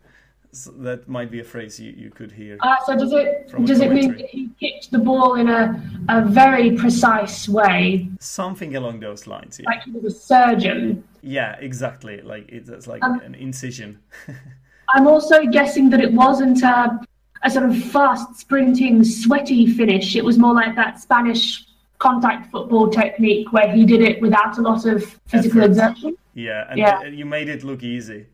So 0.53 0.71
that 0.79 1.07
might 1.07 1.31
be 1.31 1.39
a 1.39 1.43
phrase 1.45 1.79
you, 1.79 1.91
you 1.95 2.09
could 2.09 2.31
hear. 2.31 2.57
Uh, 2.59 2.75
so 2.85 2.97
does 2.97 3.13
it 3.13 3.49
does 3.65 3.79
it 3.79 3.91
mean 3.91 4.17
that 4.17 4.25
he 4.29 4.49
kicked 4.59 4.91
the 4.91 4.97
ball 4.99 5.35
in 5.35 5.47
a, 5.47 5.81
a 6.09 6.25
very 6.25 6.75
precise 6.75 7.47
way, 7.47 8.09
Something 8.19 8.75
along 8.75 8.99
those 8.99 9.27
lines. 9.27 9.59
Yeah, 9.59 9.69
like 9.69 9.83
he 9.83 9.91
was 9.91 10.03
a 10.13 10.17
surgeon? 10.19 11.03
yeah 11.21 11.55
exactly. 11.59 12.21
Like 12.21 12.49
it's, 12.49 12.69
it's 12.69 12.85
like 12.87 13.01
Um, 13.03 13.21
an 13.21 13.35
incision. 13.35 13.99
I'm 14.93 15.07
also 15.07 15.45
guessing 15.45 15.89
that 15.91 16.01
it 16.01 16.11
wasn't 16.11 16.61
a, 16.63 16.99
a 17.43 17.49
sort 17.49 17.65
of 17.69 17.77
fast, 17.85 18.35
sprinting, 18.37 19.05
sweaty 19.05 19.65
finish. 19.67 20.17
It 20.17 20.25
was 20.25 20.37
more 20.37 20.53
like 20.53 20.75
that 20.75 20.99
Spanish 20.99 21.65
contact 21.99 22.51
football 22.51 22.89
technique 22.89 23.53
where 23.53 23.71
he 23.71 23.85
did 23.85 24.01
it 24.01 24.21
without 24.21 24.57
a 24.57 24.61
lot 24.61 24.85
of 24.85 25.05
physical 25.27 25.59
Effort. 25.61 25.69
exertion. 25.71 26.17
Yeah, 26.33 26.65
and 26.69 26.77
Yeah. 26.77 27.03
you 27.05 27.25
made 27.25 27.47
it 27.47 27.63
look 27.63 27.83
easy. 27.83 28.25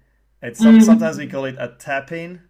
It's 0.42 0.60
some, 0.60 0.78
Mhm. 0.78 0.84
sometimes 0.84 1.18
we 1.18 1.28
call 1.28 1.46
it 1.46 1.56
a 1.60 1.76
tapping. 1.80 2.42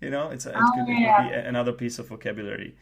You 0.00 0.10
know, 0.10 0.30
it's 0.30 0.46
a, 0.46 0.50
it, 0.50 0.56
Oh, 0.58 0.70
could, 0.74 0.80
it 0.80 0.86
could 0.86 1.28
be 1.30 1.48
another 1.48 1.72
piece 1.72 1.98
of 1.98 2.08
vocabulary. 2.08 2.76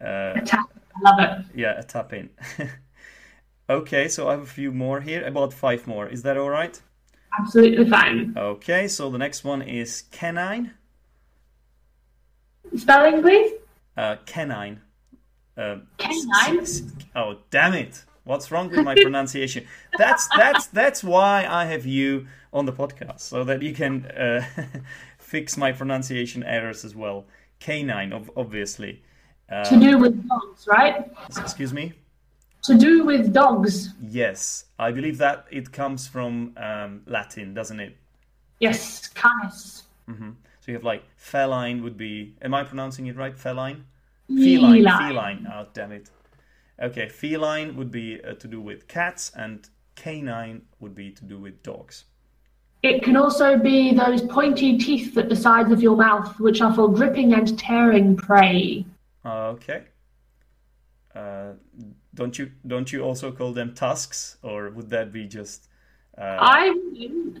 Uh. 0.00 0.34
I 0.34 1.00
love 1.02 1.18
it. 1.20 1.44
yeah, 1.54 1.78
a 1.78 1.82
tapping. 1.82 2.30
okay, 3.70 4.08
so 4.08 4.28
I 4.28 4.32
have 4.32 4.42
a 4.42 4.46
few 4.46 4.72
more 4.72 5.00
here, 5.00 5.24
about 5.26 5.52
five 5.52 5.86
more. 5.86 6.06
Is 6.08 6.22
that 6.22 6.36
all 6.36 6.50
right? 6.50 6.80
Absolutely 7.38 7.88
fine. 7.90 8.32
Okay, 8.36 8.88
so 8.88 9.10
the 9.10 9.18
next 9.18 9.44
one 9.44 9.60
is 9.62 10.02
canine. 10.10 10.72
Spelling, 12.76 13.22
please. 13.22 13.52
Uh, 13.96 14.16
canine. 14.26 14.80
Uh, 15.56 15.76
Canine? 15.98 16.60
s- 16.60 16.80
s- 16.80 16.92
oh, 17.14 17.38
damn 17.50 17.72
it! 17.74 18.04
What's 18.26 18.50
wrong 18.50 18.68
with 18.70 18.84
my 18.84 18.94
pronunciation? 18.96 19.66
That's 19.96 20.28
that's 20.36 20.66
that's 20.66 21.02
why 21.04 21.46
I 21.48 21.64
have 21.66 21.86
you 21.86 22.26
on 22.52 22.66
the 22.66 22.72
podcast, 22.72 23.20
so 23.20 23.44
that 23.44 23.62
you 23.62 23.72
can 23.72 24.04
uh, 24.06 24.44
fix 25.18 25.56
my 25.56 25.70
pronunciation 25.72 26.42
errors 26.42 26.84
as 26.84 26.94
well. 26.94 27.24
Canine, 27.60 28.12
ob- 28.12 28.30
obviously. 28.36 29.02
To 29.48 29.54
Uh, 29.76 29.78
do 29.78 29.98
with 29.98 30.14
dogs, 30.28 30.66
right? 30.66 31.08
excuse 31.38 31.72
me. 31.72 31.92
To 32.64 32.74
do 32.76 33.04
with 33.06 33.32
dogs. 33.32 33.94
Yes, 34.02 34.64
I 34.76 34.90
believe 34.90 35.18
that 35.18 35.46
it 35.50 35.70
comes 35.70 36.08
from 36.08 36.52
um, 36.56 37.02
Latin, 37.06 37.54
doesn't 37.54 37.78
it? 37.78 37.96
Yes, 38.58 39.06
canis. 39.14 39.84
hmm 40.06 40.30
So 40.60 40.72
you 40.72 40.74
have 40.74 40.82
like 40.92 41.04
feline 41.16 41.82
would 41.84 41.96
be. 41.96 42.34
Am 42.42 42.54
I 42.54 42.64
pronouncing 42.64 43.06
it 43.06 43.16
right? 43.16 43.38
Feline. 43.38 43.84
Feline. 44.26 44.82
Feline. 44.82 44.98
Feline. 45.08 45.46
Oh, 45.52 45.66
damn 45.74 45.92
it. 45.92 46.10
Okay, 46.80 47.08
feline 47.08 47.76
would 47.76 47.90
be 47.90 48.22
uh, 48.22 48.34
to 48.34 48.48
do 48.48 48.60
with 48.60 48.86
cats, 48.86 49.32
and 49.34 49.68
canine 49.94 50.62
would 50.78 50.94
be 50.94 51.10
to 51.10 51.24
do 51.24 51.38
with 51.38 51.62
dogs. 51.62 52.04
It 52.82 53.02
can 53.02 53.16
also 53.16 53.58
be 53.58 53.94
those 53.94 54.22
pointy 54.22 54.78
teeth 54.78 55.16
at 55.16 55.28
the 55.28 55.36
sides 55.36 55.72
of 55.72 55.82
your 55.82 55.96
mouth, 55.96 56.38
which 56.38 56.60
are 56.60 56.72
for 56.74 56.92
gripping 56.92 57.32
and 57.32 57.58
tearing 57.58 58.16
prey. 58.16 58.84
Okay. 59.24 59.84
Uh, 61.14 61.52
don't 62.14 62.38
you 62.38 62.50
don't 62.66 62.92
you 62.92 63.02
also 63.02 63.32
call 63.32 63.52
them 63.52 63.74
tusks, 63.74 64.36
or 64.42 64.70
would 64.70 64.90
that 64.90 65.12
be 65.12 65.26
just? 65.26 65.68
Uh, 66.16 66.36
I. 66.38 66.74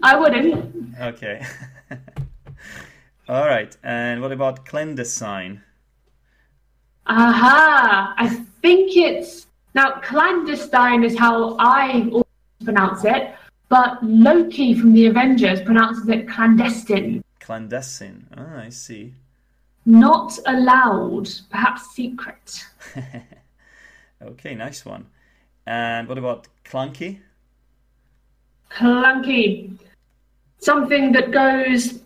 I 0.02 0.16
wouldn't. 0.16 0.98
okay. 1.00 1.44
All 3.28 3.46
right. 3.46 3.76
And 3.82 4.22
what 4.22 4.32
about 4.32 4.64
clandestine? 4.64 5.62
Aha! 7.06 8.14
I 8.16 8.28
think 8.62 8.96
it's 8.96 9.46
now 9.74 10.00
clandestine 10.00 11.04
is 11.04 11.16
how 11.18 11.56
I 11.58 12.08
always 12.10 12.24
pronounce 12.64 13.04
it, 13.04 13.34
but 13.68 14.02
Loki 14.02 14.74
from 14.74 14.92
the 14.92 15.06
Avengers 15.06 15.60
pronounces 15.60 16.08
it 16.08 16.28
clandestine. 16.28 17.22
Clandestine. 17.40 18.26
Ah, 18.36 18.62
I 18.62 18.70
see. 18.70 19.14
Not 19.84 20.38
allowed, 20.46 21.28
perhaps 21.50 21.94
secret. 21.94 22.64
Okay, 24.22 24.54
nice 24.54 24.84
one. 24.84 25.06
And 25.66 26.08
what 26.08 26.18
about 26.18 26.48
clunky? 26.64 27.18
Clunky. 28.70 29.76
Something 30.58 31.12
that 31.12 31.30
goes 31.32 32.00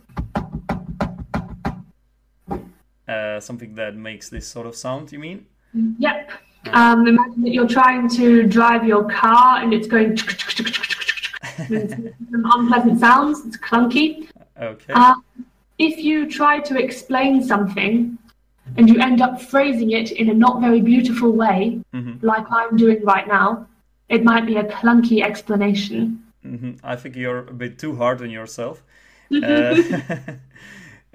Uh, 3.11 3.41
something 3.41 3.75
that 3.75 3.97
makes 3.97 4.29
this 4.29 4.47
sort 4.47 4.67
of 4.67 4.75
sound, 4.77 5.11
you 5.13 5.19
mean? 5.19 5.47
Yep. 5.99 6.31
Um, 6.73 7.07
imagine 7.09 7.43
that 7.43 7.53
you're 7.57 7.67
trying 7.81 8.09
to 8.11 8.45
drive 8.45 8.85
your 8.87 9.05
car 9.09 9.61
and 9.63 9.73
it's 9.77 9.89
going 9.95 10.17
some 11.69 12.45
unpleasant 12.55 13.01
sounds. 13.01 13.45
It's 13.47 13.57
clunky. 13.57 14.29
Okay. 14.61 14.93
Uh, 14.95 15.15
if 15.79 15.99
you 15.99 16.29
try 16.31 16.61
to 16.61 16.79
explain 16.79 17.43
something 17.43 18.17
and 18.77 18.89
you 18.89 19.01
end 19.01 19.21
up 19.23 19.41
phrasing 19.43 19.91
it 19.93 20.13
in 20.13 20.29
a 20.31 20.35
not 20.35 20.61
very 20.61 20.81
beautiful 20.81 21.33
way, 21.33 21.81
Mhm. 21.95 22.23
like 22.23 22.47
I'm 22.51 22.77
doing 22.77 23.01
right 23.05 23.27
now, 23.27 23.67
it 24.09 24.23
might 24.23 24.47
be 24.47 24.57
a 24.57 24.65
clunky 24.65 25.23
explanation. 25.31 26.23
hmm 26.43 26.73
I 26.83 26.95
think 26.97 27.17
you're 27.17 27.45
a 27.49 27.53
bit 27.65 27.79
too 27.79 27.97
hard 27.97 28.23
on 28.23 28.31
yourself. 28.31 28.83
Uh, 29.33 29.77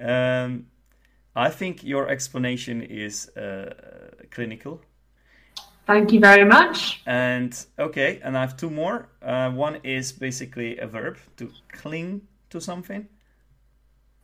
um, 0.00 0.66
I 1.36 1.50
think 1.50 1.84
your 1.84 2.08
explanation 2.08 2.80
is 2.82 3.28
uh, 3.36 3.74
clinical. 4.30 4.80
Thank 5.86 6.12
you 6.12 6.18
very 6.18 6.44
much. 6.44 7.02
And 7.06 7.54
okay, 7.78 8.20
and 8.24 8.36
I 8.36 8.40
have 8.40 8.56
two 8.56 8.70
more. 8.70 9.08
Uh, 9.22 9.50
one 9.50 9.78
is 9.84 10.12
basically 10.12 10.78
a 10.78 10.86
verb 10.86 11.18
to 11.36 11.50
cling 11.70 12.22
to 12.50 12.60
something. 12.60 13.06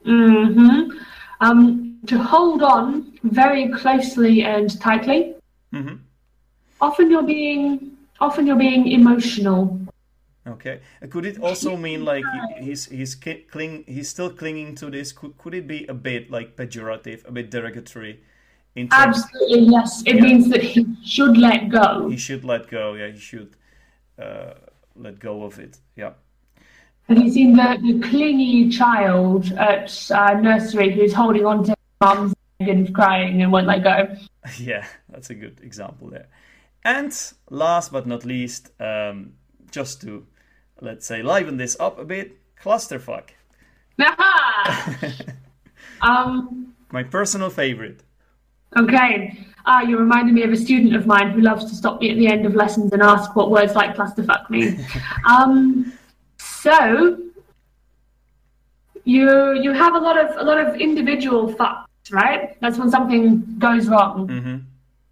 Mm-hmm. 0.06 0.98
Um, 1.40 1.98
to 2.06 2.18
hold 2.18 2.62
on 2.62 3.18
very 3.22 3.68
closely 3.68 4.42
and 4.42 4.80
tightly. 4.80 5.34
Mm-hmm. 5.72 5.96
Often 6.80 7.10
you're 7.10 7.22
being 7.22 7.96
often 8.20 8.46
you're 8.46 8.56
being 8.56 8.88
emotional. 8.88 9.78
Okay. 10.46 10.80
Uh, 11.02 11.06
Could 11.06 11.24
it 11.24 11.38
also 11.38 11.76
mean 11.76 12.04
like 12.04 12.24
he's 12.58 12.86
he's 12.86 13.14
cling 13.14 13.84
he's 13.86 14.08
still 14.08 14.30
clinging 14.30 14.74
to 14.76 14.90
this? 14.90 15.12
Could, 15.12 15.38
could 15.38 15.54
it 15.54 15.66
be 15.68 15.86
a 15.86 15.94
bit 15.94 16.30
like 16.30 16.56
pejorative, 16.56 17.26
a 17.28 17.32
bit 17.32 17.50
derogatory? 17.50 18.20
In 18.74 18.88
terms 18.88 19.18
Absolutely, 19.22 19.60
yes. 19.70 20.02
It 20.06 20.16
Yeah. 20.16 20.22
means 20.22 20.48
that 20.48 20.62
he 20.62 20.86
should 21.04 21.36
let 21.36 21.68
go. 21.68 22.08
he 22.08 22.16
should 22.16 22.42
let 22.44 22.68
go. 22.68 22.94
Yeah, 22.94 23.08
he 23.10 23.18
should 23.18 23.56
uh, 24.18 24.54
let 24.96 25.20
go 25.20 25.44
of 25.44 25.58
it. 25.58 25.78
Yeah. 25.94 26.12
Have 27.08 27.18
you 27.18 27.30
seen 27.30 27.54
the, 27.56 27.78
the 27.82 28.00
clingy 28.08 28.68
child 28.70 29.52
at 29.52 30.10
uh, 30.10 30.34
nursery 30.40 30.90
who's 30.92 31.12
holding 31.12 31.44
on 31.44 31.64
to 31.64 31.74
mum's 32.00 32.34
leg 32.60 32.68
and 32.70 32.94
crying 32.94 33.42
and 33.42 33.52
won't 33.52 33.66
let 33.66 33.84
go? 33.84 34.16
Yeah, 34.58 34.86
that's 35.08 35.30
a 35.30 35.34
good 35.34 35.60
example 35.62 36.08
there. 36.10 36.26
And 36.84 37.12
last 37.50 37.92
but 37.92 38.06
not 38.08 38.24
least, 38.24 38.70
um, 38.80 39.34
just 39.70 40.00
to 40.02 40.26
let's 40.82 41.06
say 41.06 41.22
liven 41.22 41.56
this 41.56 41.76
up 41.80 41.98
a 41.98 42.04
bit, 42.04 42.36
clusterfuck. 42.62 43.30
Um, 46.02 46.74
My 46.90 47.04
personal 47.04 47.48
favorite. 47.48 48.00
okay. 48.76 49.38
Uh, 49.64 49.84
you 49.86 49.96
reminded 49.96 50.34
me 50.34 50.42
of 50.42 50.50
a 50.50 50.56
student 50.56 50.96
of 50.96 51.06
mine 51.06 51.30
who 51.30 51.40
loves 51.40 51.64
to 51.66 51.74
stop 51.76 52.00
me 52.00 52.10
at 52.10 52.16
the 52.16 52.26
end 52.26 52.44
of 52.44 52.56
lessons 52.56 52.92
and 52.92 53.00
ask 53.00 53.36
what 53.36 53.50
words 53.52 53.74
like 53.76 53.94
clusterfuck 53.94 54.50
mean. 54.50 54.84
um, 55.28 55.92
so 56.38 57.18
you 59.04 59.52
you 59.62 59.72
have 59.72 59.94
a 59.94 59.98
lot 59.98 60.18
of 60.18 60.36
a 60.36 60.42
lot 60.42 60.58
of 60.58 60.80
individual 60.80 61.54
fucks, 61.54 61.84
right? 62.10 62.60
That's 62.60 62.78
when 62.78 62.90
something 62.90 63.44
goes 63.58 63.86
wrong. 63.88 64.26
hmm 64.28 64.56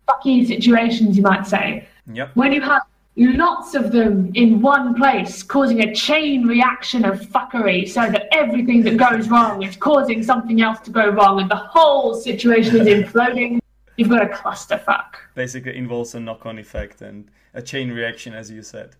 Fucky 0.08 0.44
situations, 0.44 1.16
you 1.16 1.22
might 1.22 1.46
say. 1.46 1.86
Yep. 2.12 2.34
when 2.34 2.52
you 2.52 2.60
have 2.62 2.82
lots 3.16 3.74
of 3.74 3.92
them 3.92 4.30
in 4.34 4.60
one 4.60 4.94
place, 4.94 5.42
causing 5.42 5.80
a 5.80 5.94
chain 5.94 6.46
reaction 6.46 7.04
of 7.04 7.20
fuckery, 7.20 7.88
so 7.88 8.10
that 8.10 8.28
everything 8.32 8.82
that 8.82 8.96
goes 8.96 9.28
wrong 9.28 9.62
is 9.62 9.76
causing 9.76 10.22
something 10.22 10.62
else 10.62 10.80
to 10.80 10.90
go 10.90 11.08
wrong, 11.08 11.40
and 11.40 11.50
the 11.50 11.56
whole 11.56 12.14
situation 12.14 12.76
is 12.76 12.86
imploding, 12.86 13.58
you've 13.96 14.08
got 14.08 14.22
a 14.22 14.26
clusterfuck. 14.26 15.14
Basically 15.34 15.76
involves 15.76 16.14
a 16.14 16.20
knock-on 16.20 16.58
effect 16.58 17.02
and 17.02 17.30
a 17.54 17.62
chain 17.62 17.90
reaction, 17.90 18.32
as 18.32 18.50
you 18.50 18.62
said. 18.62 18.96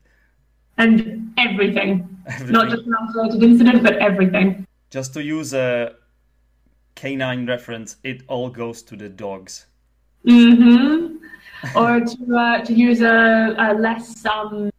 And 0.77 1.33
everything. 1.37 2.09
Everything. 2.27 2.53
Not 2.53 2.71
just 2.71 2.87
an 2.87 2.95
isolated 3.09 3.43
incident, 3.43 3.83
but 3.83 3.97
everything. 3.99 4.67
Just 4.91 5.13
to 5.15 5.23
use 5.23 5.53
a 5.55 5.95
canine 6.95 7.47
reference, 7.47 7.97
it 8.03 8.23
all 8.29 8.51
goes 8.51 8.83
to 8.83 8.97
the 8.97 9.09
dogs. 9.09 9.67
hmm 10.25 11.17
or 11.75 12.01
to 12.01 12.37
uh, 12.37 12.65
to 12.65 12.73
use 12.73 13.01
a, 13.01 13.55
a 13.59 13.75
less 13.75 14.25
um 14.27 14.71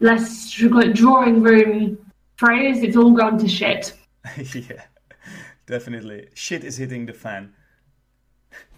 less 0.00 0.48
should 0.48 0.66
we 0.66 0.80
call 0.80 0.90
it 0.90 0.94
drawing 0.94 1.42
room 1.42 1.98
phrase, 2.42 2.82
it's 2.82 2.96
all 2.96 3.12
gone 3.12 3.38
to 3.38 3.48
shit. 3.48 3.94
yeah, 4.36 4.82
definitely. 5.66 6.28
Shit 6.34 6.64
is 6.64 6.76
hitting 6.76 7.06
the 7.06 7.12
fan. 7.12 7.52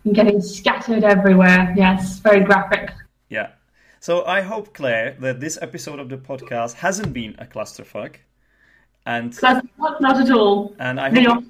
and 0.05 0.15
getting 0.15 0.41
scattered 0.43 1.03
everywhere. 1.03 1.73
Yes, 1.77 2.19
very 2.19 2.45
graphic. 2.45 2.93
Yeah. 3.31 3.53
So 4.01 4.25
I 4.27 4.43
hope, 4.43 4.75
Clare, 4.75 5.17
that 5.21 5.41
this 5.41 5.59
episode 5.63 5.99
of 5.99 6.11
the 6.11 6.19
podcast 6.19 6.75
hasn't 6.75 7.15
been 7.15 7.35
a 7.39 7.47
clusterfuck, 7.47 8.17
and 9.07 9.35
not, 9.43 9.65
not 10.01 10.21
at 10.21 10.31
all. 10.31 10.75
and 10.79 11.01
I 11.01 11.09
hope 11.09 11.45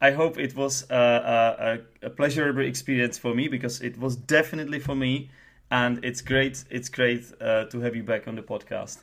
I 0.00 0.12
hope 0.12 0.38
it 0.38 0.56
was 0.56 0.86
a, 0.90 0.94
a, 0.94 2.04
a, 2.04 2.06
a 2.06 2.10
pleasurable 2.10 2.64
experience 2.64 3.18
for 3.18 3.34
me 3.34 3.48
because 3.48 3.82
it 3.82 3.98
was 3.98 4.16
definitely 4.16 4.78
for 4.78 4.94
me, 4.94 5.30
and 5.70 6.02
it's 6.04 6.22
great. 6.22 6.64
It's 6.70 6.88
great 6.88 7.24
uh, 7.40 7.66
to 7.66 7.80
have 7.80 7.94
you 7.94 8.02
back 8.02 8.26
on 8.26 8.34
the 8.34 8.42
podcast. 8.42 9.02